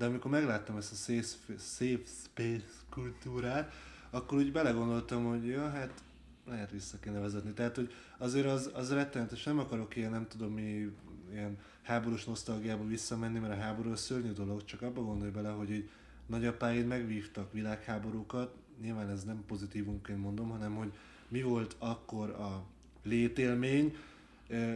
De 0.04 0.10
amikor 0.10 0.32
megláttam 0.32 0.78
ezt 0.78 0.92
a 0.92 0.96
safe, 0.96 1.58
safe 1.58 2.02
space 2.06 2.66
kultúrát, 2.90 3.74
akkor 4.10 4.38
úgy 4.38 4.52
belegondoltam, 4.52 5.26
hogy 5.26 5.48
ja, 5.48 5.70
hát 5.70 6.04
lehet 6.46 6.72
vissza 6.72 7.00
kéne 7.00 7.20
vezetni. 7.20 7.54
Tehát, 7.54 7.76
hogy 7.76 7.94
azért 8.18 8.46
az, 8.46 8.72
az 8.74 8.94
rettenetes, 8.94 9.44
nem 9.44 9.60
akarok 9.60 9.96
ilyen, 9.96 10.12
nem 10.12 10.28
tudom 10.28 10.54
mi, 10.54 10.92
ilyen 11.32 11.58
háborús 11.82 12.26
nosztalgiába 12.26 12.86
visszamenni, 12.86 13.40
mert 13.40 13.54
a 13.54 13.62
háború 13.62 13.92
az 13.92 14.00
szörnyű 14.00 14.32
dolog, 14.32 14.66
csak 14.66 14.82
abba 14.82 15.02
gondolj 15.02 15.32
bele, 15.32 15.50
hogy 15.50 15.72
így 15.72 15.90
nagyapáid 16.26 16.88
megvívtak 16.88 17.54
világháborúkat, 17.54 18.56
nyilván 18.82 19.10
ez 19.10 19.24
nem 19.24 19.44
pozitívunként 19.48 20.20
mondom, 20.20 20.50
hanem 20.50 20.76
hogy 20.76 20.92
mi 21.28 21.42
volt 21.42 21.76
akkor 21.80 22.30
a 22.30 22.64
létélmény, 23.04 23.96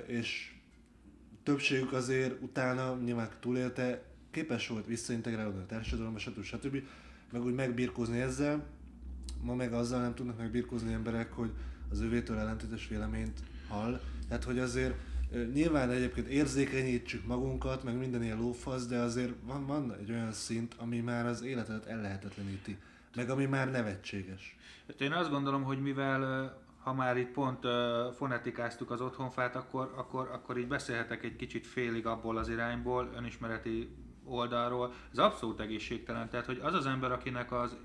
és 0.06 0.56
többségük 1.44 1.94
azért 1.94 2.42
utána 2.42 2.96
nyilván 2.96 3.30
túlélte, 3.40 4.07
képes 4.32 4.68
volt 4.68 4.86
visszaintegrálódni 4.86 5.62
a 5.62 5.66
társadalomba, 5.66 6.20
stb. 6.20 6.44
stb. 6.44 6.84
meg 7.32 7.44
úgy 7.44 7.54
megbirkózni 7.54 8.20
ezzel. 8.20 8.66
Ma 9.42 9.56
meg 9.56 9.74
azzal 9.74 10.02
nem 10.02 10.16
tudnak 10.16 10.38
megbirkózni 10.38 10.94
emberek, 10.94 11.32
hogy 11.32 11.52
az 11.90 12.02
övétől 12.02 12.38
ellentétes 12.38 12.88
véleményt 12.88 13.40
hall. 13.68 14.02
Tehát, 14.28 14.44
hogy 14.44 14.60
azért 14.60 14.96
nyilván 15.54 15.90
egyébként 15.90 16.28
érzékenyítsük 16.28 17.26
magunkat, 17.26 17.84
meg 17.84 17.98
minden 17.98 18.24
ilyen 18.24 18.38
lófasz, 18.38 18.88
de 18.88 18.98
azért 18.98 19.34
van, 19.44 19.66
van 19.66 19.96
egy 20.00 20.12
olyan 20.12 20.32
szint, 20.32 20.76
ami 20.78 21.00
már 21.00 21.26
az 21.26 21.42
életet 21.42 21.86
ellehetetleníti, 21.86 22.78
meg 23.16 23.30
ami 23.30 23.46
már 23.46 23.72
nevetséges. 23.72 24.56
Hát 24.88 25.02
én 25.02 25.12
azt 25.12 25.30
gondolom, 25.30 25.64
hogy 25.64 25.82
mivel 25.82 26.52
ha 26.88 26.94
már 26.94 27.18
itt 27.18 27.32
pont 27.32 27.66
fonetikáztuk 28.16 28.92
az 28.92 29.02
otthonfát, 29.02 29.56
akkor, 29.56 29.94
akkor, 29.96 30.30
akkor 30.32 30.58
így 30.58 30.68
beszélhetek 30.68 31.24
egy 31.24 31.36
kicsit 31.36 31.68
félig 31.68 32.06
abból 32.06 32.38
az 32.38 32.50
irányból, 32.50 33.12
önismereti 33.16 33.90
oldalról, 34.28 34.94
ez 35.12 35.18
abszolút 35.18 35.60
egészségtelen. 35.60 36.30
Tehát, 36.30 36.46
hogy 36.46 36.60
az 36.64 36.74
az 36.74 36.86
ember, 36.86 37.12
akinek 37.12 37.52
az, 37.52 37.78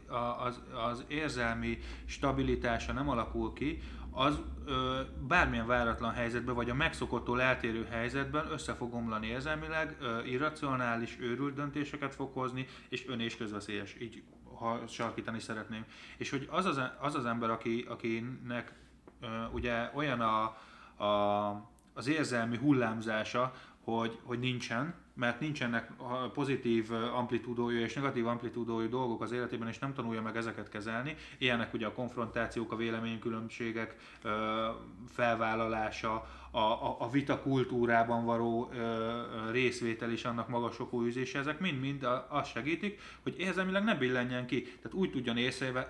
az, 0.44 0.60
az 0.90 1.04
érzelmi 1.08 1.78
stabilitása 2.06 2.92
nem 2.92 3.08
alakul 3.08 3.52
ki, 3.52 3.82
az 4.14 4.40
ö, 4.64 5.00
bármilyen 5.28 5.66
váratlan 5.66 6.12
helyzetben, 6.12 6.54
vagy 6.54 6.70
a 6.70 6.74
megszokottól 6.74 7.42
eltérő 7.42 7.86
helyzetben 7.90 8.50
össze 8.50 8.74
fog 8.74 8.94
omlani 8.94 9.26
érzelmileg, 9.26 9.96
ö, 10.00 10.22
irracionális, 10.22 11.16
őrült 11.20 11.54
döntéseket 11.54 12.14
fog 12.14 12.32
hozni, 12.32 12.66
és 12.88 13.08
ön 13.08 13.20
és 13.20 13.36
közveszélyes, 13.36 13.96
így 14.00 14.22
ha 14.58 14.86
sarkítani 14.86 15.40
szeretném. 15.40 15.84
És 16.16 16.30
hogy 16.30 16.48
az 16.50 16.64
az, 16.64 16.80
az, 17.00 17.14
az 17.14 17.24
ember, 17.24 17.50
aki, 17.50 17.86
akinek 17.88 18.72
ö, 19.20 19.26
ugye 19.52 19.90
olyan 19.94 20.20
a, 20.20 20.42
a, 21.04 21.70
az 21.92 22.06
érzelmi 22.06 22.56
hullámzása, 22.56 23.52
hogy, 23.84 24.18
hogy 24.22 24.38
nincsen, 24.38 24.94
mert 25.14 25.40
nincsenek 25.40 25.90
pozitív 26.32 26.92
amplitúdójú 26.92 27.78
és 27.78 27.94
negatív 27.94 28.26
amplitúdójú 28.26 28.88
dolgok 28.88 29.22
az 29.22 29.32
életében, 29.32 29.68
és 29.68 29.78
nem 29.78 29.94
tanulja 29.94 30.22
meg 30.22 30.36
ezeket 30.36 30.68
kezelni. 30.68 31.16
Ilyenek 31.38 31.74
ugye 31.74 31.86
a 31.86 31.92
konfrontációk, 31.92 32.72
a 32.72 32.76
véleménykülönbségek 32.76 33.96
felvállalása, 35.08 36.26
a, 36.54 36.58
a, 36.58 36.96
a 36.98 37.10
vita 37.10 37.40
kultúrában 37.40 38.24
való 38.24 38.70
ö, 38.72 39.50
részvétel 39.50 40.10
és 40.10 40.24
annak 40.24 40.48
magas 40.48 40.76
űzése, 41.04 41.38
ezek 41.38 41.60
mind-mind 41.60 42.06
azt 42.28 42.50
segítik, 42.50 43.00
hogy 43.22 43.34
érzelmileg 43.38 43.84
ne 43.84 43.94
billenjen 43.94 44.46
ki. 44.46 44.62
Tehát 44.62 44.94
úgy 44.94 45.10
tudjon 45.10 45.36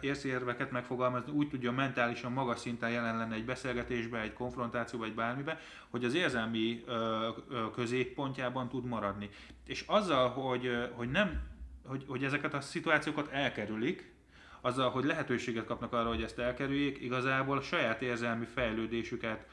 észérveket 0.01 0.71
megfogalmazni, 0.71 1.33
úgy 1.33 1.49
tudjon 1.49 1.75
mentálisan 1.75 2.33
magas 2.33 2.59
szinten 2.59 2.91
jelen 2.91 3.17
lenni 3.17 3.35
egy 3.35 3.45
beszélgetésbe, 3.45 4.21
egy 4.21 4.33
konfrontációba, 4.33 5.05
egy 5.05 5.15
bármibe, 5.15 5.61
hogy 5.89 6.05
az 6.05 6.15
érzelmi 6.15 6.83
ö, 6.87 7.29
ö, 7.49 7.71
középpontjában 7.71 8.69
tud 8.69 8.85
maradni. 8.85 9.29
És 9.67 9.85
azzal, 9.87 10.29
hogy, 10.29 10.71
hogy 10.93 11.11
nem 11.11 11.51
hogy, 11.87 12.05
hogy 12.09 12.25
ezeket 12.25 12.55
a 12.55 12.61
szituációkat 12.61 13.29
elkerülik, 13.29 14.13
azzal, 14.61 14.91
hogy 14.91 15.05
lehetőséget 15.05 15.65
kapnak 15.65 15.93
arra, 15.93 16.09
hogy 16.09 16.23
ezt 16.23 16.39
elkerüljék, 16.39 17.01
igazából 17.01 17.57
a 17.57 17.63
saját 17.63 18.03
érzelmi 18.03 18.45
fejlődésüket 18.45 19.47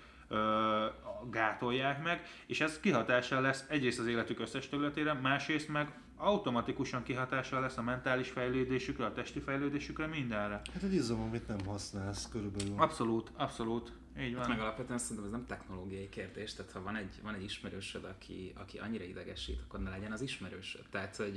gátolják 1.30 2.04
meg, 2.04 2.22
és 2.46 2.62
ez 2.62 2.80
kihatással 2.80 3.42
lesz 3.42 3.66
egyrészt 3.70 4.00
az 4.00 4.08
életük 4.08 4.40
összes 4.40 4.70
területére, 4.70 5.14
másrészt 5.14 5.68
meg 5.68 5.94
automatikusan 6.16 7.04
kihatással 7.04 7.62
lesz 7.62 7.78
a 7.78 7.82
mentális 7.82 8.30
fejlődésükre, 8.30 9.06
a 9.06 9.14
testi 9.14 9.40
fejlődésükre, 9.40 10.08
mindenre. 10.08 10.62
Hát 10.74 10.84
egy 10.84 10.94
izom, 10.94 11.22
amit 11.22 11.48
nem 11.48 11.66
használsz 11.66 12.30
körülbelül. 12.32 12.74
Abszolút, 12.78 13.32
abszolút. 13.36 13.92
Így 14.20 14.32
van. 14.32 14.42
Hát 14.42 14.50
meg 14.50 14.60
alapvetően 14.60 14.98
szerintem 14.98 15.26
ez 15.26 15.32
nem 15.32 15.46
technológiai 15.46 16.10
kérdés, 16.10 16.54
tehát 16.54 16.72
ha 16.72 16.82
van 16.82 16.96
egy, 16.96 17.20
van 17.24 17.34
egy 17.34 17.44
ismerősöd, 17.44 18.04
aki, 18.04 18.54
aki 18.56 18.78
annyira 18.78 19.04
idegesít, 19.04 19.62
akkor 19.68 19.80
ne 19.80 19.90
legyen 19.90 20.12
az 20.12 20.22
ismerősöd. 20.22 20.86
Tehát, 20.92 21.16
hogy 21.16 21.34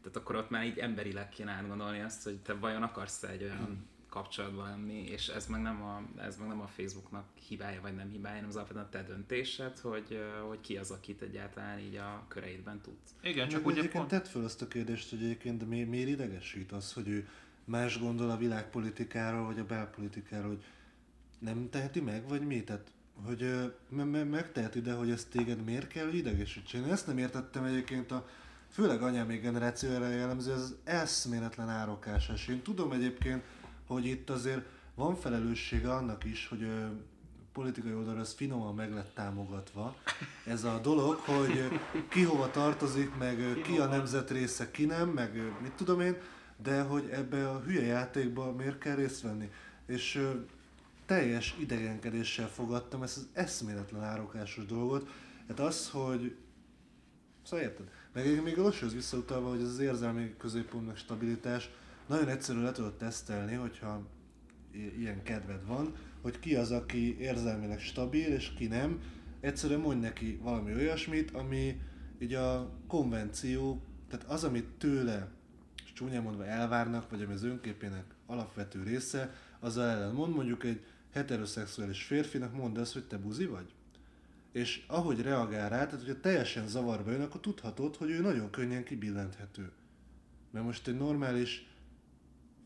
tehát 0.00 0.16
akkor 0.16 0.36
ott 0.36 0.50
már 0.50 0.64
így 0.64 0.78
emberileg 0.78 1.28
kéne 1.28 1.50
átgondolni 1.50 2.00
azt, 2.00 2.24
hogy 2.24 2.38
te 2.38 2.54
vajon 2.54 2.82
akarsz 2.82 3.22
egy 3.22 3.42
olyan 3.42 3.56
hmm 3.56 3.94
kapcsolatban 4.16 4.68
lenni, 4.68 5.04
és 5.04 5.28
ez 5.28 5.46
meg 5.46 5.62
nem 5.62 5.82
a, 5.82 6.22
ez 6.22 6.36
meg 6.36 6.48
nem 6.48 6.60
a 6.60 6.66
Facebooknak 6.66 7.24
hibája 7.48 7.80
vagy 7.80 7.94
nem 7.94 8.10
hibája, 8.10 8.34
hanem 8.34 8.48
az 8.48 8.56
alapvetően 8.56 8.84
a 8.84 8.88
te 8.88 9.02
döntésed, 9.02 9.78
hogy, 9.78 10.20
hogy 10.48 10.60
ki 10.60 10.76
az, 10.76 10.90
akit 10.90 11.22
egyáltalán 11.22 11.78
így 11.78 11.96
a 11.96 12.24
köreidben 12.28 12.80
tudsz. 12.80 13.14
Igen, 13.22 13.48
csak 13.48 13.66
ugye 13.66 13.88
pont... 13.88 14.08
tett 14.08 14.28
fel 14.28 14.44
azt 14.44 14.62
a 14.62 14.68
kérdést, 14.68 15.10
hogy 15.10 15.22
egyébként 15.22 15.68
mi, 15.68 15.82
miért 15.82 16.08
idegesít 16.08 16.72
az, 16.72 16.92
hogy 16.92 17.08
ő 17.08 17.28
más 17.64 17.98
gondol 17.98 18.30
a 18.30 18.36
világpolitikáról, 18.36 19.46
vagy 19.46 19.58
a 19.58 19.64
belpolitikáról, 19.64 20.48
hogy 20.48 20.64
nem 21.38 21.70
teheti 21.70 22.00
meg, 22.00 22.28
vagy 22.28 22.46
mi? 22.46 22.64
Tehát, 22.64 22.90
hogy 23.24 23.72
me- 23.88 24.10
me- 24.10 24.30
megteheti, 24.30 24.80
de 24.80 24.92
hogy 24.92 25.10
ez 25.10 25.24
téged 25.24 25.64
miért 25.64 25.88
kell, 25.88 26.04
hogy 26.04 26.16
idegesítsen? 26.16 26.84
Én 26.84 26.92
ezt 26.92 27.06
nem 27.06 27.18
értettem 27.18 27.64
egyébként 27.64 28.10
a 28.10 28.28
főleg 28.70 29.02
anyám 29.02 29.26
még 29.26 29.40
generációra 29.40 30.08
jellemző, 30.08 30.52
az 30.52 30.76
eszméletlen 30.84 31.68
árokásás. 31.68 32.48
Én 32.48 32.62
tudom 32.62 32.92
egyébként, 32.92 33.42
hogy 33.86 34.06
itt 34.06 34.30
azért 34.30 34.64
van 34.94 35.14
felelőssége 35.14 35.92
annak 35.92 36.24
is, 36.24 36.48
hogy 36.48 36.68
politikai 37.52 37.92
oldalra 37.92 38.20
ez 38.20 38.34
finoman 38.34 38.74
meg 38.74 38.92
lett 38.92 39.14
támogatva. 39.14 39.96
Ez 40.46 40.64
a 40.64 40.78
dolog, 40.82 41.14
hogy 41.14 41.80
ki 42.08 42.22
hova 42.22 42.50
tartozik, 42.50 43.16
meg 43.18 43.60
ki 43.62 43.78
a 43.78 43.86
nemzet 43.86 44.30
része, 44.30 44.70
ki 44.70 44.84
nem, 44.84 45.08
meg 45.08 45.52
mit 45.62 45.72
tudom 45.72 46.00
én, 46.00 46.16
de 46.62 46.82
hogy 46.82 47.08
ebbe 47.10 47.50
a 47.50 47.60
hülye 47.60 47.84
játékba 47.84 48.52
miért 48.52 48.78
kell 48.78 48.94
részt 48.94 49.22
venni. 49.22 49.50
És 49.86 50.22
teljes 51.06 51.54
idegenkedéssel 51.58 52.48
fogadtam 52.48 53.02
ezt 53.02 53.16
az 53.16 53.28
eszméletlen 53.32 54.02
árokásos 54.02 54.64
dolgot. 54.64 55.08
Hát 55.48 55.60
az, 55.60 55.90
hogy... 55.90 56.36
Szóval 57.42 57.64
érted? 57.64 57.90
Meg 58.12 58.42
még 58.42 58.58
a 58.58 58.62
Loshoz 58.62 58.94
visszautalva, 58.94 59.48
hogy 59.48 59.60
ez 59.60 59.68
az 59.68 59.78
érzelmi 59.78 60.34
középpontnak 60.38 60.96
stabilitás, 60.96 61.70
nagyon 62.08 62.28
egyszerű 62.28 62.60
le 62.60 62.72
tudod 62.72 62.96
tesztelni, 62.96 63.54
hogyha 63.54 64.06
ilyen 64.98 65.22
kedved 65.22 65.66
van, 65.66 65.94
hogy 66.20 66.38
ki 66.38 66.54
az, 66.54 66.70
aki 66.70 67.18
érzelmileg 67.20 67.80
stabil, 67.80 68.32
és 68.32 68.52
ki 68.56 68.66
nem. 68.66 69.00
Egyszerűen 69.40 69.80
mondj 69.80 70.00
neki 70.00 70.38
valami 70.42 70.74
olyasmit, 70.74 71.30
ami 71.30 71.80
így 72.18 72.34
a 72.34 72.70
konvenció, 72.86 73.82
tehát 74.08 74.26
az, 74.26 74.44
amit 74.44 74.68
tőle, 74.78 75.28
csúnyán 75.94 76.22
mondva 76.22 76.46
elvárnak, 76.46 77.10
vagy 77.10 77.22
ami 77.22 77.32
az 77.32 77.42
önképének 77.42 78.04
alapvető 78.26 78.82
része, 78.82 79.34
az 79.60 79.78
ellen 79.78 80.12
mond 80.12 80.34
mondjuk 80.34 80.64
egy 80.64 80.84
heteroszexuális 81.12 82.02
férfinak 82.02 82.54
mondd 82.54 82.78
azt, 82.78 82.92
hogy 82.92 83.04
te 83.04 83.18
buzi 83.18 83.46
vagy. 83.46 83.74
És 84.52 84.84
ahogy 84.86 85.20
reagál 85.20 85.68
rá, 85.68 85.84
tehát 85.84 86.04
hogyha 86.04 86.20
teljesen 86.20 86.68
zavarba 86.68 87.10
jön, 87.10 87.20
akkor 87.20 87.40
tudhatod, 87.40 87.96
hogy 87.96 88.10
ő 88.10 88.20
nagyon 88.20 88.50
könnyen 88.50 88.84
kibillenthető. 88.84 89.70
Mert 90.50 90.64
most 90.64 90.88
egy 90.88 90.96
normális 90.96 91.66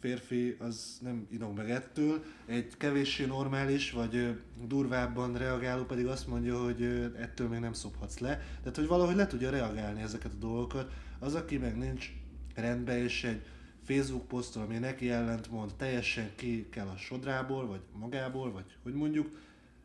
férfi 0.00 0.56
az 0.58 0.98
nem 1.02 1.26
inog 1.30 1.56
meg 1.56 1.70
ettől, 1.70 2.24
egy 2.46 2.76
kevéssé 2.76 3.26
normális 3.26 3.90
vagy 3.90 4.40
durvábban 4.66 5.36
reagáló 5.36 5.84
pedig 5.84 6.06
azt 6.06 6.26
mondja, 6.26 6.62
hogy 6.62 6.82
ettől 7.16 7.48
még 7.48 7.60
nem 7.60 7.72
szophatsz 7.72 8.18
le. 8.18 8.36
Tehát, 8.60 8.76
hogy 8.76 8.86
valahogy 8.86 9.16
le 9.16 9.26
tudja 9.26 9.50
reagálni 9.50 10.02
ezeket 10.02 10.32
a 10.32 10.38
dolgokat. 10.38 10.92
Az, 11.18 11.34
aki 11.34 11.56
meg 11.56 11.76
nincs 11.76 12.12
rendben, 12.54 12.96
és 12.96 13.24
egy 13.24 13.42
Facebook 13.84 14.28
posztol, 14.28 14.62
ami 14.62 14.78
neki 14.78 15.10
ellent 15.10 15.50
mond, 15.50 15.74
teljesen 15.74 16.30
ki 16.34 16.68
kell 16.70 16.86
a 16.86 16.96
sodrából, 16.96 17.66
vagy 17.66 17.80
magából, 17.92 18.52
vagy 18.52 18.64
hogy 18.82 18.94
mondjuk, 18.94 19.38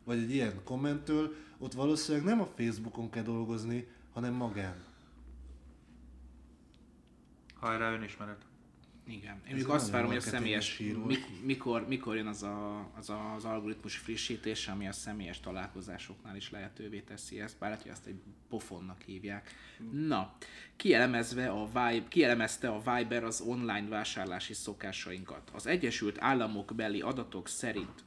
vagy 0.04 0.18
egy 0.18 0.30
ilyen 0.30 0.60
kommentől, 0.64 1.34
ott 1.58 1.72
valószínűleg 1.72 2.26
nem 2.26 2.40
a 2.40 2.48
Facebookon 2.56 3.10
kell 3.10 3.22
dolgozni, 3.22 3.86
hanem 4.12 4.34
magán. 4.34 4.84
Hajrá 7.54 7.92
önismeret! 7.92 8.46
Igen. 9.08 9.40
Én 9.48 9.54
még 9.54 9.68
azt 9.68 9.90
várom, 9.90 10.06
hogy 10.06 10.16
a 10.16 10.20
személyes, 10.20 10.82
mikor, 11.42 11.88
mikor 11.88 12.16
jön 12.16 12.26
az, 12.26 12.42
a, 12.42 12.88
az 12.96 13.10
a, 13.10 13.34
az 13.34 13.44
algoritmus 13.44 13.96
frissítés, 13.96 14.68
ami 14.68 14.88
a 14.88 14.92
személyes 14.92 15.40
találkozásoknál 15.40 16.36
is 16.36 16.50
lehetővé 16.50 17.00
teszi 17.00 17.40
ezt, 17.40 17.58
bár 17.58 17.68
lehet, 17.68 17.84
hogy 17.84 17.92
ezt 17.92 18.06
egy 18.06 18.20
pofonnak 18.48 19.02
hívják. 19.02 19.54
Na, 19.92 20.36
kielemezve 20.76 21.48
a 21.48 21.66
Vibe, 21.66 22.08
kielemezte 22.08 22.68
a 22.68 22.78
Viber 22.78 23.24
az 23.24 23.40
online 23.40 23.88
vásárlási 23.88 24.54
szokásainkat. 24.54 25.50
Az 25.52 25.66
Egyesült 25.66 26.16
Államok 26.20 26.74
beli 26.74 27.00
adatok 27.00 27.48
szerint 27.48 28.04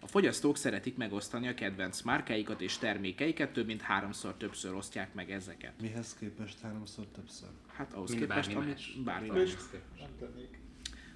a 0.00 0.06
fogyasztók 0.06 0.56
szeretik 0.56 0.96
megosztani 0.96 1.48
a 1.48 1.54
kedvenc 1.54 2.02
márkáikat 2.02 2.60
és 2.60 2.78
termékeiket, 2.78 3.52
több 3.52 3.66
mint 3.66 3.80
háromszor 3.80 4.34
többször 4.36 4.74
osztják 4.74 5.14
meg 5.14 5.30
ezeket. 5.30 5.72
Mihez 5.80 6.14
képest 6.14 6.60
háromszor 6.60 7.06
többször? 7.06 7.48
Hát 7.72 7.92
ahhoz 7.92 8.10
Mind 8.10 8.20
képest, 8.20 8.54
amit 8.54 9.02
bármi 9.04 9.30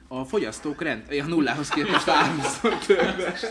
A 0.08 0.24
fogyasztók 0.24 0.82
rend, 0.82 1.12
a 1.22 1.26
nullához 1.26 1.68
képest 1.68 2.04
háromszor 2.10 2.78
többes. 2.78 3.44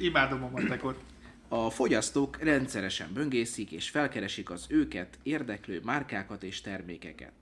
Imádom 0.00 0.44
a 0.44 0.48
matekot. 0.48 1.04
A 1.48 1.70
fogyasztók 1.70 2.42
rendszeresen 2.42 3.12
böngészik 3.12 3.72
és 3.72 3.90
felkeresik 3.90 4.50
az 4.50 4.66
őket 4.68 5.18
érdeklő 5.22 5.80
márkákat 5.84 6.42
és 6.42 6.60
termékeket. 6.60 7.32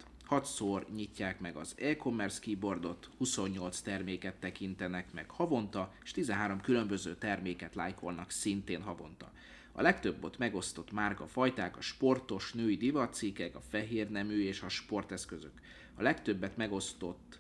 6-szor 0.41 0.85
nyitják 0.95 1.41
meg 1.41 1.57
az 1.57 1.75
e-commerce 1.79 2.41
keyboardot, 2.41 3.11
28 3.19 3.81
terméket 3.81 4.35
tekintenek 4.35 5.13
meg 5.13 5.31
havonta, 5.31 5.93
és 6.05 6.11
13 6.11 6.61
különböző 6.61 7.15
terméket 7.15 7.75
lájkolnak 7.75 8.31
szintén 8.31 8.83
havonta. 8.83 9.33
A 9.73 9.83
legtöbb 9.83 10.25
ott 10.25 10.39
megosztott 10.39 10.93
márka 10.93 11.27
fajták 11.27 11.77
a 11.77 11.81
sportos 11.81 12.53
női 12.53 12.77
divatcikkek, 12.77 13.55
a 13.55 13.61
fehér 13.61 14.11
nemű 14.11 14.47
és 14.47 14.63
a 14.63 14.69
sporteszközök. 14.69 15.53
A 15.95 16.03
legtöbbet 16.03 16.57
megosztott... 16.57 17.39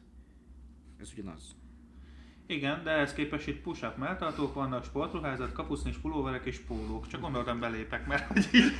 Ez 1.00 1.12
ugyanaz. 1.12 1.56
Igen, 2.46 2.84
de 2.84 2.90
ehhez 2.90 3.12
képest 3.12 3.48
itt 3.48 3.62
push-up 3.62 3.96
melltartók 3.96 4.54
vannak, 4.54 4.84
sportruházat, 4.84 5.52
kapusznis 5.52 5.96
pulóverek 5.96 6.44
és 6.44 6.58
pólók. 6.58 7.06
Csak 7.06 7.20
gondoltam 7.20 7.60
belépek, 7.60 8.06
mert 8.06 8.26
hogy 8.26 8.48
így, 8.52 8.72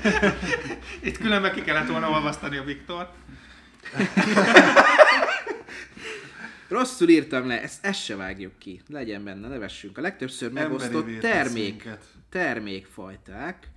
itt 1.09 1.19
különben 1.19 1.53
ki 1.53 1.63
kellett 1.63 1.89
volna 1.89 2.11
olvasztani 2.11 2.57
a 2.57 2.65
Viktort. 2.65 3.15
Rosszul 6.69 7.09
írtam 7.09 7.47
le, 7.47 7.63
ezt, 7.63 7.85
ezt 7.85 8.05
se 8.05 8.17
vágjuk 8.17 8.59
ki. 8.59 8.83
Legyen 8.89 9.25
benne, 9.25 9.49
nevessünk. 9.49 9.99
A 9.99 10.01
legtöbbször 10.01 10.53
megosztott 10.53 11.19
termék, 11.19 11.89
termékfajták. 12.29 13.71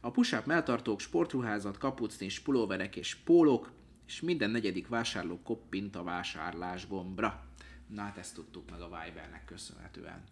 A 0.00 0.10
push-up 0.10 0.46
melltartók, 0.46 1.00
sportruházat, 1.00 1.78
kapucnis, 1.78 2.40
pulóverek 2.40 2.96
és 2.96 3.14
pólók, 3.14 3.70
és 4.06 4.20
minden 4.20 4.50
negyedik 4.50 4.88
vásárló 4.88 5.40
koppint 5.42 5.96
a 5.96 6.02
vásárlás 6.02 6.88
gombra. 6.88 7.44
Na 7.86 8.02
hát 8.02 8.18
ezt 8.18 8.34
tudtuk 8.34 8.70
meg 8.70 8.80
a 8.80 8.84
Vibernek 8.84 9.44
köszönhetően. 9.44 10.22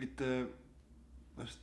Itt 0.00 0.20
ö, 0.20 0.42
most, 1.36 1.58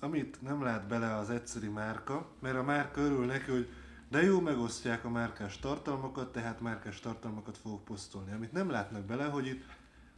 amit 0.00 0.42
nem 0.42 0.62
lát 0.62 0.86
bele 0.86 1.16
az 1.16 1.30
egyszerű 1.30 1.68
márka, 1.68 2.30
mert 2.40 2.56
a 2.56 2.62
márka 2.62 3.00
örül 3.00 3.26
neki, 3.26 3.50
hogy 3.50 3.68
de 4.10 4.22
jó, 4.22 4.40
megosztják 4.40 5.04
a 5.04 5.10
márkás 5.10 5.58
tartalmakat, 5.58 6.32
tehát 6.32 6.60
márkás 6.60 7.00
tartalmakat 7.00 7.58
fogok 7.58 7.84
posztolni. 7.84 8.32
Amit 8.32 8.52
nem 8.52 8.70
látnak 8.70 9.02
bele, 9.04 9.24
hogy 9.24 9.46
itt 9.46 9.64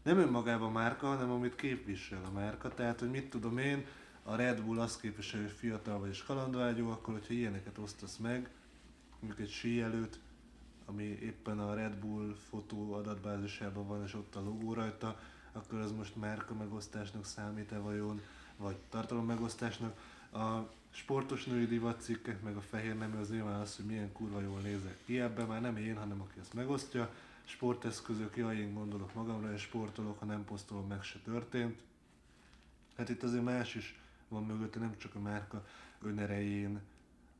nem 0.03 0.19
önmagában 0.19 0.69
a 0.69 0.73
márka, 0.73 1.07
hanem 1.07 1.31
amit 1.31 1.55
képvisel 1.55 2.25
a 2.25 2.31
márka. 2.31 2.75
Tehát, 2.75 3.01
hogy 3.01 3.11
mit 3.11 3.31
tudom 3.31 3.59
én, 3.59 3.87
a 4.23 4.35
Red 4.35 4.63
Bull 4.63 4.81
azt 4.81 5.01
képvisel, 5.01 5.41
hogy 5.41 5.51
fiatal 5.51 5.99
vagy 5.99 6.09
és 6.09 6.23
kalandvágyó, 6.23 6.91
akkor 6.91 7.15
hogyha 7.15 7.33
ilyeneket 7.33 7.79
osztasz 7.79 8.17
meg, 8.17 8.51
mondjuk 9.21 9.41
egy 9.41 9.51
síelőt, 9.51 10.19
ami 10.87 11.03
éppen 11.03 11.59
a 11.59 11.75
Red 11.75 11.95
Bull 11.95 12.35
fotó 12.49 12.93
adatbázisában 12.93 13.87
van, 13.87 14.03
és 14.03 14.15
ott 14.15 14.37
a 14.37 14.43
logó 14.43 14.73
rajta, 14.73 15.21
akkor 15.53 15.79
az 15.79 15.93
most 15.93 16.17
márka 16.17 16.55
megosztásnak 16.55 17.25
számít-e 17.25 17.79
vajon, 17.79 18.21
vagy 18.57 18.77
tartalom 18.89 19.27
megosztásnak. 19.27 19.97
A 20.33 20.59
sportos 20.93 21.45
női 21.45 21.67
divatcikkek, 21.67 22.43
meg 22.43 22.57
a 22.57 22.61
fehér 22.61 22.99
nemű 22.99 23.19
az 23.19 23.31
nyilván 23.31 23.61
az, 23.61 23.77
hogy 23.77 23.85
milyen 23.85 24.13
kurva 24.13 24.41
jól 24.41 24.61
nézek 24.61 24.99
ki. 25.05 25.21
Ebben 25.21 25.47
már 25.47 25.61
nem 25.61 25.77
én, 25.77 25.97
hanem 25.97 26.21
aki 26.21 26.39
ezt 26.41 26.55
megosztja. 26.55 27.15
Sporteszközök, 27.45 28.37
jaj, 28.37 28.57
én 28.57 28.75
gondolok 28.75 29.15
magamra, 29.15 29.53
és 29.53 29.61
sportolok, 29.61 30.19
ha 30.19 30.25
nem 30.25 30.45
posztolom, 30.45 30.87
meg 30.87 31.03
se 31.03 31.19
történt. 31.25 31.83
Hát 32.97 33.09
itt 33.09 33.23
azért 33.23 33.45
más 33.45 33.75
is 33.75 34.01
van 34.29 34.45
mögötte, 34.45 34.79
nem 34.79 34.99
csak 34.99 35.15
a 35.15 35.21
márka 35.21 35.67
önerején 36.03 36.81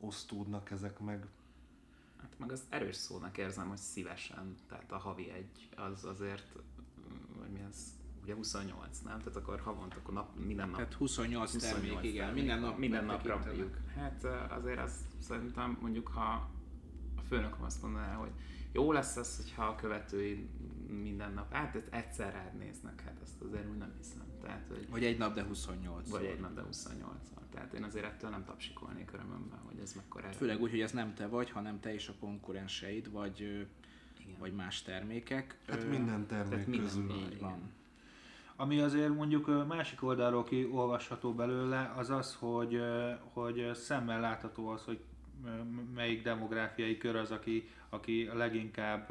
osztódnak 0.01 0.71
ezek 0.71 0.99
meg. 0.99 1.27
Hát 2.21 2.39
meg 2.39 2.53
az 2.53 2.63
erős 2.69 2.97
szónak 2.97 3.39
érzem, 3.39 3.69
hogy 3.69 3.79
szívesen, 3.79 4.57
tehát 4.69 4.93
a 4.93 4.99
havi 4.99 5.31
egy, 5.31 5.69
az 5.77 6.05
azért, 6.05 6.53
vagy 7.39 7.51
mi 7.51 7.63
az, 7.69 8.01
ugye 8.23 8.35
28, 8.35 8.99
nem? 8.99 9.19
Tehát 9.19 9.37
akkor 9.37 9.61
havonta, 9.61 9.97
akkor 9.97 10.15
nap, 10.15 10.45
minden 10.45 10.67
nap. 10.69 10.77
Tehát 10.77 10.95
28, 10.95 11.53
28 11.53 11.73
termék, 11.73 12.11
igen. 12.13 12.25
termék 12.25 12.43
Minden 12.43 12.61
van, 12.61 12.69
nap 12.71 12.79
minden 12.79 13.05
megtekintenek. 13.05 13.47
mondjuk. 13.47 13.79
Hát 13.95 14.25
azért 14.51 14.79
azt 14.79 15.01
szerintem 15.19 15.79
mondjuk, 15.81 16.09
ha 16.09 16.51
a 17.17 17.21
főnököm 17.29 17.63
azt 17.63 17.83
mondaná, 17.83 18.15
hogy 18.15 18.31
jó 18.73 18.93
lesz 18.93 19.17
az, 19.17 19.37
hogyha 19.37 19.65
a 19.65 19.75
követői 19.75 20.49
minden 21.03 21.33
nap, 21.33 21.53
hát 21.53 21.75
ezt 21.75 21.89
egyszer 21.91 22.33
rád 22.33 22.57
néznek, 22.57 23.01
hát 23.01 23.17
ezt 23.23 23.41
azért 23.41 23.71
úgy 23.71 23.77
nem 23.77 23.93
hiszem. 23.97 24.23
Tehát, 24.41 24.67
hogy 24.69 24.87
Vagy 24.91 25.05
egy 25.05 25.19
nap, 25.19 25.35
de 25.35 25.43
28. 25.43 26.11
vagy 26.11 26.25
egy 26.25 26.41
nap, 26.41 26.55
de 26.55 26.63
28 26.63 27.17
Tehát 27.51 27.73
én 27.73 27.83
azért 27.83 28.05
ettől 28.05 28.31
nem 28.31 28.45
tapsikolnék 28.45 29.13
örömömben, 29.13 29.59
hogy 29.59 29.79
ez 29.79 29.93
mekkora 29.93 30.27
erő. 30.27 30.37
Főleg 30.37 30.61
úgy, 30.61 30.71
hogy 30.71 30.81
ez 30.81 30.93
nem 30.93 31.15
te 31.15 31.27
vagy, 31.27 31.51
hanem 31.51 31.81
te 31.81 31.95
és 31.95 32.09
a 32.09 32.15
konkurenseid, 32.21 33.11
vagy, 33.11 33.41
Igen. 33.41 34.39
vagy 34.39 34.55
más 34.55 34.83
termékek. 34.83 35.59
Hát 35.67 35.89
minden 35.89 36.27
termék 36.27 36.51
tehát 36.51 36.67
minden 36.67 36.87
közül. 36.87 37.11
így 37.11 37.41
van. 37.41 37.71
Ami 38.57 38.81
azért 38.81 39.15
mondjuk 39.15 39.67
másik 39.69 40.03
oldalról 40.03 40.45
kiolvasható 40.45 41.35
belőle, 41.35 41.93
az 41.97 42.11
az, 42.11 42.37
hogy, 42.39 42.83
hogy 43.33 43.71
szemmel 43.75 44.21
látható 44.21 44.69
az, 44.69 44.85
hogy 44.85 45.01
melyik 45.95 46.23
demográfiai 46.23 46.99
kör 46.99 47.17
az, 47.17 47.31
aki, 47.31 47.69
aki 47.89 48.31
leginkább 48.35 49.11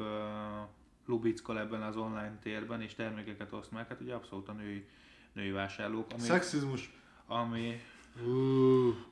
lubickol 1.06 1.58
ebben 1.58 1.82
az 1.82 1.96
online 1.96 2.38
térben, 2.42 2.80
és 2.80 2.94
termékeket 2.94 3.52
oszt 3.52 3.70
meg. 3.70 3.88
Hát 3.88 4.00
ugye 4.00 4.14
abszolút 4.14 4.48
a 4.48 4.52
női, 4.52 4.86
női 5.32 5.50
vásárlók, 5.50 6.06
ami, 6.12 6.22
Szexizmus. 6.22 6.92
ami, 7.26 7.80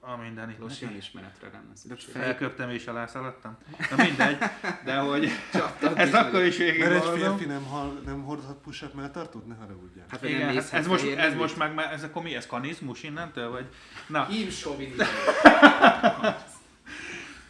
a 0.01 0.17
minden 0.17 0.51
itt 0.51 0.59
Most 0.59 0.83
ismeretre 0.97 1.49
lenne 1.53 1.75
szükség. 1.75 2.15
Felköptem 2.15 2.71
és 2.71 2.87
alászaladtam. 2.87 3.57
Na 3.91 4.03
mindegy, 4.03 4.39
de 4.85 4.97
hogy 4.99 5.29
ezt 5.95 6.15
akkor 6.15 6.43
is 6.43 6.57
végig 6.57 6.81
Mert 6.81 6.93
egy 6.93 7.19
férfi 7.21 7.45
nem, 7.45 7.65
hal, 7.65 8.01
nem 8.05 8.23
hordhat 8.23 8.57
push-up 8.57 8.95
melltartót? 8.95 9.47
Ne 9.47 9.55
haragudjál. 9.55 10.07
Hát 10.09 10.23
Igen, 10.25 10.39
nem 10.39 10.55
hát 10.55 10.73
ez, 10.73 10.87
most, 10.87 11.07
ez 11.17 11.35
most 11.35 11.57
meg, 11.57 11.79
ez 11.93 12.03
akkor 12.03 12.23
mi, 12.23 12.35
ez 12.35 12.47
kanizmus 12.47 13.03
innentől, 13.03 13.51
vagy? 13.51 13.69
Na, 14.07 14.25
Hímsovinizmus. 14.25 15.09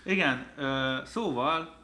igen, 0.02 0.46
ö, 0.56 0.96
szóval 1.04 1.80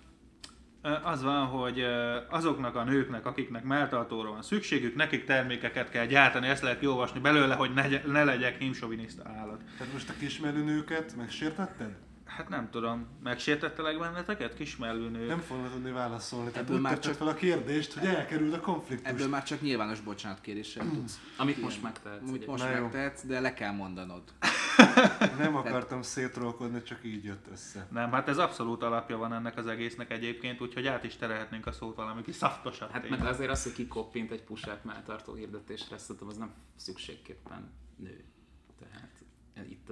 az 1.03 1.23
van, 1.23 1.47
hogy 1.47 1.85
azoknak 2.29 2.77
a 2.77 2.85
nőknek, 2.85 3.27
akiknek 3.27 3.65
melltartóra 3.65 4.31
van 4.31 4.43
szükségük, 4.43 4.95
nekik 4.95 5.25
termékeket 5.25 5.91
kell 5.91 6.07
gyártani, 6.07 6.49
ezt 6.49 6.63
lehet 6.63 6.79
kiolvasni 6.79 7.21
belőle, 7.21 7.55
hogy 7.55 7.75
ne, 7.75 7.87
ne 8.07 8.25
legyek 8.25 8.59
hímsoviniszta 8.59 9.23
állat. 9.29 9.61
Tehát 9.79 9.93
most 9.93 10.09
a 10.09 10.15
kismerő 10.19 10.65
nőket 10.65 11.17
megsértetted? 11.17 12.06
Hát 12.27 12.49
nem 12.49 12.71
tudom, 12.71 13.07
megsértettelek 13.23 13.99
benneteket, 13.99 14.55
kismellő 14.55 15.09
nők? 15.09 15.29
Nem 15.29 15.41
fognak 15.41 15.73
tudni 15.73 15.91
válaszolni. 15.91 16.51
Tehát 16.51 16.63
Ebből 16.63 16.77
úgy 16.77 16.83
már 16.83 16.99
csak- 16.99 17.15
fel 17.15 17.27
a 17.27 17.35
kérdést, 17.35 17.93
hogy 17.93 18.09
elkerüld 18.09 18.53
a 18.53 18.61
konfliktust. 18.61 19.11
Ebből 19.15 19.29
már 19.29 19.43
csak 19.43 19.61
nyilvános 19.61 20.01
bocsánatkéréssel 20.01 20.85
tudsz. 20.89 21.21
Amit 21.37 21.63
most 21.63 21.83
megtehetsz. 21.83 22.29
Amit 22.29 22.47
most 22.47 22.65
megtehetsz, 22.65 23.23
de 23.25 23.41
le 23.41 23.55
kell 23.55 23.73
mondanod. 23.73 24.23
Nem 25.39 25.57
akartam 25.57 26.03
szétrolkodni, 26.03 26.83
csak 26.83 26.99
így 27.03 27.25
jött 27.25 27.47
össze. 27.53 27.87
Nem, 27.91 28.13
hát 28.13 28.29
ez 28.29 28.39
abszolút 28.39 28.83
alapja 28.83 29.17
van 29.17 29.33
ennek 29.33 29.57
az 29.57 29.67
egésznek 29.67 30.11
egyébként, 30.11 30.61
úgyhogy 30.61 30.87
át 30.87 31.05
is 31.05 31.17
terelhetnénk 31.17 31.67
a 31.67 31.73
szót 31.73 31.97
valami 31.97 32.23
kis 32.23 32.35
szaftosabb 32.35 32.91
Hát 32.91 33.09
meg 33.09 33.25
azért 33.25 33.51
az, 33.51 33.63
hogy 33.63 33.73
ki 33.73 33.87
koppint 33.87 34.31
egy 34.31 34.43
push-up 34.43 34.85
melltartó 34.85 35.35
hirdetésre, 35.35 35.99
szerintem 35.99 36.29
az 36.29 36.37
nem 36.37 36.53
szükségképpen 36.77 37.71
nő. 37.97 38.25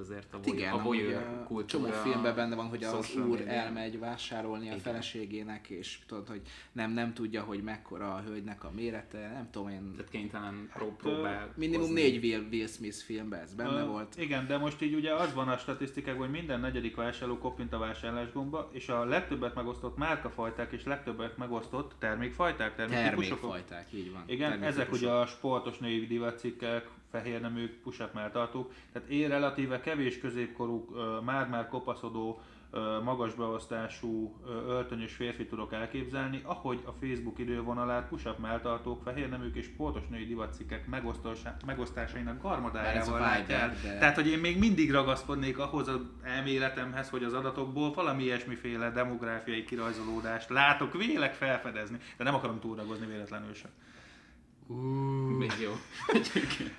Azért 0.04 0.26
a, 0.32 0.36
Hát 0.36 0.46
igen, 0.46 0.72
a 0.72 0.82
voyeur 0.82 1.22
a 1.22 1.44
kultúra, 1.44 1.66
csomó 1.66 2.02
filmben 2.02 2.34
benne 2.34 2.54
van, 2.54 2.66
hogy 2.68 2.84
az 2.84 3.14
úr 3.16 3.38
media. 3.38 3.52
elmegy 3.52 3.98
vásárolni 3.98 4.64
a 4.64 4.66
Igen. 4.66 4.78
feleségének, 4.78 5.68
és 5.68 5.98
tudod, 6.06 6.28
hogy 6.28 6.40
nem, 6.72 6.90
nem 6.92 7.12
tudja, 7.14 7.42
hogy 7.42 7.62
mekkora 7.62 8.14
a 8.14 8.20
hölgynek 8.26 8.64
a 8.64 8.70
mérete, 8.74 9.18
nem 9.18 9.48
tudom 9.50 9.68
én. 9.68 9.92
Tehát 9.96 10.10
kénytelen 10.10 10.68
Hát, 10.70 10.82
próbál. 10.96 11.52
Minimum 11.56 11.92
négy 11.92 12.24
Will, 12.24 12.46
Will 12.50 12.66
Smith 12.66 12.96
filmben 12.96 13.40
ez 13.40 13.54
benne 13.54 13.80
Ö, 13.80 13.86
volt. 13.86 14.14
Igen, 14.18 14.46
de 14.46 14.58
most 14.58 14.82
így 14.82 14.94
ugye 14.94 15.14
az 15.14 15.34
van 15.34 15.48
a 15.48 15.56
statisztikák, 15.56 16.18
hogy 16.18 16.30
minden 16.30 16.60
negyedik 16.60 16.96
vásárló 16.96 17.38
koppint 17.38 17.72
a 17.72 17.78
vásárlásgomba, 17.78 18.68
és 18.72 18.88
a 18.88 19.04
legtöbbet 19.04 19.54
megosztott 19.54 19.96
márkafajták 19.96 20.72
és 20.72 20.84
legtöbbet 20.84 21.36
megosztott 21.36 21.92
termékfajták, 21.98 22.74
terméktípusok. 22.74 23.40
Termékfajták, 23.40 23.92
így 23.92 24.12
van. 24.12 24.22
Igen, 24.26 24.62
ezek 24.62 24.92
ugye 24.92 25.10
a 25.10 25.26
sportos 25.26 25.78
női 25.78 26.06
divatcikkek, 26.06 26.88
fehér 27.14 27.40
neműk, 27.40 27.72
push-up 27.82 28.12
melltartók. 28.14 28.72
Tehát 28.92 29.08
én 29.08 29.28
relatíve 29.28 29.80
kevés 29.80 30.18
középkorú, 30.18 30.88
már-már 31.24 31.68
kopaszodó, 31.68 32.40
ö, 32.70 33.00
magas 33.02 33.34
beosztású 33.34 34.36
ö, 34.46 34.50
öltönyös 34.50 35.14
férfi 35.14 35.46
tudok 35.46 35.72
elképzelni, 35.72 36.40
ahogy 36.44 36.80
a 36.84 36.90
Facebook 37.00 37.38
idővonalát 37.38 38.08
push-up 38.08 38.38
melltartók, 38.38 39.02
fehér 39.02 39.28
neműk 39.28 39.56
és 39.56 39.64
sportos 39.64 40.02
női 40.10 40.24
divatcikkek 40.26 40.86
megosztása- 40.86 41.64
megosztásainak 41.66 42.42
garmadájával 42.42 43.18
el. 43.18 43.44
De- 43.82 43.98
Tehát, 43.98 44.14
hogy 44.14 44.26
én 44.28 44.38
még 44.38 44.58
mindig 44.58 44.90
ragaszkodnék 44.92 45.58
ahhoz 45.58 45.88
az 45.88 46.00
elméletemhez, 46.22 47.10
hogy 47.10 47.24
az 47.24 47.32
adatokból 47.32 47.92
valami 47.92 48.22
ilyesmiféle 48.22 48.90
demográfiai 48.90 49.64
kirajzolódást 49.64 50.48
látok, 50.48 50.92
vélek 50.92 51.32
felfedezni, 51.34 51.98
de 52.16 52.24
nem 52.24 52.34
akarom 52.34 52.60
túlragozni 52.60 53.06
véletlenül 53.06 53.54
sem. 53.54 53.70
Még 55.38 55.52
jó. 55.62 55.70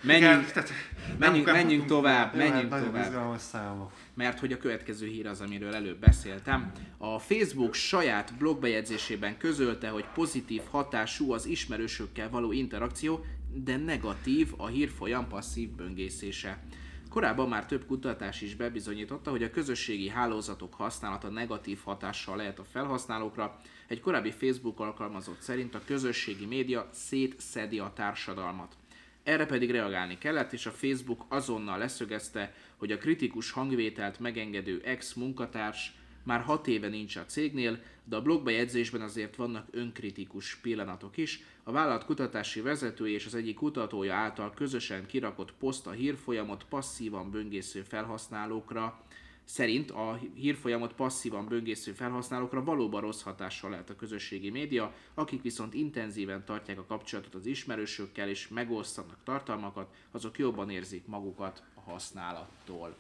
Menjünk, 0.02 0.34
Igen, 0.34 0.46
tehát 0.54 0.72
menjünk, 1.20 1.46
menjünk 1.46 1.86
tovább, 1.86 2.36
menjünk 2.36 2.70
tovább. 2.70 3.38
számok. 3.40 3.92
mert 4.14 4.40
hogy 4.40 4.52
a 4.52 4.58
következő 4.58 5.08
hír 5.08 5.28
az, 5.28 5.42
amiről 5.42 5.74
előbb 5.74 6.00
beszéltem. 6.00 6.72
A 6.98 7.20
Facebook 7.20 7.74
saját 7.74 8.34
blogbejegyzésében 8.38 9.38
közölte, 9.38 9.90
hogy 9.90 10.06
pozitív 10.14 10.62
hatású 10.70 11.32
az 11.32 11.46
ismerősökkel 11.46 12.30
való 12.30 12.52
interakció, 12.52 13.26
de 13.54 13.78
negatív 13.78 14.54
a 14.58 14.68
hírfolyam 14.68 15.28
passzív 15.28 15.70
böngészése. 15.70 16.64
Korábban 17.10 17.50
már 17.50 17.66
több 17.66 17.86
kutatás 17.86 18.42
is 18.42 18.56
bebizonyította, 18.56 19.30
hogy 19.30 19.44
a 19.44 19.50
közösségi 19.50 20.10
hálózatok 20.10 20.74
használata 20.74 21.30
negatív 21.30 21.80
hatással 21.84 22.36
lehet 22.36 22.60
a 22.60 22.64
felhasználókra. 22.64 23.60
Egy 23.88 24.00
korábbi 24.00 24.32
Facebook 24.32 24.80
alkalmazott 24.80 25.42
szerint 25.42 25.76
a 25.76 25.82
közösségi 25.86 26.46
média 26.46 26.90
szétszedi 26.92 27.80
a 27.80 27.92
társadalmat. 27.96 28.76
Erre 29.24 29.46
pedig 29.46 29.72
reagálni 29.72 30.18
kellett, 30.18 30.54
és 30.54 30.66
a 30.66 30.72
Facebook 30.72 31.26
azonnal 31.28 31.78
leszögezte, 31.78 32.54
hogy 32.76 32.92
a 32.92 32.98
kritikus 32.98 33.52
hangvételt 33.52 34.20
megengedő 34.20 34.82
ex-munkatárs 34.86 35.94
már 36.24 36.42
hat 36.42 36.68
éve 36.68 36.88
nincs 36.88 37.16
a 37.16 37.26
cégnél, 37.26 37.80
de 38.04 38.16
a 38.16 38.22
blogbejegyzésben 38.22 39.02
azért 39.02 39.36
vannak 39.36 39.68
önkritikus 39.72 40.56
pillanatok 40.56 41.18
is. 41.18 41.44
A 41.64 41.72
vállalat 41.72 42.06
kutatási 42.06 42.62
vezetője 42.62 43.16
és 43.16 43.26
az 43.26 43.36
egyik 43.36 43.56
kutatója 43.56 44.14
által 44.14 44.54
közösen 44.54 45.06
kirakott 45.06 45.54
poszt 45.54 45.88
a 45.88 45.92
hírfolyamot 45.92 46.66
passzívan 46.70 47.32
böngésző 47.32 47.82
felhasználókra 47.82 49.04
szerint 49.46 49.92
a 49.92 50.20
hírfolyamot 50.34 50.94
passzívan 50.94 51.48
böngésző 51.48 51.92
felhasználókra 51.92 52.64
valóban 52.64 53.02
rossz 53.02 53.22
hatással 53.22 53.70
lehet 53.70 53.90
a 53.90 53.96
közösségi 53.96 54.50
média, 54.50 54.94
akik 55.14 55.42
viszont 55.42 55.74
intenzíven 55.74 56.46
tartják 56.46 56.80
a 56.80 56.86
kapcsolatot 56.86 57.36
az 57.36 57.46
ismerősökkel 57.46 58.30
és 58.30 58.48
megosztanak 58.48 59.18
tartalmakat, 59.24 59.96
azok 60.12 60.38
jobban 60.38 60.70
érzik 60.70 61.08
magukat 61.08 61.64
a 61.74 61.80
használattól. 61.80 62.96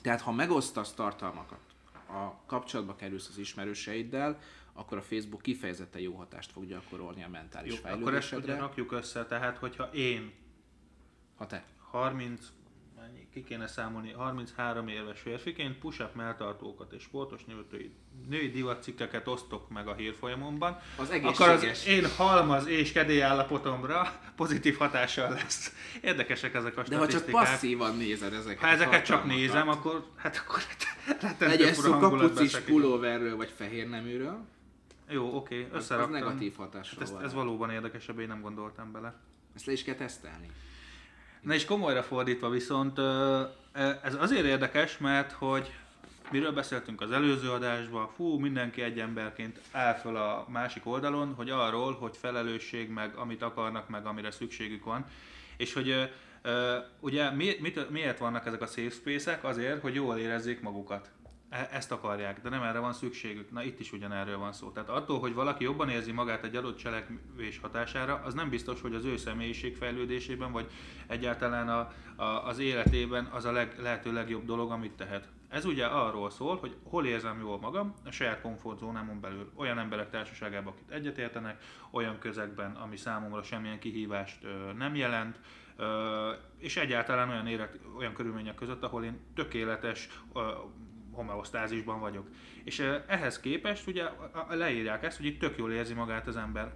Tehát 0.00 0.20
ha 0.20 0.32
megosztasz 0.32 0.92
tartalmakat, 0.92 1.60
a 2.08 2.46
kapcsolatba 2.46 2.96
kerülsz 2.96 3.28
az 3.28 3.38
ismerőseiddel, 3.38 4.38
akkor 4.72 4.98
a 4.98 5.02
Facebook 5.02 5.42
kifejezetten 5.42 6.00
jó 6.00 6.14
hatást 6.14 6.52
fog 6.52 6.66
gyakorolni 6.66 7.22
a 7.22 7.28
mentális 7.28 7.72
Jó, 7.72 7.90
akkor 7.90 8.14
ezt 8.14 8.28
fejlődésedre. 8.28 8.60
rakjuk 8.60 8.92
össze, 8.92 9.26
tehát 9.26 9.58
hogyha 9.58 9.84
én 9.92 10.32
Ha 11.36 11.46
te 11.46 11.64
30, 11.90 12.40
mennyi, 12.40 12.57
ki 13.32 13.44
kéne 13.44 13.66
számolni, 13.66 14.12
33 14.12 14.88
éves 14.88 15.20
férfiként 15.20 15.78
push-up 15.78 16.14
melltartókat 16.14 16.92
és 16.92 17.02
sportos 17.02 17.44
női, 17.44 17.90
női 18.28 18.50
divatcikkeket 18.50 19.28
osztok 19.28 19.68
meg 19.70 19.88
a 19.88 19.94
hírfolyamomban, 19.94 20.78
Az 20.96 21.10
akkor 21.22 21.48
az 21.48 21.62
egészséges. 21.62 21.86
én 21.86 22.10
halmaz 22.16 22.66
és 22.66 22.92
kedély 22.92 23.22
állapotomra 23.22 24.20
pozitív 24.36 24.76
hatással 24.76 25.30
lesz. 25.30 25.72
Érdekesek 26.02 26.54
ezek 26.54 26.76
a 26.76 26.82
De 26.82 26.96
ha 26.96 27.00
csak 27.06 27.10
statisztikák. 27.10 27.44
passzívan 27.44 27.96
nézed 27.96 28.32
ezeket 28.32 28.60
ha 28.60 28.66
ezeket 28.66 29.04
csak 29.04 29.24
nézem, 29.24 29.68
akkor 29.68 30.06
hát 30.16 30.36
akkor 30.46 30.62
rettentő 31.06 31.46
legyen 31.46 31.74
szó 31.74 31.98
kapucis 31.98 32.56
pulóverről 32.56 33.36
vagy 33.36 33.50
fehér 33.56 33.88
neműről, 33.88 34.44
Jó, 35.10 35.36
oké, 35.36 35.62
az 35.70 35.76
összeraktam. 35.76 36.12
negatív 36.12 36.54
hatással 36.56 36.98
Hát 36.98 37.08
ez, 37.08 37.24
ez 37.24 37.32
valóban 37.34 37.70
érdekesebb, 37.70 38.18
én 38.18 38.28
nem 38.28 38.40
gondoltam 38.40 38.92
bele. 38.92 39.14
Ezt 39.54 39.66
le 39.66 39.72
is 39.72 39.84
kell 39.84 39.94
tesztelni. 39.94 40.50
Na 41.40 41.54
és 41.54 41.64
komolyra 41.64 42.02
fordítva 42.02 42.48
viszont 42.48 42.98
ö, 42.98 43.42
ez 44.02 44.14
azért 44.14 44.44
érdekes, 44.44 44.98
mert 44.98 45.32
hogy 45.32 45.72
miről 46.30 46.52
beszéltünk 46.52 47.00
az 47.00 47.10
előző 47.10 47.50
adásban, 47.50 48.08
fú, 48.16 48.38
mindenki 48.38 48.82
egy 48.82 48.98
emberként 48.98 49.60
áll 49.70 49.94
föl 49.94 50.16
a 50.16 50.46
másik 50.48 50.86
oldalon, 50.86 51.34
hogy 51.34 51.50
arról, 51.50 51.94
hogy 51.94 52.16
felelősség, 52.16 52.90
meg 52.90 53.14
amit 53.14 53.42
akarnak, 53.42 53.88
meg 53.88 54.06
amire 54.06 54.30
szükségük 54.30 54.84
van, 54.84 55.04
és 55.56 55.72
hogy 55.72 56.10
ugye 57.00 57.30
mi, 57.30 57.56
mit, 57.60 57.90
miért 57.90 58.18
vannak 58.18 58.46
ezek 58.46 58.62
a 58.62 58.66
safe 58.66 58.90
space-ek? 58.90 59.44
Azért, 59.44 59.80
hogy 59.80 59.94
jól 59.94 60.16
érezzék 60.16 60.60
magukat. 60.60 61.10
E- 61.48 61.68
Ezt 61.72 61.92
akarják, 61.92 62.40
de 62.40 62.48
nem 62.48 62.62
erre 62.62 62.78
van 62.78 62.92
szükségük. 62.92 63.50
Na 63.50 63.62
itt 63.62 63.80
is 63.80 63.92
ugyanerről 63.92 64.38
van 64.38 64.52
szó. 64.52 64.70
Tehát 64.70 64.88
attól, 64.88 65.18
hogy 65.18 65.34
valaki 65.34 65.64
jobban 65.64 65.88
érzi 65.88 66.12
magát 66.12 66.44
egy 66.44 66.56
adott 66.56 66.76
cselekvés 66.76 67.58
hatására, 67.58 68.20
az 68.24 68.34
nem 68.34 68.48
biztos, 68.48 68.80
hogy 68.80 68.94
az 68.94 69.04
ő 69.04 69.16
személyiség 69.16 69.76
fejlődésében, 69.76 70.52
vagy 70.52 70.70
egyáltalán 71.06 71.68
a, 71.68 71.92
a, 72.22 72.46
az 72.46 72.58
életében 72.58 73.24
az 73.24 73.44
a 73.44 73.52
leg, 73.52 73.74
lehető 73.78 74.12
legjobb 74.12 74.44
dolog, 74.44 74.70
amit 74.70 74.92
tehet. 74.92 75.28
Ez 75.48 75.64
ugye 75.64 75.86
arról 75.86 76.30
szól, 76.30 76.56
hogy 76.56 76.76
hol 76.82 77.06
érzem 77.06 77.40
jól 77.40 77.58
magam, 77.58 77.94
a 78.04 78.10
saját 78.10 78.40
komfortzónámon 78.40 79.20
belül. 79.20 79.52
Olyan 79.54 79.78
emberek 79.78 80.10
társaságában, 80.10 80.72
akik 80.72 80.90
egyetértenek, 80.96 81.62
olyan 81.90 82.18
közegben, 82.18 82.74
ami 82.74 82.96
számomra 82.96 83.42
semmilyen 83.42 83.78
kihívást 83.78 84.44
ö, 84.44 84.72
nem 84.72 84.94
jelent, 84.94 85.40
ö, 85.76 86.32
és 86.58 86.76
egyáltalán 86.76 87.28
olyan, 87.28 87.46
élet, 87.46 87.78
olyan 87.96 88.12
körülmények 88.12 88.54
között, 88.54 88.82
ahol 88.82 89.04
én 89.04 89.20
tökéletes 89.34 90.08
ö, 90.34 90.40
homeosztázisban 91.18 92.00
vagyok. 92.00 92.28
És 92.64 92.78
eh, 92.78 93.02
ehhez 93.06 93.40
képest 93.40 93.86
ugye 93.86 94.04
leírják 94.48 95.02
ezt, 95.02 95.16
hogy 95.16 95.26
itt 95.26 95.38
tök 95.38 95.58
jól 95.58 95.72
érzi 95.72 95.94
magát 95.94 96.26
az 96.26 96.36
ember. 96.36 96.72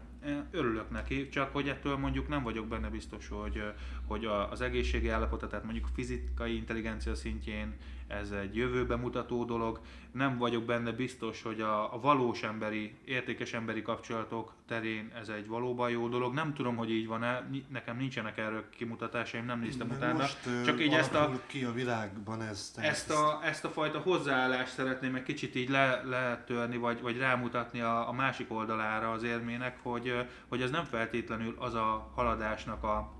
Örülök 0.50 0.90
neki, 0.90 1.28
csak 1.28 1.52
hogy 1.52 1.68
ettől 1.68 1.96
mondjuk 1.96 2.28
nem 2.28 2.42
vagyok 2.42 2.66
benne 2.66 2.88
biztos, 2.88 3.28
hogy, 3.28 3.62
hogy 4.06 4.24
az 4.24 4.60
egészségi 4.60 5.08
állapota, 5.08 5.46
tehát 5.46 5.64
mondjuk 5.64 5.88
fizikai 5.94 6.56
intelligencia 6.56 7.14
szintjén 7.14 7.74
ez 8.20 8.30
egy 8.30 8.56
jövőbe 8.56 8.96
mutató 8.96 9.44
dolog. 9.44 9.80
Nem 10.12 10.38
vagyok 10.38 10.64
benne 10.64 10.92
biztos, 10.92 11.42
hogy 11.42 11.60
a, 11.60 11.94
a 11.94 12.00
valós 12.00 12.42
emberi, 12.42 12.94
értékes 13.04 13.52
emberi 13.52 13.82
kapcsolatok 13.82 14.52
terén 14.66 15.12
ez 15.20 15.28
egy 15.28 15.46
valóban 15.46 15.90
jó 15.90 16.08
dolog. 16.08 16.34
Nem 16.34 16.54
tudom, 16.54 16.76
hogy 16.76 16.90
így 16.90 17.06
van-e, 17.06 17.48
nekem 17.68 17.96
nincsenek 17.96 18.38
erről 18.38 18.68
kimutatásaim, 18.70 19.44
nem 19.44 19.60
néztem 19.60 19.86
Meg 19.86 19.96
utána. 19.96 20.18
most 20.18 20.38
Csak 20.64 20.80
így 20.80 20.92
ezt 20.92 21.14
a, 21.14 21.40
ki 21.46 21.64
a 21.64 21.72
világban 21.72 22.42
ez. 22.42 22.70
tehát 22.74 22.90
ezt 22.90 23.10
a, 23.10 23.40
ezt 23.44 23.64
a 23.64 23.68
fajta 23.68 23.98
hozzáállást 23.98 24.72
szeretném 24.72 25.14
egy 25.14 25.22
kicsit 25.22 25.54
így 25.54 25.68
le, 25.68 26.02
letörni, 26.02 26.76
vagy, 26.76 27.00
vagy 27.00 27.18
rámutatni 27.18 27.80
a, 27.80 28.08
a 28.08 28.12
másik 28.12 28.52
oldalára 28.52 29.10
az 29.10 29.22
érmének, 29.22 29.78
hogy, 29.82 30.26
hogy 30.48 30.62
ez 30.62 30.70
nem 30.70 30.84
feltétlenül 30.84 31.56
az 31.58 31.74
a 31.74 32.10
haladásnak 32.14 32.82
a, 32.82 33.12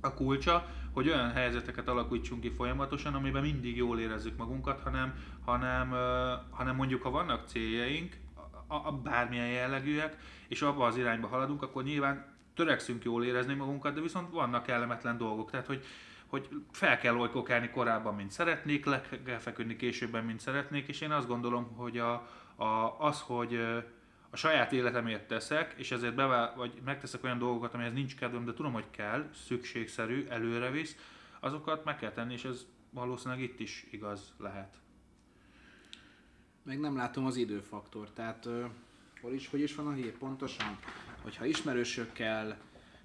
a 0.00 0.14
kulcsa, 0.14 0.66
hogy 0.98 1.08
olyan 1.08 1.32
helyzeteket 1.32 1.88
alakítsunk 1.88 2.40
ki 2.40 2.50
folyamatosan, 2.50 3.14
amiben 3.14 3.42
mindig 3.42 3.76
jól 3.76 4.00
érezzük 4.00 4.36
magunkat, 4.36 4.80
hanem, 4.80 5.14
hanem, 5.44 5.90
hanem 6.50 6.76
mondjuk, 6.76 7.02
ha 7.02 7.10
vannak 7.10 7.48
céljaink, 7.48 8.16
a, 8.66 8.74
a 8.74 8.92
bármilyen 8.92 9.48
jellegűek, 9.48 10.16
és 10.48 10.62
abba 10.62 10.86
az 10.86 10.96
irányba 10.96 11.26
haladunk, 11.26 11.62
akkor 11.62 11.82
nyilván 11.82 12.26
törekszünk 12.54 13.04
jól 13.04 13.24
érezni 13.24 13.54
magunkat, 13.54 13.94
de 13.94 14.00
viszont 14.00 14.30
vannak 14.30 14.62
kellemetlen 14.62 15.18
dolgok. 15.18 15.50
Tehát, 15.50 15.66
hogy, 15.66 15.84
hogy 16.26 16.48
fel 16.70 16.98
kell 16.98 17.16
olykokálni 17.16 17.70
korábban, 17.70 18.14
mint 18.14 18.30
szeretnék, 18.30 18.84
le 18.84 19.02
kell 19.24 19.38
feküdni 19.38 19.76
későbben, 19.76 20.24
mint 20.24 20.40
szeretnék, 20.40 20.88
és 20.88 21.00
én 21.00 21.10
azt 21.10 21.28
gondolom, 21.28 21.74
hogy 21.76 21.98
a, 21.98 22.12
a, 22.56 22.96
az, 22.98 23.20
hogy 23.20 23.60
saját 24.38 24.72
életemért 24.72 25.26
teszek, 25.26 25.74
és 25.76 25.90
ezért 25.90 26.14
bevá- 26.14 26.56
vagy 26.56 26.72
megteszek 26.84 27.24
olyan 27.24 27.38
dolgokat, 27.38 27.74
amihez 27.74 27.92
nincs 27.92 28.16
kedvem, 28.16 28.44
de 28.44 28.52
tudom, 28.52 28.72
hogy 28.72 28.90
kell, 28.90 29.28
szükségszerű, 29.34 30.26
előre 30.28 30.70
visz, 30.70 30.96
azokat 31.40 31.84
meg 31.84 31.96
kell 31.96 32.12
tenni, 32.12 32.32
és 32.32 32.44
ez 32.44 32.66
valószínűleg 32.90 33.42
itt 33.42 33.60
is 33.60 33.86
igaz 33.90 34.32
lehet. 34.38 34.78
Meg 36.62 36.80
nem 36.80 36.96
látom 36.96 37.26
az 37.26 37.36
időfaktor, 37.36 38.10
tehát 38.10 38.46
ö, 38.46 38.66
hol 39.20 39.32
is, 39.32 39.48
hogy 39.48 39.60
is 39.60 39.74
van 39.74 39.86
a 39.86 39.92
hír 39.92 40.12
pontosan? 40.12 40.78
Hogyha 41.22 41.44
ismerősökkel 41.44 42.58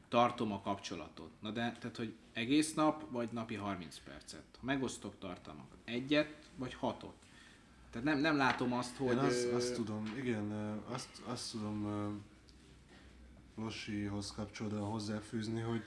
tartom 0.08 0.52
a 0.52 0.62
kapcsolatot, 0.62 1.32
na 1.40 1.52
de, 1.52 1.72
tehát 1.80 1.98
hogy 1.98 2.14
egész 2.34 2.74
nap, 2.74 3.12
vagy 3.12 3.30
napi 3.32 3.56
30 3.56 4.00
percet, 4.00 4.44
ha 4.60 4.66
megosztok 4.66 5.20
tartalmakat, 5.20 5.78
egyet, 5.86 6.50
vagy 6.56 6.74
hatot. 6.74 7.23
Tehát 7.94 8.08
nem, 8.08 8.20
nem 8.20 8.38
látom 8.38 8.74
azt, 8.74 8.98
hogy... 8.98 9.12
Én 9.12 9.18
azt, 9.18 9.46
ö, 9.46 9.56
azt 9.56 9.74
tudom, 9.74 10.14
igen, 10.18 10.52
azt, 10.90 11.22
azt 11.26 11.52
tudom 11.52 11.88
Losihoz 13.56 14.32
kapcsolódóan 14.32 14.90
hozzáfűzni, 14.90 15.62
hogy 15.62 15.82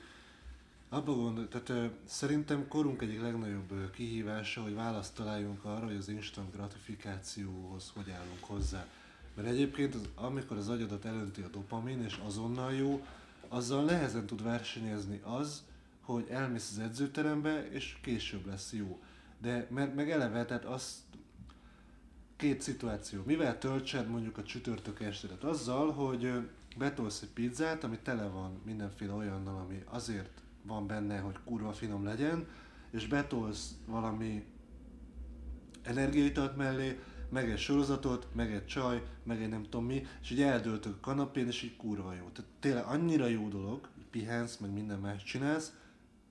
abba 0.88 1.14
gondol, 1.14 1.48
tehát 1.48 1.90
szerintem 2.04 2.68
korunk 2.68 3.02
egyik 3.02 3.20
legnagyobb 3.20 3.90
kihívása, 3.90 4.62
hogy 4.62 4.74
választ 4.74 5.14
találjunk 5.14 5.64
arra, 5.64 5.86
hogy 5.86 5.96
az 5.96 6.08
instant 6.08 6.52
gratifikációhoz 6.52 7.92
hogy 7.94 8.10
állunk 8.10 8.44
hozzá. 8.44 8.86
Mert 9.34 9.48
egyébként 9.48 9.94
az, 9.94 10.08
amikor 10.14 10.56
az 10.56 10.68
agyadat 10.68 11.04
elönti 11.04 11.42
a 11.42 11.48
dopamin, 11.48 12.02
és 12.02 12.20
azonnal 12.26 12.72
jó, 12.72 13.06
azzal 13.48 13.84
nehezen 13.84 14.26
tud 14.26 14.42
versenyezni 14.42 15.20
az, 15.24 15.62
hogy 16.00 16.26
elmész 16.30 16.70
az 16.70 16.78
edzőterembe, 16.78 17.70
és 17.70 17.96
később 18.02 18.46
lesz 18.46 18.72
jó. 18.72 19.00
De 19.38 19.66
mert 19.70 19.94
meg 19.94 20.10
eleve, 20.10 20.44
tehát 20.44 20.64
azt 20.64 20.94
két 22.36 22.60
szituáció. 22.60 23.22
Mivel 23.26 23.58
töltsed 23.58 24.08
mondjuk 24.08 24.38
a 24.38 24.42
csütörtök 24.42 25.00
estedet? 25.00 25.44
Azzal, 25.44 25.92
hogy 25.92 26.32
betolsz 26.76 27.22
egy 27.22 27.28
pizzát, 27.28 27.84
ami 27.84 27.98
tele 27.98 28.28
van 28.28 28.60
mindenféle 28.64 29.12
olyannal, 29.12 29.60
ami 29.60 29.82
azért 29.84 30.42
van 30.62 30.86
benne, 30.86 31.18
hogy 31.18 31.36
kurva 31.44 31.72
finom 31.72 32.04
legyen, 32.04 32.46
és 32.90 33.06
betolsz 33.06 33.74
valami 33.86 34.44
energiaitalt 35.82 36.56
mellé, 36.56 36.98
meg 37.30 37.50
egy 37.50 37.58
sorozatot, 37.58 38.28
meg 38.32 38.52
egy 38.52 38.66
csaj, 38.66 39.02
meg 39.22 39.42
egy 39.42 39.48
nem 39.48 39.62
tudom 39.62 39.86
mi, 39.86 40.06
és 40.22 40.30
így 40.30 40.42
eldöltök 40.42 40.94
a 40.96 41.00
kanapén, 41.00 41.46
és 41.46 41.62
így 41.62 41.76
kurva 41.76 42.12
jó. 42.12 42.28
Tehát 42.28 42.50
tényleg 42.60 42.84
annyira 42.84 43.26
jó 43.26 43.48
dolog, 43.48 43.88
pihensz, 44.10 44.56
meg 44.56 44.72
minden 44.72 44.98
más 44.98 45.22
csinálsz, 45.22 45.72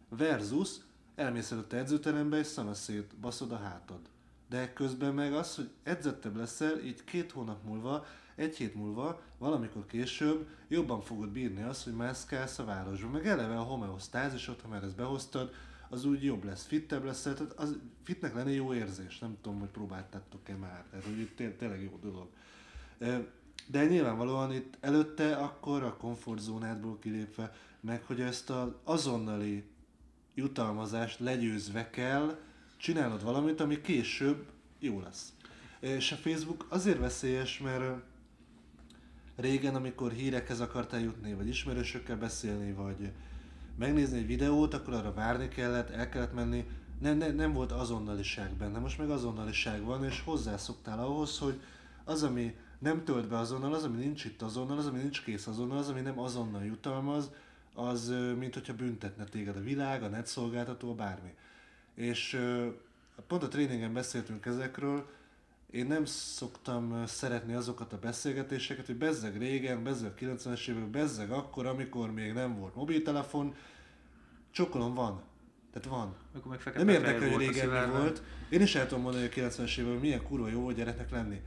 versus 0.10 0.70
elmész 1.16 1.52
előtt 1.52 1.74
edzőterembe, 1.74 2.38
és 2.38 2.48
szanaszét 2.48 3.16
baszod 3.16 3.52
a 3.52 3.58
hátad. 3.58 4.00
De 4.50 4.74
közben 4.74 5.14
meg 5.14 5.34
az, 5.34 5.56
hogy 5.56 5.70
edzettebb 5.84 6.36
leszel, 6.36 6.80
így 6.80 7.04
két 7.04 7.32
hónap 7.32 7.64
múlva, 7.64 8.06
egy 8.36 8.56
hét 8.56 8.76
múlva, 8.76 9.22
valamikor 9.38 9.86
később 9.86 10.48
jobban 10.68 11.02
fogod 11.02 11.30
bírni 11.30 11.64
azt, 11.64 11.84
hogy 11.84 11.94
mászkálsz 11.94 12.60
a 12.60 12.66
városban. 12.66 13.12
Meg 13.12 13.28
eleve 13.28 13.58
a 13.58 13.64
homeosztázisot, 13.64 14.62
ha 14.62 14.68
már 14.68 14.84
ezt 14.84 14.96
behoztad, 14.96 15.54
az 15.90 16.06
úgy 16.06 16.24
jobb 16.24 16.44
lesz, 16.44 16.66
fittebb 16.66 17.04
lesz, 17.04 17.22
tehát 17.22 17.42
az 17.42 17.78
fitnek 18.04 18.34
lenni 18.34 18.54
jó 18.54 18.74
érzés, 18.74 19.20
nem 19.20 19.38
tudom, 19.42 19.60
hogy 19.60 19.70
próbáltátok-e 19.70 20.56
már, 20.56 20.86
tehát 20.90 21.06
hogy 21.06 21.32
té- 21.36 21.58
tényleg 21.58 21.82
jó 21.82 22.00
dolog. 22.02 22.28
De 23.68 23.86
nyilvánvalóan 23.86 24.54
itt 24.54 24.78
előtte 24.80 25.36
akkor 25.36 25.84
a 25.84 25.98
komfortzónádból 25.98 27.00
kilépve, 27.00 27.56
meg 27.80 28.04
hogy 28.04 28.22
ezt 28.22 28.50
az 28.50 28.68
azonnali 28.84 29.64
jutalmazást 30.34 31.20
legyőzve 31.20 31.90
kell 31.90 32.38
csinálnod 32.78 33.24
valamit, 33.24 33.60
ami 33.60 33.82
később 33.82 34.46
jó 34.80 35.00
lesz. 35.00 35.34
És 35.80 36.12
a 36.12 36.16
Facebook 36.16 36.66
azért 36.70 37.00
veszélyes, 37.00 37.60
mert 37.60 38.04
régen, 39.36 39.76
amikor 39.76 40.12
hírekhez 40.12 40.60
akartál 40.60 41.00
jutni, 41.00 41.34
vagy 41.34 41.48
ismerősökkel 41.48 42.18
beszélni, 42.18 42.72
vagy 42.72 43.12
megnézni 43.78 44.18
egy 44.18 44.28
videót, 44.28 44.74
akkor 44.74 44.94
arra 44.94 45.14
várni 45.14 45.48
kellett, 45.48 45.90
el 45.90 46.10
kellett 46.10 46.34
menni, 46.34 46.66
nem, 47.00 47.18
nem, 47.18 47.36
nem 47.36 47.54
volt 47.54 47.72
azonnaliság 47.72 48.54
benne, 48.54 48.80
most 48.80 48.98
meg 48.98 49.10
azonnaliság 49.10 49.84
van, 49.84 50.04
és 50.04 50.22
hozzászoktál 50.26 51.00
ahhoz, 51.00 51.38
hogy 51.38 51.60
az, 52.04 52.24
ami 52.24 52.56
nem 52.80 53.04
tölt 53.04 53.28
be 53.28 53.38
azonnal, 53.38 53.74
az, 53.74 53.84
ami 53.84 53.98
nincs 53.98 54.26
itt 54.26 54.42
azonnal, 54.42 54.78
az, 54.78 54.88
ami 54.88 54.98
nincs 54.98 55.24
kész 55.24 55.48
azonnal, 55.48 55.78
az, 55.78 55.90
ami 55.90 56.02
nem 56.02 56.20
azonnal 56.20 56.66
jutalmaz, 56.66 57.32
az, 57.74 58.14
mint 58.38 58.54
hogyha 58.54 58.76
büntetne 58.76 59.24
téged 59.24 59.56
a 59.56 59.62
világ, 59.62 60.04
a 60.04 60.08
net 60.08 60.28
szolgáltató, 60.28 60.94
bármi. 60.94 61.34
És 61.96 62.40
pont 63.28 63.44
a 63.44 63.48
tréningen 63.48 63.94
beszéltünk 63.94 64.46
ezekről, 64.46 65.06
én 65.72 65.86
nem 65.86 66.06
szoktam 66.06 67.04
szeretni 67.06 67.54
azokat 67.54 67.94
a 67.94 68.00
beszélgetéseket, 68.00 68.86
hogy 68.86 68.96
bezzeg 68.96 69.38
régen, 69.38 69.84
bezzeg 69.84 70.12
90-es 70.20 70.68
években, 70.68 70.92
bezzeg 70.92 71.32
akkor, 71.32 71.66
amikor 71.66 72.12
még 72.12 72.34
nem 72.34 72.60
volt 72.60 72.76
mobiltelefon, 72.76 73.56
csokolom 74.52 74.94
van. 74.94 75.22
Tehát 75.72 75.88
van. 75.88 76.16
nem 76.76 76.90
érdekel, 76.90 77.30
hogy 77.30 77.38
régen 77.38 77.68
mi 77.70 77.98
volt. 77.98 78.24
Én 78.50 78.62
is 78.62 78.76
el 78.76 78.88
tudom 78.88 79.04
mondani, 79.04 79.28
hogy 79.28 79.44
a 79.44 79.48
90-es 79.48 79.78
években 79.78 80.00
milyen 80.00 80.24
kurva 80.24 80.48
jó 80.48 80.72
gyereknek 80.72 81.12
lenni. 81.12 81.42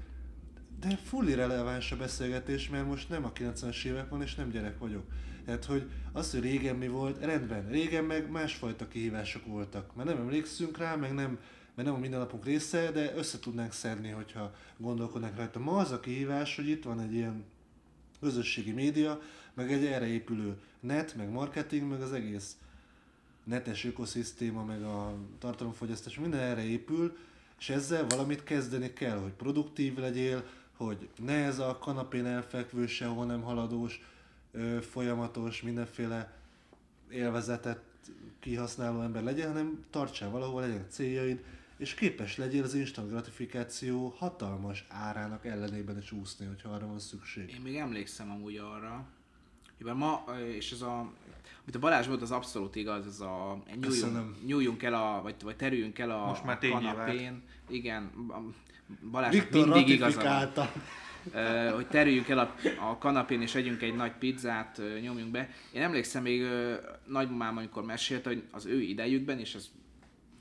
De 0.80 0.96
fully 0.96 1.34
releváns 1.34 1.92
a 1.92 1.96
beszélgetés, 1.96 2.68
mert 2.68 2.86
most 2.86 3.09
nem 3.09 3.24
a 3.24 3.32
90-es 3.32 3.84
évek 3.84 4.09
van, 4.09 4.22
és 4.22 4.34
nem 4.34 4.51
gyerek 4.51 4.78
vagyok. 4.78 5.05
Tehát, 5.49 5.64
hogy 5.64 5.90
az, 6.12 6.30
hogy 6.30 6.40
régen 6.40 6.76
mi 6.76 6.88
volt, 6.88 7.24
rendben. 7.24 7.68
Régen 7.68 8.05
meg 8.05 8.30
másfajta 8.30 8.88
kihívások 8.88 9.46
voltak. 9.46 9.94
Mert 9.94 10.09
nem 10.09 10.18
emlékszünk 10.18 10.78
rá, 10.78 10.94
meg 10.94 11.12
nem, 11.12 11.38
mert 11.74 11.88
nem 11.88 11.96
a 11.96 11.99
mindennapunk 11.99 12.44
része, 12.44 12.90
de 12.90 13.14
össze 13.16 13.38
tudnánk 13.38 13.72
szedni, 13.72 14.09
hogyha 14.11 14.55
gondolkodnánk 14.76 15.36
rajta. 15.36 15.59
Ma 15.59 15.76
az 15.76 15.90
a 15.90 16.01
kihívás, 16.01 16.57
hogy 16.57 16.68
itt 16.68 16.84
van 16.84 17.01
egy 17.01 17.14
ilyen 17.14 17.44
közösségi 18.20 18.72
média, 18.72 19.20
meg 19.55 19.72
egy 19.72 19.84
erre 19.84 20.07
épülő 20.07 20.57
net, 20.80 21.14
meg 21.16 21.30
marketing, 21.30 21.90
meg 21.90 22.03
az 22.03 22.12
egész 22.12 22.57
netes 23.44 23.84
ökoszisztéma, 23.84 24.64
meg 24.64 24.82
a 24.82 25.14
tartalomfogyasztás, 25.38 26.18
minden 26.18 26.40
erre 26.40 26.64
épül, 26.64 27.16
és 27.59 27.68
ezzel 27.70 28.07
valamit 28.09 28.42
kezdeni 28.42 28.92
kell, 28.92 29.18
hogy 29.18 29.32
produktív 29.32 29.99
legyél, 29.99 30.44
hogy 30.76 31.09
ne 31.16 31.44
ez 31.44 31.59
a 31.59 31.78
kanapén 31.78 32.26
elfekvő, 32.26 32.86
sehol 32.86 33.26
nem 33.26 33.42
haladós, 33.42 34.01
folyamatos, 34.80 35.62
mindenféle 35.62 36.32
élvezetet 37.11 37.80
kihasználó 38.40 39.01
ember 39.01 39.22
legyen, 39.22 39.49
hanem 39.49 39.84
tartsál 39.90 40.30
valahol, 40.30 40.61
legyen 40.61 40.86
céljaid, 40.88 41.44
és 41.76 41.94
képes 41.94 42.36
legyél 42.36 42.62
az 42.62 42.74
instant 42.74 43.11
gratifikáció 43.11 44.14
hatalmas 44.18 44.86
árának 44.88 45.46
ellenében 45.46 45.99
is 45.99 46.12
úszni, 46.12 46.46
hogyha 46.46 46.68
arra 46.68 46.86
van 46.86 46.99
szükség. 46.99 47.51
Én 47.51 47.61
még 47.61 47.76
emlékszem 47.76 48.30
amúgy 48.30 48.57
arra, 48.57 49.07
mivel 49.78 49.94
ma, 49.94 50.24
és 50.55 50.72
ez 50.72 50.80
a, 50.80 50.99
amit 51.62 51.74
a 51.74 51.78
Balázs 51.78 52.07
volt, 52.07 52.22
az 52.22 52.30
abszolút 52.30 52.76
igaz, 52.76 53.07
ez 53.07 53.20
a 53.20 53.62
nyúljunk, 53.80 54.46
nyúljunk 54.46 54.82
el 54.82 54.94
a, 54.94 55.22
vagy, 55.22 55.34
vagy 55.42 55.57
terüljünk 55.57 55.99
el 55.99 56.11
a, 56.11 56.26
Most 56.26 56.44
már 56.44 56.59
a 56.61 56.68
kanapén. 56.68 57.42
Igen, 57.68 58.11
Balázs 59.11 59.32
Viktor 59.32 59.68
mindig 59.68 59.88
igaza 59.88 60.53
hogy 61.74 61.87
terüljünk 61.87 62.29
el 62.29 62.39
a, 62.39 62.55
a 62.91 62.99
kanapén 62.99 63.43
és 63.43 63.55
együnk 63.55 63.83
egy 63.83 63.95
nagy 63.95 64.12
pizzát, 64.12 64.81
nyomjunk 65.03 65.31
be. 65.31 65.49
Én 65.72 65.83
emlékszem 65.83 66.22
még 66.22 66.43
nagymamám, 67.07 67.57
amikor 67.57 67.85
mesélte, 67.85 68.29
hogy 68.29 68.43
az 68.51 68.66
ő 68.66 68.81
idejükben, 68.81 69.39
és 69.39 69.55
ez 69.55 69.68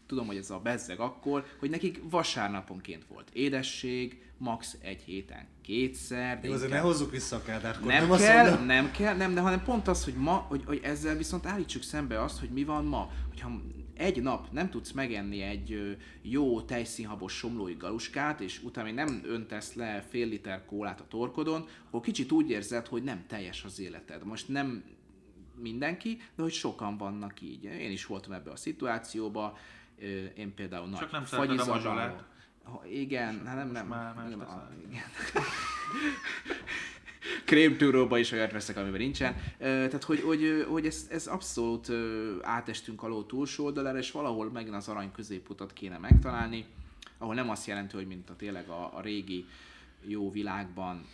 tudom, 0.08 0.26
hogy 0.26 0.38
ez 0.38 0.50
a 0.50 0.60
bezzeg 0.60 1.00
akkor, 1.00 1.46
hogy 1.60 1.70
nekik 1.70 2.00
vasárnaponként 2.10 3.06
volt 3.08 3.30
édesség, 3.34 4.22
max. 4.38 4.78
egy 4.82 5.02
héten 5.02 5.48
kétszer. 5.62 6.40
De 6.40 6.48
Jó, 6.48 6.54
azért 6.54 6.72
ne 6.72 6.80
hozzuk 6.80 7.12
vissza 7.12 7.36
a 7.36 7.42
kádárkor. 7.42 7.88
Nem, 7.88 8.08
nem 8.08 8.18
kell, 8.18 8.50
mondja... 8.50 8.66
nem 8.66 8.92
kell, 8.92 9.16
nem, 9.16 9.34
de 9.34 9.42
hanem 9.42 9.64
pont 9.64 9.88
az, 9.88 10.04
hogy 10.04 10.14
ma, 10.14 10.34
hogy, 10.34 10.64
hogy 10.66 10.80
ezzel 10.84 11.16
viszont 11.16 11.46
állítsuk 11.46 11.84
szembe 11.84 12.22
azt, 12.22 12.40
hogy 12.40 12.50
mi 12.50 12.64
van 12.64 12.86
ma. 12.86 13.12
Hogyha 13.28 13.62
egy 13.98 14.22
nap 14.22 14.52
nem 14.52 14.70
tudsz 14.70 14.92
megenni 14.92 15.42
egy 15.42 15.98
jó 16.22 16.62
tejszínhabos 16.62 17.34
somlói 17.34 17.74
galuskát, 17.74 18.42
és 18.42 18.64
utána 18.64 18.92
nem 18.92 19.22
öntesz 19.26 19.74
le 19.74 20.06
fél 20.10 20.28
liter 20.28 20.66
kólát 20.66 21.02
a 21.02 21.08
torkodon, 21.08 21.68
akkor 21.86 22.02
kicsit 22.02 22.32
úgy 22.32 22.50
érzed, 22.50 22.88
hogy 22.88 23.04
nem 23.04 23.26
teljes 23.28 23.64
az 23.64 23.80
életed. 23.80 24.24
Most 24.24 24.48
nem 24.48 24.84
mindenki, 25.56 26.22
de 26.36 26.44
hogy 26.44 26.54
sokan 26.54 26.98
vannak 26.98 27.42
így. 27.42 27.64
Én 27.64 27.92
is 27.92 28.06
voltam 28.06 28.32
ebbe 28.32 28.52
a 28.52 28.56
szituációba, 28.56 29.58
én 30.36 30.54
például 30.56 30.94
Csak 30.98 31.12
nagy 31.12 31.48
nem 31.48 31.60
a 31.60 31.66
mazsolát. 31.66 32.24
Igen, 32.92 33.46
hát 33.46 33.56
nem, 33.56 33.72
nem. 33.72 33.88
Már, 33.88 34.16
már 34.16 34.48
a, 34.48 34.70
igen. 34.90 35.04
krémtúróba 37.46 38.18
is 38.18 38.32
olyat 38.32 38.52
veszek, 38.52 38.78
amiben 38.78 39.00
nincsen. 39.00 39.36
Tehát, 39.58 40.04
hogy, 40.04 40.22
hogy, 40.22 40.66
hogy 40.70 40.86
ez, 40.86 41.08
ez 41.10 41.28
abszolút 41.28 41.92
átestünk 42.42 43.04
alól 43.04 43.26
túlsó 43.26 43.66
oldalára, 43.66 43.98
és 43.98 44.12
valahol 44.12 44.52
megint 44.52 44.76
az 44.76 44.88
arany 44.88 45.12
középutat 45.12 45.74
kéne 45.74 45.98
megtalálni, 45.98 46.66
ahol 47.18 47.36
nem 47.36 47.50
azt 47.50 47.68
jelenti, 47.68 47.96
hogy 47.96 48.08
mint 48.08 48.30
a 48.30 48.36
tényleg 48.36 48.70
a, 48.70 48.98
a 48.98 49.02
régi 49.02 49.46
jó 50.06 50.32
világban 50.32 51.06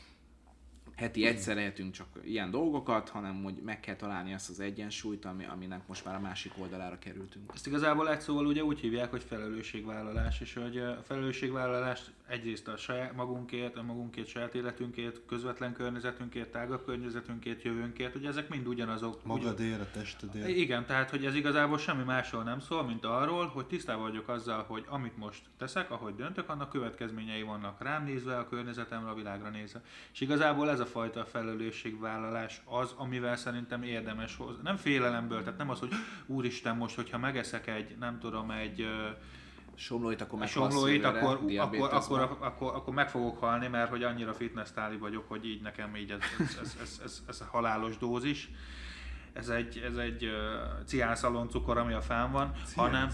heti 0.96 1.26
egyszer 1.26 1.56
lehetünk 1.56 1.91
csak 1.91 2.08
ilyen 2.24 2.52
dolgokat, 2.52 3.10
hanem 3.10 3.44
hogy 3.44 3.56
meg 3.64 3.80
kell 3.80 3.96
találni 3.96 4.34
azt 4.34 4.50
az 4.50 4.60
egyensúlyt, 4.60 5.26
ami, 5.26 5.46
aminek 5.46 5.88
most 5.88 6.06
már 6.06 6.16
a 6.16 6.20
másik 6.20 6.52
oldalára 6.58 7.00
kerültünk. 7.00 7.52
Ezt 7.54 7.68
igazából 7.68 8.10
egy 8.10 8.22
szóval 8.22 8.46
ugye 8.46 8.64
úgy 8.64 8.80
hívják, 8.80 9.10
hogy 9.10 9.24
felelősségvállalás, 9.24 10.41
és 10.41 10.54
hogy 10.54 10.78
a 10.78 11.04
felelősségvállalást 11.04 12.12
egyrészt 12.28 12.68
a 12.68 12.78
saját 12.78 13.16
magunkért, 13.16 13.78
a 13.78 13.84
magunkért, 13.84 14.28
saját 14.28 14.56
életünkért, 14.56 15.22
közvetlen 15.26 15.74
környezetünkért, 15.74 16.52
tágabb 16.52 16.86
környezetünkért, 16.86 17.62
jövőnkért, 17.62 18.16
ugye 18.16 18.28
ezek 18.28 18.50
mind 18.50 18.68
ugyanazok. 18.68 19.26
Magadért, 19.26 19.82
a 19.82 19.88
testedért. 19.91 20.48
Igen, 20.48 20.86
tehát 20.86 21.10
hogy 21.10 21.26
ez 21.26 21.36
igazából 21.36 21.78
semmi 21.78 22.04
másról 22.04 22.44
nem 22.44 22.60
szól, 22.60 22.84
mint 22.84 23.06
arról, 23.06 23.46
hogy 23.46 23.66
tisztában 23.66 24.04
vagyok 24.04 24.28
azzal, 24.28 24.64
hogy 24.64 24.86
amit 24.88 25.18
most 25.18 25.41
teszek, 25.58 25.91
ahogy 25.91 26.16
döntök, 26.16 26.50
annak 26.50 26.70
következményei 26.70 27.41
vannak 27.41 27.82
rám 27.82 28.04
nézve, 28.04 28.38
a 28.38 28.48
környezetemre, 28.48 29.10
a 29.10 29.14
világra 29.14 29.50
nézve. 29.50 29.82
És 30.14 30.22
igazából 30.22 30.70
ez 30.70 30.80
a 30.84 30.86
fajta 30.86 31.26
felelősségvállalás 31.26 32.62
az, 32.66 32.94
amivel 32.98 33.36
szerintem 33.36 33.84
érdemes 33.84 34.36
hozni. 34.36 34.62
Nem 34.64 34.76
félelemből, 34.76 35.44
tehát 35.44 35.58
nem 35.58 35.70
az, 35.70 35.80
hogy 35.80 35.90
úristen 36.26 36.76
most, 36.76 36.96
hogyha 36.96 37.18
megeszek 37.18 37.68
egy, 37.68 37.98
nem 38.00 38.20
tudom, 38.20 38.52
egy 38.52 38.88
somlóit, 39.76 40.22
akkor 40.22 40.40
meg 40.40 40.48
somlóit, 40.48 41.04
akkor, 41.04 41.40
akkor, 41.58 41.94
akkor, 41.94 42.38
akkor, 42.40 42.76
akkor, 42.76 42.94
meg 42.94 43.10
fogok 43.10 43.40
halni, 43.40 43.68
mert 43.68 43.90
hogy 43.90 44.04
annyira 44.04 44.34
fitness 44.34 44.72
táli 44.72 44.98
vagyok, 44.98 45.28
hogy 45.28 45.46
így 45.46 45.62
nekem 45.62 45.96
így 45.96 46.12
ez, 46.12 46.20
ez, 46.40 46.58
ez, 46.62 46.78
ez, 46.82 47.02
ez, 47.04 47.22
ez 47.28 47.42
a 47.42 47.46
halálos 47.52 47.98
dózis 47.98 48.50
ez 49.34 49.50
egy, 49.50 49.78
ez 49.78 49.96
egy 49.96 50.26
uh, 50.26 50.86
cián 50.86 51.16
szaloncukor, 51.16 51.78
ami 51.78 51.94
a 51.94 52.02
fán 52.02 52.32
van, 52.32 52.52
cián 52.66 52.84
hanem, 52.84 53.10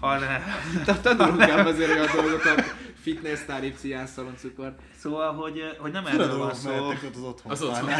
hanem 0.00 0.42
tanulunk 1.02 1.40
el 1.40 1.66
azért 1.66 1.90
olyan 1.90 2.08
dolgokat, 2.14 2.60
fitness 2.94 3.44
tári 3.44 3.72
cián 3.72 4.06
szaloncukor. 4.06 4.74
Szóval, 4.96 5.32
hogy, 5.34 5.76
hogy 5.78 5.92
nem 5.92 6.06
erről 6.06 6.38
van 6.38 6.54
szó. 6.54 6.70
az 6.70 7.22
otthon. 7.22 7.52
Az 7.52 7.62
otthon. 7.62 7.90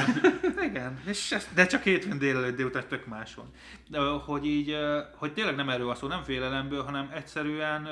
Igen, 0.63 1.01
és 1.07 1.37
de 1.55 1.67
csak 1.67 1.83
hétfőn 1.83 2.19
délelőtt 2.19 2.57
délután 2.57 2.89
tök 2.89 3.07
máson. 3.07 3.45
De, 3.89 3.99
hogy 4.01 4.47
így, 4.47 4.77
hogy 5.17 5.33
tényleg 5.33 5.57
nem 5.57 5.69
erről 5.69 5.87
van 5.87 5.95
szó, 5.95 6.07
nem 6.07 6.23
félelemből, 6.23 6.83
hanem 6.83 7.11
egyszerűen 7.15 7.89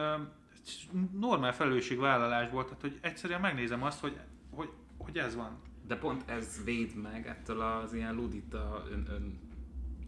normál 1.18 1.54
felelősségvállalásból, 1.54 2.64
tehát 2.64 2.80
hogy 2.80 2.98
egyszerűen 3.00 3.40
megnézem 3.40 3.82
azt, 3.82 4.00
hogy, 4.00 4.16
hogy, 4.50 4.68
hogy 4.98 5.18
ez 5.18 5.36
van. 5.36 5.58
De 5.86 5.96
pont 5.96 6.22
ez 6.26 6.64
véd 6.64 6.94
meg 6.94 7.26
ettől 7.26 7.60
az 7.60 7.94
ilyen 7.94 8.14
ludita 8.14 8.84
ön, 8.90 9.06
ön 9.10 9.52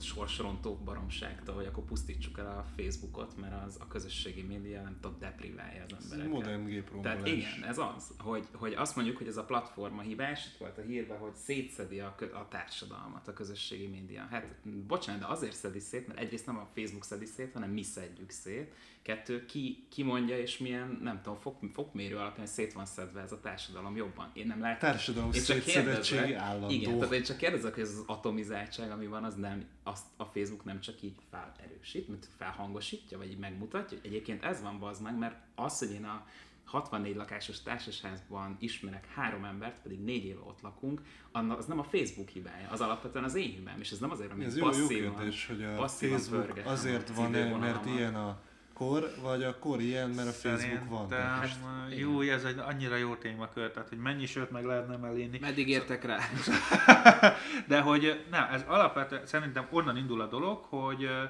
sorsrontó 0.01 0.75
baromságtól, 0.85 1.55
hogy 1.55 1.67
akkor 1.67 1.85
pusztítsuk 1.85 2.39
el 2.39 2.47
a 2.47 2.65
Facebookot, 2.77 3.37
mert 3.37 3.65
az 3.67 3.77
a 3.81 3.87
közösségi 3.87 4.43
média 4.43 4.83
nem 4.83 4.99
tudom, 5.01 5.17
depriválja 5.19 5.85
az 5.85 6.03
embereket. 6.03 6.33
Modern 6.33 6.65
géprombolás. 6.65 7.23
Tehát 7.23 7.37
igen, 7.37 7.65
ez 7.69 7.79
az, 7.79 8.15
hogy, 8.19 8.47
hogy 8.53 8.75
azt 8.75 8.97
mondjuk, 8.97 9.17
hogy 9.17 9.27
ez 9.27 9.37
a 9.37 9.45
platforma 9.45 10.03
hibás, 10.03 10.47
itt 10.47 10.59
volt 10.59 10.79
a 10.79 10.83
hírben, 10.83 11.19
hogy 11.19 11.35
szétszedi 11.35 12.01
a, 12.01 12.15
a 12.33 12.49
társadalmat 12.49 13.29
a 13.29 13.33
közösségi 13.33 13.87
média. 13.87 14.27
Hát 14.31 14.47
bocsánat, 14.87 15.21
de 15.21 15.27
azért 15.27 15.55
szedi 15.55 15.79
szét, 15.79 16.07
mert 16.07 16.19
egyrészt 16.19 16.47
nem 16.47 16.59
a 16.59 16.69
Facebook 16.75 17.05
szedi 17.05 17.25
szét, 17.25 17.53
hanem 17.53 17.71
mi 17.71 17.83
szedjük 17.83 18.31
szét. 18.31 18.75
Kettő, 19.03 19.45
ki, 19.45 19.87
ki 19.91 20.03
mondja 20.03 20.39
és 20.39 20.59
milyen, 20.59 20.99
nem 21.03 21.23
tudom, 21.23 21.39
fok, 21.39 21.59
fokmérő 21.73 22.17
alapján 22.17 22.47
szét 22.47 22.73
van 22.73 22.87
szedve 22.87 23.21
ez 23.21 23.33
a 23.33 23.41
társadalom 23.41 23.97
jobban. 23.97 24.31
Én 24.33 24.47
nem 24.47 24.61
látom. 24.61 24.91
Társadalom 24.91 25.33
szétszedetségi 25.33 26.35
állandó. 26.35 26.71
Igen, 26.71 26.99
tehát 26.99 27.15
én 27.15 27.23
csak 27.23 27.37
kérdezek, 27.37 27.75
hogy 27.75 27.83
ez 27.83 27.89
az 27.89 28.03
atomizáltság, 28.07 28.91
ami 28.91 29.07
van, 29.07 29.25
az 29.25 29.35
nem 29.35 29.65
azt 29.87 30.05
a 30.17 30.25
Facebook 30.25 30.65
nem 30.65 30.81
csak 30.81 31.03
így 31.03 31.17
felerősít, 31.31 32.09
mint 32.09 32.29
felhangosítja, 32.37 33.19
vagy 33.19 33.31
így 33.31 33.39
megmutatja, 33.39 33.99
hogy 34.01 34.07
egyébként 34.07 34.45
ez 34.45 34.63
van 34.63 34.79
bazd 34.79 35.03
meg, 35.03 35.19
mert 35.19 35.37
az, 35.55 35.79
hogy 35.79 35.91
én 35.91 36.05
a 36.05 36.27
64 36.65 37.17
lakásos 37.17 37.63
társasházban 37.63 38.57
ismerek 38.59 39.07
három 39.15 39.45
embert, 39.45 39.81
pedig 39.83 40.01
négy 40.01 40.25
éve 40.25 40.41
ott 40.41 40.61
lakunk, 40.61 41.03
az 41.33 41.67
nem 41.67 41.79
a 41.79 41.83
Facebook 41.83 42.29
hibája, 42.29 42.69
az 42.71 42.81
alapvetően 42.81 43.25
az 43.25 43.35
én 43.35 43.51
hibám, 43.51 43.81
és 43.81 43.91
ez 43.91 43.99
nem 43.99 44.11
azért, 44.11 44.33
amit 44.33 44.47
Ez 44.47 44.57
jó, 44.57 44.65
jó 44.65 44.71
passzívan, 44.71 45.15
kérdés, 45.15 45.47
hogy 45.47 45.63
a 45.63 45.75
passzívan 45.75 46.19
Facebook 46.19 46.61
azért 46.65 47.15
van 47.15 47.35
-e, 47.35 47.57
mert 47.57 47.87
ilyen 47.87 48.15
a 48.15 48.41
kor, 48.77 49.15
vagy 49.23 49.43
a 49.43 49.59
kor 49.59 49.81
ilyen, 49.81 50.11
mert 50.11 50.29
a 50.29 50.33
Facebook 50.33 50.89
van. 50.89 51.09
Szerintem, 51.09 51.09
Tehát 51.09 51.59
jó, 51.97 52.21
ez 52.21 52.45
egy 52.45 52.59
annyira 52.59 52.97
jó 52.97 53.15
témakör, 53.15 53.71
tehát 53.71 53.89
hogy 53.89 53.99
mennyi 53.99 54.27
sőt 54.27 54.51
meg 54.51 54.65
lehetne 54.65 54.97
mellélni. 54.97 55.39
Meddig 55.39 55.69
értek 55.69 56.05
rá? 56.05 56.19
De 57.69 57.81
hogy 57.81 58.25
nem, 58.31 58.49
ez 58.53 58.65
alapvetően 58.67 59.27
szerintem 59.27 59.67
onnan 59.71 59.97
indul 59.97 60.21
a 60.21 60.27
dolog, 60.27 60.65
hogy 60.69 61.05
ö, 61.05 61.25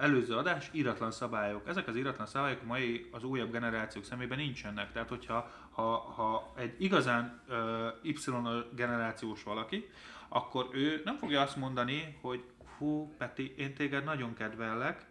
előző 0.00 0.36
adás, 0.36 0.68
íratlan 0.72 1.10
szabályok. 1.10 1.68
Ezek 1.68 1.88
az 1.88 1.96
íratlan 1.96 2.26
szabályok 2.26 2.60
a 2.62 2.66
mai, 2.66 3.08
az 3.10 3.24
újabb 3.24 3.52
generációk 3.52 4.04
szemében 4.04 4.38
nincsenek. 4.38 4.92
Tehát, 4.92 5.08
hogyha 5.08 5.50
ha, 5.70 5.96
ha 5.96 6.52
egy 6.56 6.74
igazán 6.78 7.40
ö, 7.48 7.88
Y 8.02 8.14
generációs 8.74 9.42
valaki, 9.42 9.88
akkor 10.28 10.68
ő 10.72 11.02
nem 11.04 11.16
fogja 11.16 11.40
azt 11.40 11.56
mondani, 11.56 12.18
hogy 12.20 12.44
hú, 12.78 13.14
Peti, 13.18 13.54
én 13.56 13.74
téged 13.74 14.04
nagyon 14.04 14.34
kedvellek, 14.34 15.06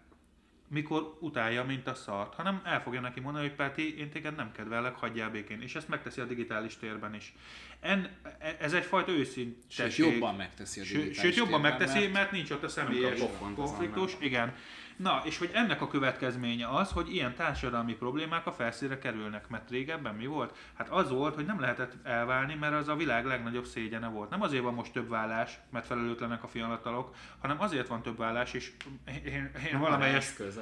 mikor 0.74 1.18
utálja, 1.20 1.64
mint 1.64 1.88
a 1.88 1.94
szart, 1.94 2.34
hanem 2.34 2.62
el 2.66 2.82
fogja 2.82 3.02
neki 3.02 3.20
mondani, 3.20 3.48
hogy 3.48 3.56
Peti, 3.56 3.98
én 3.98 4.10
téged 4.10 4.36
nem 4.36 4.52
kedvellek, 4.52 4.96
hagyjál 4.96 5.30
békén. 5.30 5.62
És 5.62 5.76
ezt 5.76 5.88
megteszi 5.88 6.22
a 6.22 6.26
digitális 6.26 6.78
térben 6.78 7.16
is. 7.16 7.34
En, 7.80 8.10
e- 8.40 8.58
ez 8.60 8.74
egyfajta 8.74 9.12
őszinteség. 9.12 9.92
Sőt, 9.92 10.14
jobban 10.14 10.36
megteszi 10.36 10.80
a 10.80 10.84
digitális 10.84 11.18
sőt 11.18 11.36
jobban 11.36 11.62
térben, 11.62 11.72
megteszi, 11.80 12.00
mert... 12.00 12.14
mert 12.14 12.32
nincs 12.32 12.50
ott 12.52 12.64
a 12.64 12.68
személyes 12.70 13.20
konfliktus. 13.56 14.16
Igen. 14.20 14.54
Na, 14.98 15.22
és 15.26 15.38
hogy 15.38 15.50
ennek 15.54 15.82
a 15.82 15.88
következménye 15.88 16.68
az, 16.68 16.92
hogy 16.92 17.14
ilyen 17.14 17.36
társadalmi 17.36 17.94
problémák 17.94 18.46
a 18.46 18.52
felszínre 18.52 18.98
kerülnek, 18.98 19.48
mert 19.48 19.70
régebben 19.70 20.16
mi 20.16 20.26
volt? 20.26 20.58
Hát 20.74 20.90
az 20.90 21.10
volt, 21.10 21.36
hogy 21.36 21.46
nem 21.46 21.60
lehetett 21.60 21.94
elválni, 22.04 22.54
mert 22.54 22.74
az 22.74 22.88
a 22.88 22.96
világ 22.96 23.26
legnagyobb 23.26 23.66
szégyene 23.66 24.08
volt. 24.08 24.30
Nem 24.30 24.42
azért 24.42 24.64
van 24.64 24.74
most 24.74 24.94
több 24.94 25.10
vállás, 25.10 25.60
mert 25.70 25.86
felelőtlenek 25.86 26.44
a 26.44 26.48
fiatalok, 26.48 27.16
hanem 27.40 27.62
azért 27.62 27.88
van 27.88 28.02
több 28.02 28.18
vállás, 28.18 28.54
és 28.54 28.72
én, 29.08 29.26
én, 29.26 29.52
én 29.72 29.80
valamelyes 29.80 30.16
eszköz 30.16 30.60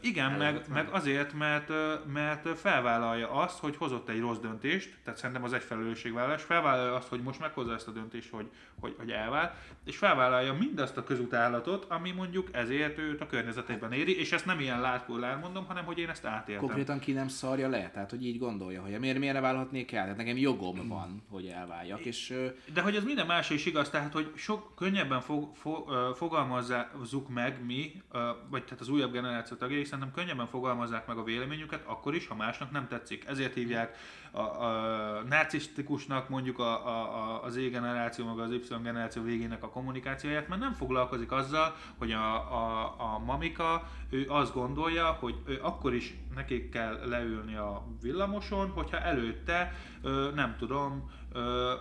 Igen, 0.00 0.32
meg, 0.32 0.64
meg 0.72 0.88
azért, 0.90 1.32
mert, 1.32 1.72
mert 2.12 2.58
felvállalja 2.58 3.30
azt, 3.30 3.58
hogy 3.58 3.76
hozott 3.76 4.08
egy 4.08 4.20
rossz 4.20 4.38
döntést, 4.38 4.96
tehát 5.04 5.18
szerintem 5.18 5.44
az 5.44 5.52
egy 5.52 5.62
felelősségvállalás, 5.62 6.42
felvállalja 6.42 6.94
azt, 6.94 7.08
hogy 7.08 7.20
most 7.22 7.40
meghozza 7.40 7.74
ezt 7.74 7.88
a 7.88 7.90
döntést, 7.90 8.30
hogy, 8.30 8.46
hogy, 8.80 8.94
hogy 8.98 9.10
elvál, 9.10 9.54
és 9.84 9.96
felvállalja 9.96 10.52
mindazt 10.52 10.96
a 10.96 11.04
közutálatot, 11.04 11.84
ami 11.88 12.10
mondjuk 12.10 12.48
ezért 12.52 12.98
őt 12.98 13.20
a 13.20 13.26
környezetében 13.26 13.92
éri, 13.92 14.18
és 14.18 14.32
ezt 14.32 14.46
nem 14.46 14.60
ilyen 14.60 14.80
látkor 14.80 15.38
mondom, 15.40 15.66
hanem 15.66 15.84
hogy 15.84 15.98
én 15.98 16.08
ezt 16.08 16.24
átéltem. 16.24 16.64
konkrétan 16.64 16.98
ki 16.98 17.12
nem 17.12 17.28
szarja 17.28 17.68
le, 17.68 17.90
tehát 17.90 18.10
hogy 18.10 18.26
így 18.26 18.38
gondolja, 18.38 18.82
hogy 18.82 18.98
miért 18.98 19.18
miért 19.18 19.40
válhatnék 19.40 19.92
el, 19.92 20.02
tehát 20.02 20.16
nekem 20.16 20.36
jogom 20.36 20.88
van, 20.88 21.22
hogy 21.30 21.46
elváljak, 21.46 22.04
és 22.04 22.34
De 22.72 22.80
hogy 22.80 22.96
ez 22.96 23.04
minden 23.04 23.26
más 23.26 23.50
is 23.50 23.66
igaz, 23.66 23.90
tehát 23.90 24.12
hogy 24.12 24.32
sok 24.36 24.72
könnyebben 24.76 25.20
fog, 25.20 25.56
fo, 25.56 25.84
ö, 25.88 26.10
fogalmazzuk 26.14 27.28
meg 27.28 27.64
mi, 27.64 28.02
vagy 28.50 28.64
tehát 28.64 28.80
az 28.80 28.88
újabb 28.88 29.12
generáció 29.12 29.56
tagjai 29.64 29.84
szerintem 29.84 30.12
könnyebben 30.12 30.46
fogalmazzák 30.46 31.06
meg 31.06 31.16
a 31.16 31.22
véleményüket, 31.22 31.84
akkor 31.86 32.14
is, 32.14 32.26
ha 32.26 32.34
másnak 32.34 32.70
nem 32.70 32.88
tetszik. 32.88 33.24
Ezért 33.26 33.54
hívják 33.54 33.96
a, 34.30 34.40
a 34.40 35.22
narcisztikusnak 35.28 36.28
mondjuk 36.28 36.58
a, 36.58 36.86
a, 36.86 37.16
a, 37.16 37.42
az 37.42 37.56
E 37.56 37.68
generáció, 37.68 38.26
meg 38.26 38.38
az 38.38 38.52
Y 38.52 38.60
generáció 38.82 39.22
végének 39.22 39.62
a 39.62 39.68
kommunikációját, 39.68 40.48
mert 40.48 40.60
nem 40.60 40.72
foglalkozik 40.72 41.32
azzal, 41.32 41.74
hogy 41.98 42.12
a, 42.12 42.34
a, 42.34 42.94
a 42.98 43.18
mamika, 43.18 43.88
ő 44.10 44.26
azt 44.28 44.54
gondolja, 44.54 45.06
hogy 45.06 45.34
ő 45.46 45.58
akkor 45.62 45.94
is 45.94 46.14
nekik 46.34 46.70
kell 46.70 46.98
leülni 47.08 47.54
a 47.54 47.82
villamoson, 48.02 48.70
hogyha 48.70 49.00
előtte, 49.00 49.72
ö, 50.02 50.30
nem 50.34 50.56
tudom, 50.58 51.10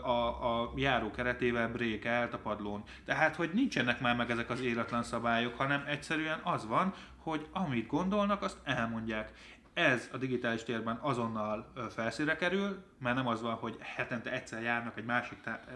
a, 0.01 0.61
a 0.61 0.71
járó 0.75 1.11
keretével 1.11 1.71
brékelt 1.71 2.33
a 2.33 2.37
padlón. 2.37 2.83
Tehát, 3.05 3.35
hogy 3.35 3.49
nincsenek 3.53 4.01
már 4.01 4.15
meg 4.15 4.29
ezek 4.29 4.49
az 4.49 4.61
életlen 4.61 5.03
szabályok, 5.03 5.57
hanem 5.57 5.83
egyszerűen 5.87 6.39
az 6.43 6.67
van, 6.67 6.93
hogy 7.23 7.47
amit 7.51 7.87
gondolnak, 7.87 8.41
azt 8.41 8.57
elmondják. 8.63 9.31
Ez 9.73 10.09
a 10.11 10.17
digitális 10.17 10.63
térben 10.63 10.97
azonnal 11.01 11.71
ö, 11.75 11.85
felszínre 11.89 12.35
kerül, 12.35 12.83
mert 12.99 13.15
nem 13.15 13.27
az 13.27 13.41
van, 13.41 13.53
hogy 13.53 13.77
hetente 13.79 14.31
egyszer 14.31 14.61
járnak 14.61 14.97
egy 14.97 15.05
másik 15.05 15.41
tá- 15.41 15.67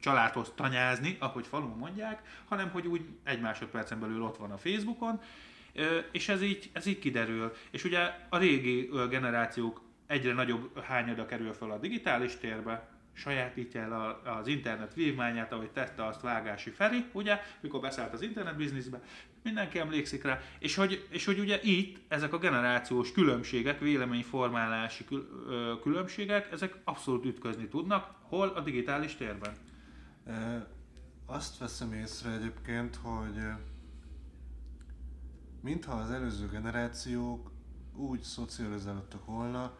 családhoz 0.00 0.52
tanyázni, 0.54 1.16
ahogy 1.20 1.46
falun 1.46 1.76
mondják, 1.76 2.42
hanem 2.48 2.70
hogy 2.70 2.86
úgy 2.86 3.08
egy 3.24 3.40
másodpercen 3.40 4.00
belül 4.00 4.22
ott 4.22 4.36
van 4.36 4.50
a 4.50 4.58
Facebookon, 4.58 5.20
és 6.12 6.28
ez 6.28 6.42
így, 6.42 6.70
ez 6.72 6.86
így 6.86 6.98
kiderül. 6.98 7.52
És 7.70 7.84
ugye 7.84 8.14
a 8.28 8.38
régi 8.38 8.90
generációk 9.08 9.80
egyre 10.06 10.32
nagyobb 10.32 10.82
hányada 10.82 11.26
kerül 11.26 11.52
fel 11.52 11.70
a 11.70 11.78
digitális 11.78 12.36
térbe, 12.36 12.88
sajátítja 13.12 13.80
el 13.80 14.20
az 14.38 14.46
internet 14.46 14.94
vívmányát, 14.94 15.52
ahogy 15.52 15.70
tette 15.70 16.06
azt 16.06 16.20
Vágási 16.20 16.70
Feri, 16.70 17.04
ugye, 17.12 17.40
mikor 17.60 17.80
beszállt 17.80 18.12
az 18.12 18.22
internet 18.22 18.56
bizniszbe, 18.56 19.00
mindenki 19.42 19.78
emlékszik 19.78 20.22
rá, 20.22 20.40
és 20.58 20.74
hogy, 20.74 21.06
és 21.10 21.24
hogy 21.24 21.38
ugye 21.38 21.60
itt 21.62 21.98
ezek 22.08 22.32
a 22.32 22.38
generációs 22.38 23.12
különbségek, 23.12 23.80
véleményformálási 23.80 25.04
különbségek, 25.82 26.52
ezek 26.52 26.76
abszolút 26.84 27.24
ütközni 27.24 27.68
tudnak, 27.68 28.14
hol 28.22 28.48
a 28.48 28.60
digitális 28.60 29.14
térben. 29.14 29.54
Azt 31.26 31.58
veszem 31.58 31.92
észre 31.92 32.30
egyébként, 32.30 32.96
hogy 33.02 33.36
mintha 35.60 35.92
az 35.92 36.10
előző 36.10 36.48
generációk 36.48 37.50
úgy 37.94 38.22
szocializálódtak 38.22 39.24
volna, 39.24 39.76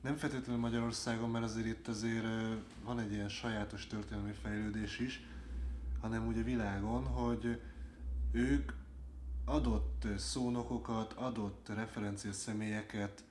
nem 0.00 0.16
feltétlenül 0.16 0.60
Magyarországon, 0.60 1.30
mert 1.30 1.44
azért 1.44 1.66
itt 1.66 1.88
azért 1.88 2.26
van 2.84 3.00
egy 3.00 3.12
ilyen 3.12 3.28
sajátos 3.28 3.86
történelmi 3.86 4.32
fejlődés 4.42 4.98
is, 4.98 5.22
hanem 6.00 6.26
úgy 6.26 6.38
a 6.38 6.42
világon, 6.42 7.04
hogy 7.04 7.60
ők 8.32 8.72
adott 9.44 10.06
szónokokat, 10.16 11.12
adott 11.12 11.68
referencia 11.74 12.32
személyeket 12.32 13.24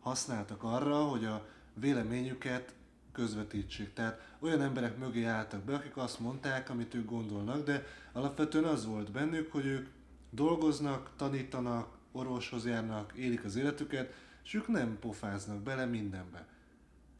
használtak 0.00 0.62
arra, 0.62 1.04
hogy 1.04 1.24
a 1.24 1.46
véleményüket 1.74 2.74
közvetítsék. 3.12 3.92
Tehát 3.92 4.34
olyan 4.38 4.60
emberek 4.60 4.98
mögé 4.98 5.24
álltak 5.24 5.62
be, 5.62 5.74
akik 5.74 5.96
azt 5.96 6.20
mondták, 6.20 6.70
amit 6.70 6.94
ők 6.94 7.08
gondolnak, 7.08 7.64
de 7.64 7.84
alapvetően 8.12 8.64
az 8.64 8.86
volt 8.86 9.10
bennük, 9.10 9.52
hogy 9.52 9.66
ők 9.66 9.88
dolgoznak, 10.30 11.10
tanítanak, 11.16 11.96
orvoshoz 12.12 12.66
járnak, 12.66 13.12
élik 13.16 13.44
az 13.44 13.56
életüket, 13.56 14.12
és 14.44 14.54
ők 14.54 14.68
nem 14.68 14.98
pofáznak 15.00 15.62
bele 15.62 15.84
mindenbe. 15.84 16.46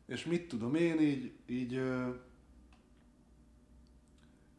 És 0.07 0.25
mit 0.25 0.49
tudom 0.49 0.75
én, 0.75 1.01
így, 1.01 1.33
így 1.47 1.83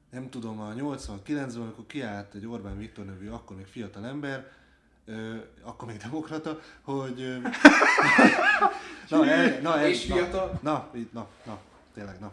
nem 0.09 0.29
tudom, 0.29 0.59
a 0.59 0.73
89-ben, 0.73 1.61
amikor 1.61 1.85
kiállt 1.87 2.33
egy 2.33 2.47
Orbán 2.47 2.77
Viktor 2.77 3.05
nevű, 3.05 3.29
akkor 3.29 3.55
még 3.55 3.65
fiatal 3.65 4.05
ember, 4.05 4.51
ö, 5.05 5.35
akkor 5.61 5.87
még 5.87 5.97
demokrata, 5.97 6.59
hogy... 6.81 7.21
Ö, 7.21 7.37
na, 9.09 9.25
el, 9.25 9.61
na, 9.61 9.79
el, 9.79 9.87
És 9.87 10.03
fiatal. 10.03 10.59
Na, 10.61 10.91
na, 10.93 11.09
na, 11.11 11.27
na, 11.45 11.59
tényleg, 11.93 12.19
na. 12.19 12.31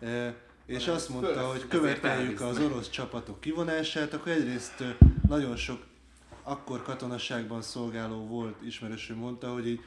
Ö, 0.00 0.28
és 0.66 0.88
azt 0.88 1.08
mondta, 1.08 1.32
föl- 1.32 1.50
hogy 1.50 1.68
követeljük 1.68 2.40
az 2.40 2.58
orosz 2.58 2.90
csapatok 2.90 3.40
kivonását, 3.40 4.12
akkor 4.12 4.32
egyrészt 4.32 4.84
nagyon 5.28 5.56
sok 5.56 5.90
akkor 6.42 6.82
katonaságban 6.82 7.62
szolgáló 7.62 8.26
volt 8.26 8.62
ismerőső 8.62 9.14
mondta, 9.14 9.52
hogy 9.52 9.66
így, 9.66 9.80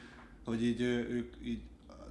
hogy 0.44 0.62
így 0.62 0.80
ők 0.80 1.34
így 1.42 1.60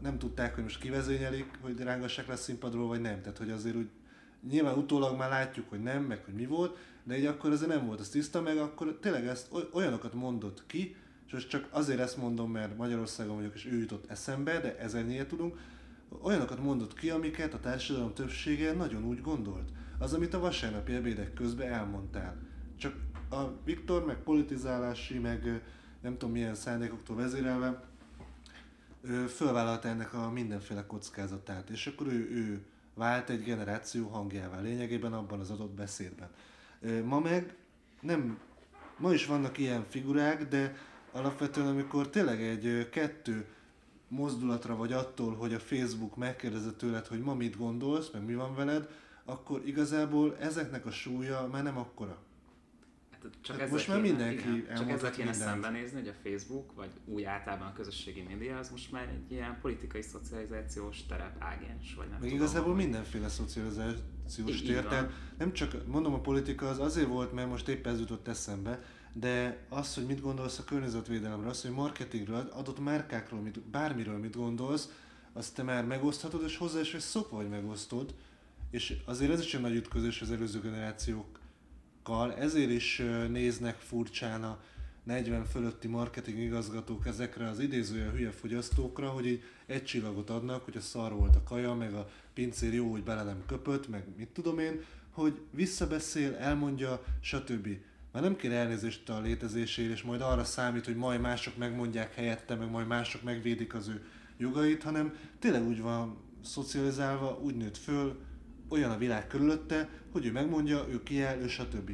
nem 0.01 0.17
tudták, 0.17 0.53
hogy 0.53 0.63
most 0.63 0.79
kivezényelik, 0.79 1.49
hogy 1.61 1.79
rángassák 1.79 2.27
le 2.27 2.35
színpadról, 2.35 2.87
vagy 2.87 3.01
nem. 3.01 3.21
Tehát, 3.21 3.37
hogy 3.37 3.51
azért 3.51 3.75
úgy 3.75 3.89
nyilván 4.49 4.77
utólag 4.77 5.17
már 5.17 5.29
látjuk, 5.29 5.69
hogy 5.69 5.81
nem, 5.81 6.03
meg 6.03 6.23
hogy 6.25 6.33
mi 6.33 6.45
volt, 6.45 6.77
de 7.03 7.17
így 7.17 7.25
akkor 7.25 7.51
azért 7.51 7.69
nem 7.69 7.85
volt 7.85 7.99
az 7.99 8.09
tiszta, 8.09 8.41
meg 8.41 8.57
akkor 8.57 8.97
tényleg 9.01 9.27
ezt 9.27 9.53
oly- 9.53 9.69
olyanokat 9.71 10.13
mondott 10.13 10.63
ki, 10.67 10.95
és 11.25 11.31
most 11.33 11.49
csak 11.49 11.67
azért 11.71 11.99
ezt 11.99 12.17
mondom, 12.17 12.51
mert 12.51 12.77
Magyarországon 12.77 13.35
vagyok, 13.35 13.55
és 13.55 13.65
ő 13.65 13.77
jutott 13.77 14.09
eszembe, 14.09 14.59
de 14.59 14.77
ezernyire 14.77 15.25
tudunk, 15.25 15.57
olyanokat 16.21 16.63
mondott 16.63 16.93
ki, 16.93 17.09
amiket 17.09 17.53
a 17.53 17.59
társadalom 17.59 18.13
többsége 18.13 18.73
nagyon 18.73 19.05
úgy 19.05 19.21
gondolt. 19.21 19.69
Az, 19.99 20.13
amit 20.13 20.33
a 20.33 20.39
vasárnapi 20.39 20.93
ebédek 20.93 21.33
közben 21.33 21.71
elmondtál. 21.73 22.35
Csak 22.77 22.95
a 23.29 23.63
Viktor, 23.63 24.05
meg 24.05 24.17
politizálási, 24.17 25.19
meg 25.19 25.61
nem 26.01 26.17
tudom 26.17 26.31
milyen 26.31 26.55
szándékoktól 26.55 27.15
vezérelve, 27.15 27.83
fölvállalta 29.27 29.87
ennek 29.87 30.13
a 30.13 30.31
mindenféle 30.31 30.85
kockázatát, 30.85 31.69
és 31.69 31.87
akkor 31.87 32.07
ő, 32.07 32.29
ő 32.31 32.61
vált 32.95 33.29
egy 33.29 33.43
generáció 33.43 34.07
hangjává 34.07 34.59
lényegében 34.59 35.13
abban 35.13 35.39
az 35.39 35.49
adott 35.49 35.73
beszédben. 35.73 36.29
Ma 37.03 37.19
meg 37.19 37.55
nem, 38.01 38.39
ma 38.97 39.13
is 39.13 39.25
vannak 39.25 39.57
ilyen 39.57 39.85
figurák, 39.89 40.47
de 40.47 40.75
alapvetően 41.11 41.67
amikor 41.67 42.09
tényleg 42.09 42.41
egy 42.41 42.89
kettő 42.89 43.45
mozdulatra 44.07 44.75
vagy 44.75 44.93
attól, 44.93 45.35
hogy 45.35 45.53
a 45.53 45.59
Facebook 45.59 46.15
megkérdezze 46.15 46.71
tőled, 46.71 47.07
hogy 47.07 47.19
ma 47.19 47.33
mit 47.33 47.57
gondolsz, 47.57 48.09
meg 48.09 48.25
mi 48.25 48.35
van 48.35 48.55
veled, 48.55 48.89
akkor 49.25 49.61
igazából 49.65 50.37
ezeknek 50.37 50.85
a 50.85 50.91
súlya 50.91 51.47
már 51.51 51.63
nem 51.63 51.77
akkora. 51.77 52.17
Csak 53.41 53.59
Hát 53.59 53.69
most 53.71 53.87
már 53.87 54.01
kéne, 54.01 54.09
mindenki 54.09 54.57
igen, 54.57 54.75
csak 54.75 54.89
ezzel 54.89 55.11
kéne 55.11 55.29
mindent. 55.29 55.49
szembenézni, 55.51 55.99
hogy 55.99 56.07
a 56.07 56.29
Facebook, 56.29 56.73
vagy 56.75 56.89
úgy 57.05 57.23
általában 57.23 57.67
a 57.67 57.73
közösségi 57.73 58.21
média, 58.21 58.57
az 58.57 58.69
most 58.69 58.91
már 58.91 59.07
egy 59.07 59.31
ilyen 59.31 59.57
politikai 59.61 60.01
szocializációs 60.01 61.05
terep, 61.05 61.35
ágens, 61.39 61.93
vagy 61.95 62.07
nem 62.09 62.19
Meg 62.19 62.29
tudom, 62.29 62.35
igazából 62.35 62.63
valami. 62.63 62.83
mindenféle 62.83 63.29
szocializációs 63.29 64.61
tér, 64.61 64.83
tehát 64.85 65.11
nem 65.37 65.53
csak, 65.53 65.87
mondom 65.87 66.13
a 66.13 66.19
politika 66.19 66.69
az 66.69 66.79
azért 66.79 67.07
volt, 67.07 67.33
mert 67.33 67.49
most 67.49 67.67
éppen 67.67 67.93
ez 67.93 67.99
jutott 67.99 68.27
eszembe, 68.27 68.83
de 69.13 69.65
az, 69.69 69.95
hogy 69.95 70.05
mit 70.05 70.21
gondolsz 70.21 70.59
a 70.59 70.63
környezetvédelemről, 70.63 71.49
az, 71.49 71.61
hogy 71.61 71.71
marketingről, 71.71 72.49
adott 72.53 72.79
márkákról, 72.79 73.39
mit, 73.41 73.59
bármiről 73.59 74.17
mit 74.17 74.35
gondolsz, 74.35 74.89
azt 75.33 75.55
te 75.55 75.63
már 75.63 75.85
megoszthatod, 75.85 76.43
és 76.43 76.57
hozzá 76.57 76.79
is 76.79 76.91
vagy 76.91 77.01
szokva, 77.01 77.35
hogy 77.35 77.49
megosztod, 77.49 78.13
és 78.71 78.97
azért 79.05 79.31
ez 79.31 79.39
is 79.39 79.53
egy 79.53 79.61
nagy 79.61 79.75
ütközés 79.75 80.21
az 80.21 80.31
előző 80.31 80.59
generációkkal, 82.05 82.33
ezért 82.33 82.69
is 82.69 83.01
néznek 83.29 83.75
furcsán 83.75 84.43
a 84.43 84.59
40 85.03 85.45
fölötti 85.45 85.87
marketing 85.87 86.39
igazgatók 86.39 87.07
ezekre 87.07 87.47
az 87.47 87.59
idézője 87.59 88.09
hülye 88.09 88.31
fogyasztókra, 88.31 89.09
hogy 89.09 89.25
így 89.25 89.43
egy 89.65 89.83
csillagot 89.83 90.29
adnak, 90.29 90.63
hogy 90.63 90.77
a 90.77 90.81
szar 90.81 91.13
volt 91.13 91.35
a 91.35 91.43
kaja, 91.43 91.73
meg 91.73 91.93
a 91.93 92.09
pincér 92.33 92.73
jó, 92.73 92.91
hogy 92.91 93.03
bele 93.03 93.23
nem 93.23 93.43
köpött, 93.47 93.89
meg 93.89 94.03
mit 94.17 94.27
tudom 94.27 94.59
én, 94.59 94.83
hogy 95.11 95.39
visszabeszél, 95.51 96.35
elmondja, 96.35 97.03
stb. 97.21 97.67
Már 98.11 98.23
nem 98.23 98.35
kér 98.35 98.51
elnézést 98.51 99.09
a 99.09 99.21
létezésért, 99.21 99.91
és 99.91 100.01
majd 100.01 100.21
arra 100.21 100.43
számít, 100.43 100.85
hogy 100.85 100.95
majd 100.95 101.21
mások 101.21 101.57
megmondják 101.57 102.15
helyette, 102.15 102.55
meg 102.55 102.69
majd 102.69 102.87
mások 102.87 103.23
megvédik 103.23 103.73
az 103.73 103.87
ő 103.87 104.05
jogait, 104.37 104.83
hanem 104.83 105.13
tényleg 105.39 105.67
úgy 105.67 105.81
van 105.81 106.17
szocializálva, 106.43 107.39
úgy 107.43 107.55
nőtt 107.55 107.77
föl, 107.77 108.19
olyan 108.69 108.91
a 108.91 108.97
világ 108.97 109.27
körülötte, 109.27 109.89
hogy 110.11 110.25
ő 110.25 110.31
megmondja, 110.31 110.87
ő 110.89 111.03
kiáll, 111.03 111.37
ő 111.37 111.47
stb. 111.47 111.91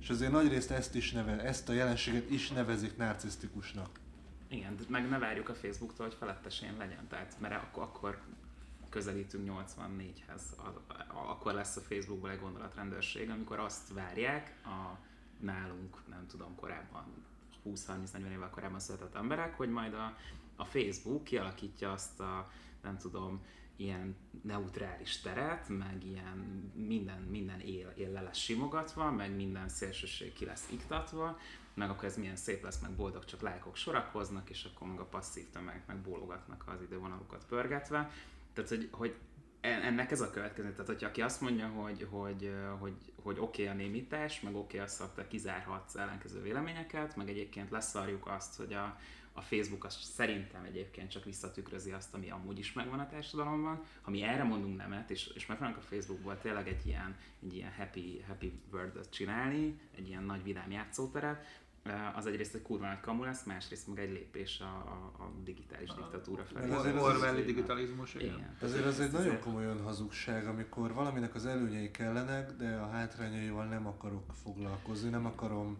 És 0.00 0.10
azért 0.10 0.32
nagyrészt 0.32 0.70
ezt 0.70 0.94
is 0.94 1.12
neve, 1.12 1.42
ezt 1.42 1.68
a 1.68 1.72
jelenséget 1.72 2.30
is 2.30 2.50
nevezik 2.50 2.96
narcisztikusnak. 2.96 4.00
Igen, 4.48 4.76
de 4.76 4.82
meg 4.88 5.08
ne 5.08 5.18
várjuk 5.18 5.48
a 5.48 5.54
Facebooktól, 5.54 6.06
hogy 6.06 6.16
felettesén 6.18 6.76
legyen, 6.78 7.06
tehát 7.08 7.36
mert 7.40 7.62
akkor, 7.62 7.82
akkor 7.82 8.20
közelítünk 8.90 9.50
84-hez, 9.50 10.42
A- 10.56 10.94
a- 11.14 11.30
akkor 11.30 11.52
lesz 11.54 11.76
a 11.76 11.80
Facebookból 11.80 12.30
egy 12.30 12.40
gondolatrendőrség, 12.40 13.30
amikor 13.30 13.58
azt 13.58 13.92
várják 13.92 14.54
a 14.64 14.98
nálunk, 15.40 15.96
nem 16.08 16.26
tudom, 16.26 16.54
korábban 16.54 17.04
20-30-40 17.66 18.30
évvel 18.32 18.50
korábban 18.50 18.80
született 18.80 19.14
emberek, 19.14 19.56
hogy 19.56 19.68
majd 19.70 19.94
a, 19.94 20.16
a 20.56 20.64
Facebook 20.64 21.24
kialakítja 21.24 21.92
azt 21.92 22.20
a, 22.20 22.50
nem 22.82 22.98
tudom, 22.98 23.40
ilyen 23.82 24.16
neutrális 24.42 25.20
teret, 25.20 25.68
meg 25.68 26.04
ilyen 26.04 26.70
minden, 26.74 27.22
minden 27.22 27.60
él, 27.60 27.92
él 27.96 28.10
le 28.10 28.20
lesz 28.20 28.36
simogatva, 28.38 29.10
meg 29.10 29.36
minden 29.36 29.68
szélsőség 29.68 30.32
ki 30.32 30.44
lesz 30.44 30.68
iktatva, 30.70 31.38
meg 31.74 31.90
akkor 31.90 32.04
ez 32.04 32.16
milyen 32.16 32.36
szép 32.36 32.62
lesz, 32.62 32.80
meg 32.80 32.90
boldog, 32.90 33.24
csak 33.24 33.40
lájkok 33.40 33.76
sorakoznak, 33.76 34.50
és 34.50 34.64
akkor 34.64 34.88
meg 34.88 35.00
a 35.00 35.04
passzív 35.04 35.50
tömegek 35.50 35.86
meg 35.86 35.96
bólogatnak 35.96 36.64
az 36.66 36.82
idővonalukat 36.82 37.44
pörgetve. 37.48 38.10
Tehát, 38.52 38.70
hogy, 38.70 38.88
hogy 38.90 39.14
en- 39.60 39.82
ennek 39.82 40.10
ez 40.10 40.20
a 40.20 40.30
következő. 40.30 40.70
Tehát, 40.70 40.86
hogyha 40.86 41.08
aki 41.08 41.22
azt 41.22 41.40
mondja, 41.40 41.66
hogy, 41.68 42.06
hogy, 42.10 42.54
hogy, 42.78 42.94
hogy 43.22 43.38
oké 43.38 43.62
okay 43.62 43.74
a 43.74 43.76
némítás, 43.76 44.40
meg 44.40 44.54
oké 44.54 44.62
okay 44.62 44.78
az, 44.78 44.98
hogy 44.98 45.08
te 45.08 45.26
kizárhatsz 45.26 45.94
ellenkező 45.94 46.42
véleményeket, 46.42 47.16
meg 47.16 47.28
egyébként 47.28 47.70
leszarjuk 47.70 48.26
azt, 48.26 48.56
hogy 48.56 48.72
a, 48.72 48.98
a 49.32 49.40
Facebook 49.40 49.84
az 49.84 49.94
szerintem 50.00 50.64
egyébként 50.64 51.10
csak 51.10 51.24
visszatükrözi 51.24 51.90
azt, 51.90 52.14
ami 52.14 52.30
amúgy 52.30 52.58
is 52.58 52.72
megvan 52.72 52.98
a 52.98 53.08
társadalomban. 53.08 53.82
Ha 54.02 54.10
mi 54.10 54.22
erre 54.22 54.42
mondunk 54.42 54.76
nemet, 54.76 55.10
és, 55.10 55.26
és 55.34 55.46
megpróbálunk 55.46 55.82
a 55.84 55.86
Facebookból 55.94 56.38
tényleg 56.38 56.68
egy 56.68 56.86
ilyen, 56.86 57.16
egy 57.42 57.54
ilyen 57.54 57.72
happy, 57.78 58.24
happy 58.28 58.52
world 58.72 59.08
csinálni, 59.08 59.80
egy 59.96 60.08
ilyen 60.08 60.22
nagy 60.22 60.42
vidám 60.42 60.70
játszóteret, 60.70 61.44
eh, 61.82 62.16
az 62.16 62.26
egyrészt 62.26 62.54
egy 62.54 62.62
kurva 62.62 62.86
nagy 62.86 63.00
kamu 63.00 63.24
lesz, 63.24 63.44
másrészt 63.44 63.86
meg 63.88 63.98
egy 63.98 64.10
lépés 64.12 64.60
a, 64.60 64.64
a, 64.64 65.22
a 65.22 65.30
digitális 65.44 65.90
diktatúra 65.94 66.44
felé. 66.44 66.70
Azért 66.70 66.96
az- 66.96 67.02
Orwelli 67.02 67.42
digitalizmus, 67.44 68.14
igen. 68.14 68.26
Igen. 68.26 68.56
Ezért 68.62 68.84
az 68.84 69.00
egy 69.00 69.12
nagyon 69.12 69.38
komolyan 69.40 69.82
hazugság, 69.82 70.46
amikor 70.46 70.92
valaminek 70.94 71.34
az 71.34 71.46
előnyei 71.46 71.90
kellenek, 71.90 72.50
de 72.52 72.74
a 72.76 72.88
hátrányaival 72.90 73.64
nem 73.66 73.86
akarok 73.86 74.32
foglalkozni, 74.42 75.10
nem 75.10 75.26
akarom 75.26 75.78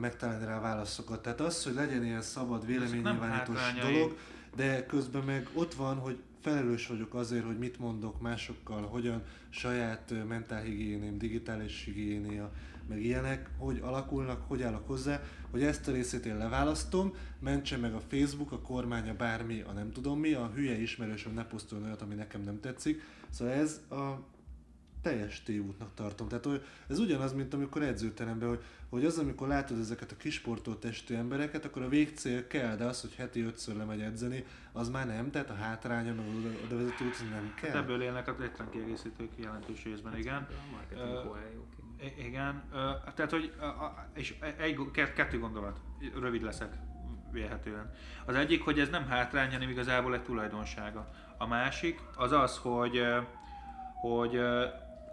megtalálni 0.00 0.44
rá 0.44 0.60
válaszokat. 0.60 1.22
Tehát 1.22 1.40
az, 1.40 1.64
hogy 1.64 1.74
legyen 1.74 2.04
ilyen 2.04 2.22
szabad 2.22 2.66
véleménynyilvánítós 2.66 3.72
dolog, 3.82 4.16
de 4.56 4.86
közben 4.86 5.24
meg 5.24 5.48
ott 5.52 5.74
van, 5.74 5.96
hogy 5.96 6.18
felelős 6.40 6.86
vagyok 6.86 7.14
azért, 7.14 7.44
hogy 7.44 7.58
mit 7.58 7.78
mondok 7.78 8.20
másokkal, 8.20 8.82
hogyan 8.82 9.22
saját 9.50 10.14
mentálhigiéném, 10.28 11.18
digitális 11.18 11.84
higiénia, 11.84 12.52
meg 12.88 13.02
ilyenek, 13.02 13.50
hogy 13.58 13.80
alakulnak, 13.82 14.48
hogy 14.48 14.62
állok 14.62 14.86
hozzá, 14.86 15.22
hogy 15.50 15.62
ezt 15.62 15.88
a 15.88 15.92
részét 15.92 16.26
én 16.26 16.36
leválasztom, 16.36 17.14
mentse 17.38 17.76
meg 17.76 17.94
a 17.94 18.00
Facebook, 18.00 18.52
a 18.52 18.60
kormánya, 18.60 19.14
bármi, 19.14 19.60
a 19.60 19.72
nem 19.72 19.92
tudom 19.92 20.20
mi, 20.20 20.32
a 20.32 20.50
hülye 20.54 20.80
ismerősöm 20.80 21.34
ne 21.34 21.44
posztoljon 21.44 21.86
olyat, 21.86 22.02
ami 22.02 22.14
nekem 22.14 22.40
nem 22.40 22.60
tetszik. 22.60 23.02
Szóval 23.30 23.54
ez 23.54 23.80
a 23.90 24.18
teljes 25.04 25.42
tévútnak 25.42 25.94
tartom. 25.94 26.28
Tehát 26.28 26.44
hogy 26.44 26.64
ez 26.88 26.98
ugyanaz, 26.98 27.32
mint 27.32 27.54
amikor 27.54 27.82
edzőteremben, 27.82 28.48
hogy, 28.48 28.62
hogy 28.88 29.04
az, 29.04 29.18
amikor 29.18 29.48
látod 29.48 29.78
ezeket 29.78 30.12
a 30.12 30.16
kisportolt 30.16 30.78
testű 30.78 31.14
embereket, 31.14 31.64
akkor 31.64 31.82
a 31.82 31.88
végcél 31.88 32.46
kell, 32.46 32.76
de 32.76 32.84
az, 32.84 33.00
hogy 33.00 33.14
heti 33.14 33.40
ötször 33.40 33.76
lemegy 33.76 34.00
edzeni, 34.00 34.44
az 34.72 34.88
már 34.88 35.06
nem, 35.06 35.30
tehát 35.30 35.50
a 35.50 35.54
hátránya, 35.54 36.14
meg 36.14 36.26
oda, 36.38 36.48
oda 36.64 36.76
vezető 36.76 37.04
út, 37.04 37.30
nem 37.30 37.54
kell. 37.60 37.70
Hát 37.70 37.82
ebből 37.82 38.02
élnek 38.02 38.28
a 38.28 38.36
tétlen 38.36 38.70
kiegészítők 38.70 39.30
jelentős 39.36 39.84
részben, 39.84 40.18
igen. 40.18 40.46
A 40.50 40.72
marketing 40.72 41.08
Ö, 41.08 41.28
uh, 41.28 41.36
jók. 41.54 41.66
I- 42.00 42.26
Igen, 42.26 42.62
ö, 42.72 42.90
tehát 43.14 43.30
hogy, 43.30 43.52
és 44.14 44.34
egy, 44.58 44.78
ke- 44.92 45.12
kettő 45.12 45.38
gondolat, 45.38 45.80
rövid 46.20 46.42
leszek 46.42 46.72
vélhetően. 47.32 47.92
Az 48.26 48.34
egyik, 48.34 48.62
hogy 48.62 48.80
ez 48.80 48.88
nem 48.88 49.06
hátrány, 49.06 49.52
hanem 49.52 49.68
igazából 49.68 50.14
egy 50.14 50.22
tulajdonsága. 50.22 51.08
A 51.38 51.46
másik 51.46 52.00
az 52.16 52.32
az, 52.32 52.56
hogy, 52.58 53.02
hogy, 54.00 54.40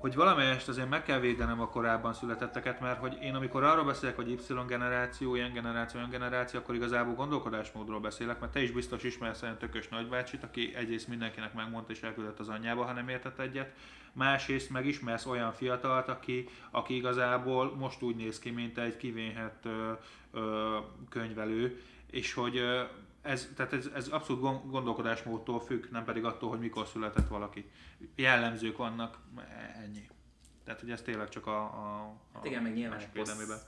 hogy 0.02 0.16
valamelyest 0.16 0.68
azért 0.68 0.90
meg 0.90 1.04
kell 1.04 1.20
védenem 1.20 1.62
a 1.62 1.70
korábban 1.70 2.14
születetteket, 2.14 2.80
mert 2.80 3.00
hogy 3.00 3.18
én 3.22 3.36
amikor 3.36 3.64
arról 3.64 3.86
beszélek, 3.86 4.16
hogy 4.16 4.30
Y 4.30 4.38
generáció, 4.68 5.36
ilyen 5.36 5.54
generáció, 5.54 6.00
olyan 6.00 6.12
generáció, 6.12 6.60
akkor 6.60 6.76
igazából 6.76 7.14
gondolkodásmódról 7.14 8.00
beszélek, 8.00 8.40
mert 8.40 8.52
te 8.52 8.62
is 8.62 8.72
biztos 8.72 9.04
ismersz 9.04 9.42
olyan 9.42 9.58
tökös 9.58 9.88
nagybácsit, 9.88 10.44
aki 10.44 10.76
egyrészt 10.76 11.08
mindenkinek 11.08 11.54
megmondta 11.54 11.92
és 11.92 12.02
elküldött 12.02 12.40
az 12.40 12.50
anyjába, 12.50 12.84
ha 12.84 12.94
nem 12.94 13.10
értett 13.10 13.40
egyet, 13.40 13.76
másrészt 14.14 14.70
megismersz 14.70 15.26
olyan 15.26 15.52
fiatalt, 15.52 16.08
aki, 16.08 16.48
aki 16.72 16.96
igazából 16.96 17.76
most 17.76 18.02
úgy 18.02 18.16
néz 18.16 18.40
ki, 18.40 18.50
mint 18.50 18.78
egy 18.78 18.98
kivénhet 18.98 19.66
ö, 19.66 19.92
ö, 20.32 20.78
könyvelő, 21.10 21.82
és 22.12 22.34
hogy 22.34 22.58
ö, 22.58 22.82
ez, 23.22 23.50
tehát 23.56 23.74
ez, 23.74 23.90
ez 23.96 24.08
abszolút 24.08 24.42
gon- 24.42 24.70
gondolkodásmódtól 24.70 25.60
függ, 25.60 25.86
nem 25.92 26.04
pedig 26.04 26.24
attól, 26.26 26.50
hogy 26.50 26.60
mikor 26.60 26.88
született 26.88 27.28
valaki. 27.28 27.72
Jellemzők 28.16 28.78
vannak, 28.78 29.20
ennyi. 29.76 30.10
Tehát, 30.64 30.80
hogy 30.80 30.92
ez 30.92 31.02
tényleg 31.02 31.30
csak 31.30 31.48
a, 31.48 31.64
a, 31.64 32.02
a 32.06 32.18
Hát 32.34 32.46
igen, 32.46 32.64
meg 32.64 32.74
nyilván 32.74 33.02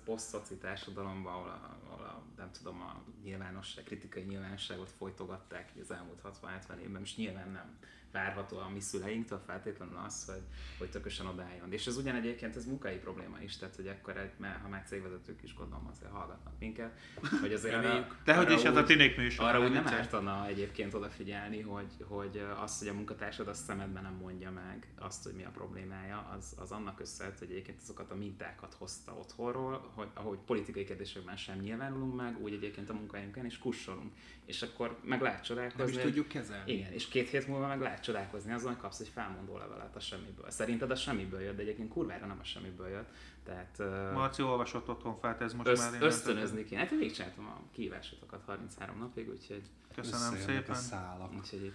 posztszoci 0.06 0.58
társadalomban, 0.58 1.34
ahol 1.34 1.50
a, 1.50 1.78
ahol 1.90 2.06
a, 2.06 2.24
nem 2.38 2.52
tudom, 2.52 2.82
a 2.82 3.04
nyilvánosság, 3.24 3.84
kritikai 3.84 4.24
nyilvánosságot 4.24 4.92
folytogatták 4.98 5.72
az 5.82 5.92
elmúlt 5.92 6.22
60-70 6.44 6.78
évben, 6.78 7.02
és 7.02 7.16
nyilván 7.16 7.52
nem 7.52 7.78
várható 8.14 8.58
a 8.58 8.70
mi 8.74 8.80
szüleinktől 8.80 9.42
feltétlenül 9.46 9.98
az, 10.06 10.26
hogy, 10.26 10.42
hogy 10.78 10.90
tökösen 10.90 11.26
odálljon. 11.26 11.72
És 11.72 11.88
ez 11.88 11.98
ugyan 11.98 12.16
egyébként 12.16 12.56
ez 12.56 12.66
munkai 12.66 12.96
probléma 12.96 13.38
is, 13.42 13.58
tehát 13.58 13.76
hogy 13.76 13.88
akkor 13.88 14.18
egy, 14.18 14.32
mert 14.38 14.62
ha 14.62 14.68
már 14.68 14.84
cégvezetők 14.88 15.44
is 15.44 15.54
gondolom 15.56 15.88
azért 15.92 16.12
hallgatnak 16.12 16.54
minket, 16.60 16.98
hogy 17.42 17.54
azért 17.54 17.76
arra, 17.76 18.08
De 18.24 18.36
hogy 18.36 18.46
arra 18.46 18.56
is 18.56 18.64
ez 18.64 18.76
a 18.76 18.80
úgy- 18.80 18.86
tinék 18.86 19.18
műsor. 19.18 19.46
arra 19.46 19.58
úgy 19.64 19.72
nem 19.72 19.84
nem 19.84 19.94
ártana 19.94 20.48
egyébként 20.48 20.94
odafigyelni, 20.94 21.62
hogy, 21.62 21.92
hogy 22.08 22.42
az, 22.62 22.80
hogy 22.80 22.88
a 22.88 22.94
munkatársad 22.94 23.48
a 23.48 23.54
szemedben 23.54 24.04
nem 24.04 24.14
mondja 24.14 24.52
meg 24.52 24.88
azt, 25.00 25.24
hogy 25.24 25.34
mi 25.34 25.44
a 25.44 25.50
problémája, 25.50 26.34
az, 26.38 26.56
az 26.60 26.72
annak 26.72 26.96
köszönhet, 26.96 27.40
hogy 27.40 27.52
egyébként 27.52 27.80
azokat 27.82 28.12
a 28.12 28.16
mintákat 28.16 28.74
hozta 28.78 29.14
otthonról, 29.14 29.92
hogy 29.96 30.08
ahogy 30.14 30.38
politikai 30.46 30.84
kérdésekben 30.84 31.36
sem 31.38 31.60
nyilvánulunk 31.60 32.16
meg, 32.16 32.38
úgy 32.42 32.54
egyébként 32.54 32.90
a 32.90 32.94
munkahelyünkön 32.94 33.46
is 33.46 33.58
kussolunk. 33.58 34.12
És 34.46 34.62
akkor 34.62 34.98
meg 35.04 35.22
lehet 35.22 35.36
Nem 35.38 35.46
csodálkozni. 35.46 35.90
is 35.90 35.94
hogy- 35.96 36.04
tudjuk 36.06 36.28
kezelni. 36.28 36.72
igen, 36.74 36.92
és 36.92 37.08
két 37.08 37.30
hét 37.30 37.48
múlva 37.48 37.68
meg 37.68 37.80
lehet 37.80 38.03
csodálkozni 38.04 38.54
azon, 38.54 38.72
hogy 38.72 38.82
kapsz 38.82 39.00
egy 39.00 39.08
felmondó 39.08 39.58
levelet 39.58 39.96
a 39.96 40.00
semmiből. 40.00 40.50
Szerinted 40.50 40.92
a 40.92 40.96
semmiből 40.96 41.42
jött, 41.42 41.56
de 41.56 41.62
egyébként 41.62 41.90
kurvára 41.90 42.26
nem 42.26 42.38
a 42.42 42.44
semmiből 42.44 42.88
jött. 42.88 43.10
Tehát 43.44 43.76
uh, 43.80 44.14
Marci 44.14 44.42
olvasott 44.42 44.90
otthon 44.90 45.20
fát, 45.20 45.42
ez 45.42 45.54
most 45.54 45.68
össz, 45.68 45.80
már 45.80 45.94
én 45.94 46.02
ösztönözni 46.02 46.64
kéne. 46.64 46.82
Hát 46.82 46.92
én 46.92 46.98
végigcsináltam 46.98 47.46
a 47.46 47.62
kihívásotokat 47.72 48.42
33 48.46 48.98
napig, 48.98 49.30
úgyhogy, 49.30 49.62
Köszönöm 49.96 50.40
szépen. 50.40 50.70
A 50.70 50.74
szálak. 50.74 51.34
úgyhogy 51.34 51.64
itt 51.64 51.74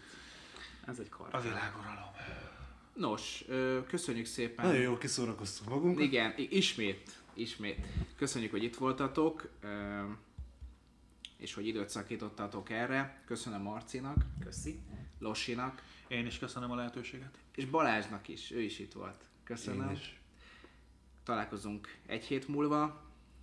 ez 0.87 0.99
egy 0.99 1.09
kar. 1.09 1.29
A 1.31 1.41
világuralom. 1.41 2.11
Nos, 2.95 3.45
köszönjük 3.87 4.27
szépen. 4.27 4.67
Nagyon 4.67 4.81
jól 4.81 4.99
kiszórakoztunk 4.99 5.71
magunkat. 5.71 6.03
Igen, 6.03 6.35
ismét, 6.37 7.23
ismét. 7.35 7.87
Köszönjük, 8.17 8.51
hogy 8.51 8.63
itt 8.63 8.77
voltatok, 8.77 9.49
és 11.37 11.55
hogy 11.55 11.67
időt 11.67 11.89
szakítottatok 11.89 12.71
erre. 12.71 13.23
Köszönöm 13.27 13.63
Marcinak, 13.63 14.25
Köszi. 14.45 14.81
Losinak, 15.19 15.83
Én 16.09 16.27
is 16.27 16.39
köszönöm 16.39 16.71
a 16.71 16.75
lehetőséget. 16.75 17.39
és 17.55 17.65
Balázsnak 17.65 18.29
is, 18.29 18.51
ő 18.51 18.61
is 18.61 18.79
itt 18.79 18.93
volt. 18.93 19.25
Köszönöm. 19.45 19.89
Én 19.89 19.95
is. 19.95 20.21
Találkozunk 21.25 21.97
egy 22.07 22.25
hét 22.25 22.49
múlva. 22.49 23.03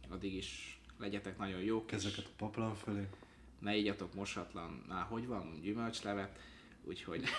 Addig 0.10 0.34
is 0.36 0.80
legyetek 0.98 1.38
nagyon 1.38 1.60
jók. 1.60 1.92
és 1.92 2.04
Kezeket 2.04 2.26
a 2.26 2.30
paplan 2.38 2.76
fölé. 2.76 3.08
Ne 3.60 3.76
igyatok 3.76 4.14
mosatlan, 4.14 4.84
már 4.88 5.04
hogy 5.04 5.28
van, 5.28 5.60
gyümölcslevet. 5.62 6.40
Úgyhogy... 6.84 7.24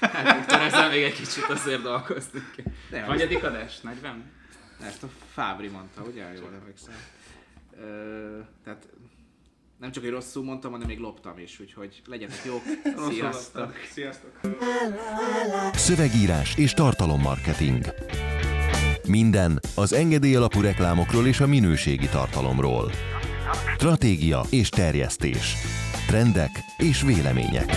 Hát 0.00 0.36
Viktor, 0.36 0.60
ezzel 0.60 0.90
még 0.90 1.02
egy 1.02 1.14
kicsit 1.14 1.44
azért 1.44 1.82
dolgozni 1.82 2.40
kell. 2.56 2.72
De, 2.90 3.02
Hanyadik 3.04 3.44
adás? 3.44 3.80
40? 3.80 4.32
Ezt 4.80 5.02
a 5.02 5.08
Fábri 5.08 5.68
mondta, 5.68 6.02
ugye? 6.02 6.32
Jól 6.32 6.54
emlékszem. 6.54 6.94
Ö, 7.76 8.40
tehát 8.64 8.88
nem 9.78 9.92
csak, 9.92 10.02
hogy 10.02 10.12
rosszul 10.12 10.44
mondtam, 10.44 10.70
hanem 10.70 10.86
még 10.86 10.98
loptam 10.98 11.38
is, 11.38 11.60
úgyhogy 11.60 12.02
legyetek 12.06 12.44
jók. 12.44 12.62
Sziasztok! 13.10 13.74
Sziasztok! 13.92 14.40
Szövegírás 15.74 16.56
és 16.56 16.72
tartalommarketing. 16.72 17.84
Minden 19.08 19.60
az 19.74 19.92
engedély 19.92 20.34
alapú 20.34 20.60
reklámokról 20.60 21.26
és 21.26 21.40
a 21.40 21.46
minőségi 21.46 22.08
tartalomról. 22.08 22.90
Stratégia 23.74 24.42
és 24.50 24.68
terjesztés. 24.68 25.54
Trendek 26.06 26.50
és 26.76 27.02
vélemények. 27.02 27.72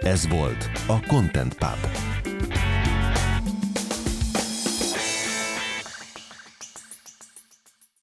Ez 0.00 0.28
volt 0.28 0.70
a 0.86 1.06
Content 1.06 1.54
Pub. 1.54 2.07